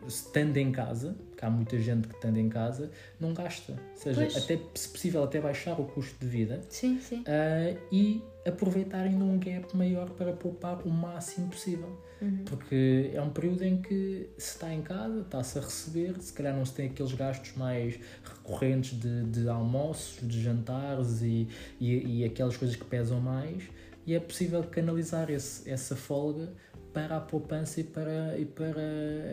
estando 0.07 0.57
em 0.57 0.71
casa, 0.71 1.17
que 1.41 1.47
há 1.47 1.51
muita 1.51 1.79
gente 1.79 2.07
que 2.07 2.15
estando 2.15 2.37
em 2.37 2.51
casa, 2.51 2.91
não 3.19 3.33
gasta. 3.33 3.73
Ou 3.73 3.97
seja, 3.97 4.25
até, 4.39 4.61
se 4.75 4.89
possível 4.91 5.25
até 5.25 5.41
baixar 5.41 5.81
o 5.81 5.85
custo 5.85 6.15
de 6.21 6.27
vida 6.27 6.61
sim, 6.69 7.01
sim. 7.01 7.21
Uh, 7.21 7.81
e 7.91 8.23
aproveitar 8.47 9.05
ainda 9.05 9.25
um 9.25 9.39
gap 9.39 9.75
maior 9.75 10.11
para 10.11 10.35
poupar 10.35 10.87
o 10.87 10.91
máximo 10.91 11.49
possível. 11.49 11.99
Uhum. 12.21 12.45
Porque 12.45 13.11
é 13.15 13.23
um 13.23 13.31
período 13.31 13.65
em 13.65 13.81
que 13.81 14.29
se 14.37 14.53
está 14.53 14.73
em 14.73 14.83
casa, 14.83 15.23
está-se 15.23 15.59
a 15.59 15.63
receber, 15.63 16.21
se 16.21 16.31
calhar 16.35 16.55
não 16.55 16.67
se 16.67 16.75
tem 16.75 16.91
aqueles 16.91 17.15
gastos 17.15 17.57
mais 17.57 17.99
recorrentes 18.23 19.01
de, 19.01 19.25
de 19.25 19.49
almoços, 19.49 20.19
de 20.29 20.43
jantares 20.43 21.23
e, 21.23 21.49
e, 21.81 22.21
e 22.21 22.25
aquelas 22.25 22.59
coisas 22.59 22.77
que 22.77 22.85
pesam 22.85 23.19
mais, 23.19 23.63
e 24.07 24.15
é 24.15 24.21
possível 24.21 24.63
canalizar 24.65 25.31
esse, 25.31 25.71
essa 25.71 25.97
folga 25.97 26.53
para 26.93 27.17
a 27.17 27.21
poupança 27.21 27.81
e 27.81 27.85
para, 27.85 28.39
e 28.39 28.45
para 28.45 28.83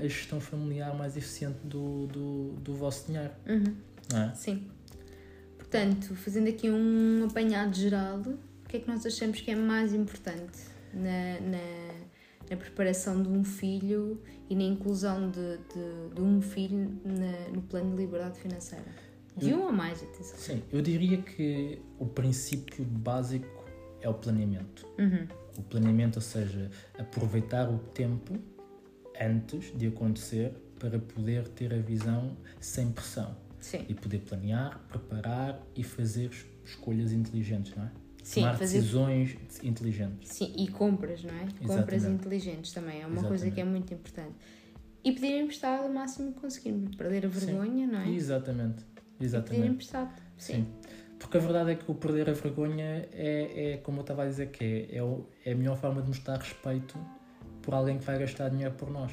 a 0.04 0.08
gestão 0.08 0.40
familiar 0.40 0.96
mais 0.96 1.18
eficiente 1.18 1.60
do, 1.64 2.08
do, 2.08 2.52
do 2.54 2.76
vosso 2.76 3.08
dinheiro. 3.08 3.32
Uhum. 3.48 3.76
É? 4.16 4.34
Sim. 4.36 4.68
Portanto, 5.58 6.16
fazendo 6.16 6.48
aqui 6.48 6.70
um 6.70 7.26
apanhado 7.26 7.76
geral, 7.76 8.20
o 8.20 8.70
que 8.70 8.78
é 8.78 8.80
que 8.80 8.88
nós 8.88 9.06
achamos 9.06 9.42
que 9.42 9.52
é 9.52 9.56
mais 9.56 9.94
importante 9.94 10.60
na, 10.94 11.40
na, 11.42 12.50
na 12.50 12.58
preparação 12.58 13.22
de 13.22 13.28
um 13.28 13.44
filho 13.44 14.22
e 14.50 14.56
na 14.56 14.64
inclusão 14.64 15.30
de, 15.30 15.58
de, 15.58 16.16
de 16.16 16.22
um 16.22 16.42
filho 16.42 17.00
na, 17.04 17.50
no 17.54 17.62
plano 17.62 17.96
de 17.96 18.04
liberdade 18.04 18.40
financeira? 18.40 18.86
De 19.36 19.54
um 19.54 19.66
ou 19.66 19.72
mais, 19.72 20.02
atenção. 20.02 20.38
Sim, 20.38 20.64
eu 20.72 20.82
diria 20.82 21.22
que 21.22 21.80
o 22.00 22.08
princípio 22.08 22.84
básico 22.84 23.66
é 24.02 24.10
o 24.10 24.14
planeamento. 24.14 24.88
Uhum. 24.98 25.28
O 25.58 25.64
planeamento, 25.64 26.18
ou 26.18 26.22
seja, 26.22 26.70
aproveitar 26.98 27.68
o 27.70 27.80
tempo 27.80 28.38
antes 29.20 29.76
de 29.76 29.88
acontecer 29.88 30.54
para 30.80 31.00
poder 31.00 31.48
ter 31.50 31.74
a 31.74 31.80
visão 31.80 32.38
sem 32.60 32.92
pressão. 32.92 33.36
Sim. 33.60 33.84
E 33.90 33.94
poder 33.94 34.20
planear, 34.20 34.80
preparar 34.88 35.60
e 35.76 35.84
fazer 35.84 36.32
escolhas 36.64 37.12
inteligentes, 37.12 37.76
não 37.76 37.86
é? 37.86 37.92
Sim, 38.24 38.42
Tomar 38.42 38.58
fazer... 38.58 38.80
decisões 38.80 39.38
inteligentes. 39.64 40.30
Sim, 40.30 40.54
e 40.56 40.68
compras, 40.68 41.24
não 41.24 41.34
é? 41.34 41.44
Exatamente. 41.44 41.68
Compras 41.68 42.06
inteligentes 42.06 42.74
também, 42.74 43.02
é 43.02 43.06
uma 43.06 43.14
Exatamente. 43.14 43.28
coisa 43.28 43.52
que 43.52 43.62
é 43.62 43.64
muito 43.64 43.94
importante. 43.94 44.36
E 45.04 45.12
pedir 45.12 45.40
emprestado 45.42 45.88
o 45.88 45.94
máximo 45.94 46.34
que 46.34 46.40
conseguirmos, 46.42 46.96
perder 46.96 47.26
a 47.26 47.30
vergonha, 47.30 47.88
Sim. 47.88 47.92
não 47.92 48.00
é? 48.00 48.10
Exatamente. 48.10 48.84
Exatamente. 49.20 49.54
E 49.54 49.62
pedir 49.62 49.72
emprestado. 49.72 50.14
Sim. 50.38 50.54
Sim. 50.54 50.68
Porque 51.20 51.38
a 51.38 51.40
verdade 51.40 51.72
é 51.72 51.76
que 51.76 51.90
o 51.90 51.96
perder 51.96 52.30
a 52.30 52.34
vergonha 52.34 53.08
é, 53.12 53.74
é 53.74 53.78
como 53.78 54.00
eu 54.00 54.02
estava 54.02 54.24
a 54.24 54.28
dizer, 54.28 54.50
que 54.50 54.64
é, 54.64 54.98
é, 54.98 55.50
é 55.50 55.52
a 55.54 55.56
melhor 55.56 55.78
forma 55.78 56.02
de 56.02 56.08
mostrar 56.08 56.38
respeito 56.38 56.98
por 57.62 57.74
alguém 57.74 57.98
que 57.98 58.06
vai 58.06 58.20
gastar 58.20 58.50
dinheiro 58.50 58.74
por 58.76 58.90
nós. 58.90 59.12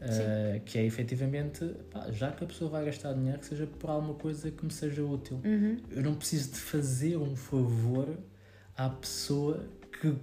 Uh, 0.00 0.58
que 0.64 0.78
é 0.78 0.84
efetivamente, 0.86 1.62
pá, 1.90 2.10
já 2.10 2.32
que 2.32 2.42
a 2.42 2.46
pessoa 2.46 2.70
vai 2.70 2.86
gastar 2.86 3.12
dinheiro, 3.12 3.38
que 3.38 3.44
seja 3.44 3.66
por 3.66 3.90
alguma 3.90 4.14
coisa 4.14 4.50
que 4.50 4.64
me 4.64 4.72
seja 4.72 5.04
útil. 5.04 5.42
Uhum. 5.44 5.76
Eu 5.90 6.02
não 6.02 6.14
preciso 6.14 6.52
de 6.52 6.58
fazer 6.58 7.18
um 7.18 7.36
favor 7.36 8.08
à 8.74 8.88
pessoa 8.88 9.68
que 10.00 10.16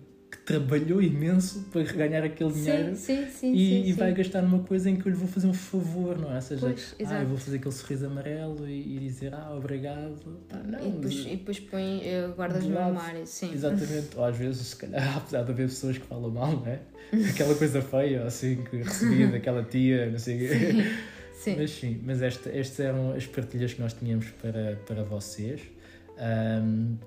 trabalhou 0.46 1.02
imenso 1.02 1.66
para 1.72 1.84
ganhar 1.84 2.24
aquele 2.24 2.52
dinheiro 2.52 2.96
sim, 2.96 3.26
sim, 3.26 3.30
sim, 3.30 3.54
e, 3.54 3.90
e 3.90 3.94
vai 3.94 4.14
gastar 4.14 4.42
numa 4.42 4.60
coisa 4.60 4.90
em 4.90 4.96
que 4.96 5.08
eu 5.08 5.12
lhe 5.12 5.18
vou 5.18 5.28
fazer 5.28 5.48
um 5.48 5.54
favor, 5.54 6.18
não 6.18 6.32
é? 6.32 6.36
Ou 6.36 6.42
seja, 6.42 6.62
pois, 6.62 6.96
ah, 7.06 7.22
eu 7.22 7.28
vou 7.28 7.38
fazer 7.38 7.58
aquele 7.58 7.74
sorriso 7.74 8.06
amarelo 8.06 8.68
e, 8.68 8.96
e 8.96 9.00
dizer 9.00 9.34
ah, 9.34 9.54
obrigado. 9.56 10.16
Não, 10.66 10.80
e, 10.80 10.92
depois, 10.92 11.16
e 11.16 11.36
depois 11.36 11.60
põe, 11.60 12.00
uh, 12.00 12.34
guardas 12.36 12.64
no 12.66 12.78
armário, 12.78 13.26
sim. 13.26 13.54
Exatamente, 13.54 14.10
ou 14.16 14.24
às 14.24 14.38
vezes, 14.38 14.68
se 14.68 14.76
calhar, 14.76 15.16
apesar 15.18 15.44
de 15.44 15.52
haver 15.52 15.68
pessoas 15.68 15.98
que 15.98 16.06
falam 16.06 16.32
mal, 16.32 16.52
não 16.52 16.68
é? 16.68 16.80
Aquela 17.30 17.56
coisa 17.56 17.82
feia, 17.82 18.24
assim, 18.24 18.64
que 18.64 18.78
recebi 18.78 19.28
daquela 19.32 19.64
tia, 19.64 20.10
não 20.10 20.20
sei 20.20 20.36
o 20.36 20.40
quê. 20.40 20.92
Sim. 21.34 21.56
Mas 21.58 21.72
sim, 21.72 22.02
mas 22.04 22.22
esta, 22.22 22.50
estas 22.50 22.80
eram 22.80 23.12
as 23.12 23.26
partilhas 23.26 23.74
que 23.74 23.82
nós 23.82 23.94
tínhamos 23.94 24.28
para, 24.42 24.78
para 24.88 25.04
vocês. 25.04 25.62
Um, 26.18 26.98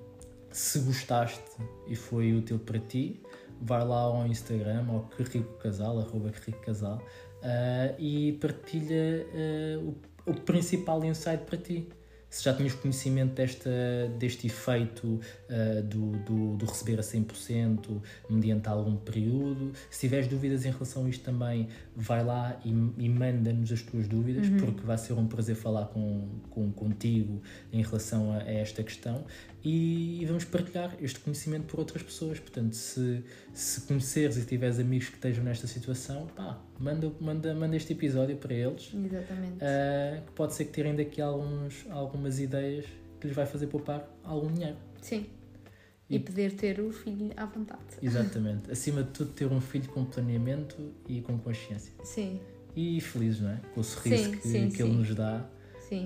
se 0.51 0.79
gostaste 0.79 1.43
e 1.87 1.95
foi 1.95 2.33
útil 2.33 2.59
para 2.59 2.79
ti, 2.79 3.21
vai 3.61 3.85
lá 3.85 4.01
ao 4.01 4.25
Instagram, 4.27 4.85
ao 4.89 5.01
Que 5.01 5.23
Rico 5.23 5.53
Casal, 5.59 5.99
arroba 5.99 6.31
Que 6.31 6.51
Rico 6.51 6.65
Casal, 6.65 6.97
uh, 6.97 7.95
e 7.99 8.33
partilha 8.33 9.25
uh, 9.33 9.95
o, 10.25 10.31
o, 10.31 10.33
principal 10.41 11.03
insight 11.05 11.45
para 11.45 11.57
ti. 11.57 11.87
Se 12.29 12.45
já 12.45 12.53
tinhas 12.53 12.73
conhecimento 12.73 13.33
desta, 13.33 13.69
deste 14.17 14.47
efeito 14.47 15.05
uh, 15.05 15.83
do, 15.83 16.11
do, 16.19 16.55
do, 16.55 16.65
receber 16.65 16.97
a 16.97 17.03
100% 17.03 18.01
mediante 18.29 18.69
algum 18.69 18.95
período, 18.95 19.73
se 19.89 19.99
tiveres 19.99 20.29
dúvidas 20.29 20.65
em 20.65 20.71
relação 20.71 21.05
a 21.05 21.09
isto 21.09 21.25
também, 21.25 21.67
vai 21.93 22.23
lá 22.23 22.57
e, 22.63 22.69
e 22.69 23.09
manda-nos 23.09 23.69
as 23.73 23.81
tuas 23.81 24.07
dúvidas, 24.07 24.47
uhum. 24.47 24.57
porque 24.57 24.81
vai 24.81 24.97
ser 24.97 25.11
um 25.11 25.27
prazer 25.27 25.57
falar 25.57 25.87
com, 25.87 26.29
com, 26.49 26.71
contigo 26.71 27.41
em 27.71 27.83
relação 27.83 28.31
a, 28.31 28.37
a 28.37 28.51
esta 28.51 28.81
questão 28.81 29.25
e, 29.63 30.25
vamos 30.25 30.43
partilhar 30.43 30.95
este 30.99 31.19
conhecimento 31.19 31.65
por 31.65 31.79
outras 31.79 32.01
pessoas. 32.01 32.39
Portanto, 32.39 32.73
se, 32.75 33.23
se 33.53 33.81
conheceres 33.81 34.37
e 34.37 34.45
tiveres 34.45 34.79
amigos 34.79 35.09
que 35.09 35.15
estejam 35.15 35.43
nesta 35.43 35.67
situação, 35.67 36.27
pá, 36.35 36.59
manda, 36.79 37.11
manda, 37.19 37.53
manda 37.53 37.75
este 37.75 37.93
episódio 37.93 38.35
para 38.37 38.53
eles. 38.53 38.91
Exatamente. 38.93 39.57
Uh, 39.57 40.25
que 40.25 40.31
pode 40.31 40.53
ser 40.55 40.65
que 40.65 40.71
tirem 40.71 40.95
daqui 40.95 41.21
alguns, 41.21 41.85
algumas 41.91 42.39
ideias 42.39 42.85
que 43.19 43.27
lhes 43.27 43.35
vai 43.35 43.45
fazer 43.45 43.67
poupar 43.67 44.09
algum 44.23 44.51
dinheiro. 44.51 44.77
Sim. 44.99 45.27
E, 46.09 46.15
e 46.15 46.19
poder 46.19 46.53
ter 46.53 46.79
o 46.79 46.91
filho 46.91 47.31
à 47.37 47.45
vontade. 47.45 47.81
Exatamente. 48.01 48.69
Acima 48.71 49.03
de 49.03 49.11
tudo, 49.11 49.31
ter 49.31 49.45
um 49.45 49.61
filho 49.61 49.87
com 49.89 50.03
planeamento 50.05 50.91
e 51.07 51.21
com 51.21 51.37
consciência. 51.37 51.93
Sim. 52.03 52.41
E 52.75 52.99
feliz, 52.99 53.39
não 53.39 53.51
é? 53.51 53.61
Com 53.75 53.81
o 53.81 53.83
sorriso 53.83 54.23
sim, 54.23 54.31
que, 54.31 54.47
sim, 54.47 54.69
que 54.69 54.77
sim. 54.77 54.83
ele 54.83 54.93
nos 54.93 55.13
dá, 55.13 55.45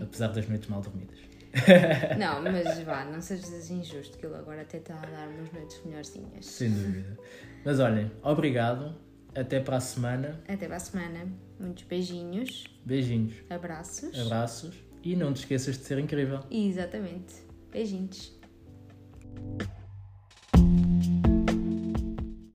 apesar 0.02 0.28
das 0.28 0.48
noites 0.50 0.68
mal 0.68 0.82
dormidas. 0.82 1.35
Não, 2.20 2.42
mas 2.42 2.80
vá, 2.82 3.06
não 3.06 3.22
sejas 3.22 3.70
injusto, 3.70 4.18
que 4.18 4.26
ele 4.26 4.36
agora 4.36 4.62
até 4.62 4.78
está 4.78 4.96
a 4.96 5.06
dar 5.06 5.28
umas 5.30 5.52
noites 5.52 5.82
melhorzinhas. 5.86 6.46
Sem 6.46 6.72
dúvida. 6.72 7.18
Mas 7.64 7.80
olhem, 7.80 8.12
obrigado. 8.22 8.96
Até 9.34 9.60
para 9.60 9.78
a 9.78 9.82
semana. 9.82 10.42
Até 10.48 10.66
para 10.66 10.78
a 10.78 10.80
semana. 10.80 11.28
Muitos 11.60 11.84
beijinhos. 11.84 12.66
Beijinhos. 12.86 13.36
Abraços. 13.50 14.18
Abraços. 14.18 14.76
E 15.04 15.16
não 15.16 15.34
te 15.34 15.38
esqueças 15.40 15.78
de 15.78 15.84
ser 15.84 16.00
incrível. 16.00 16.40
Exatamente. 16.50 17.36
Beijinhos. 17.72 18.34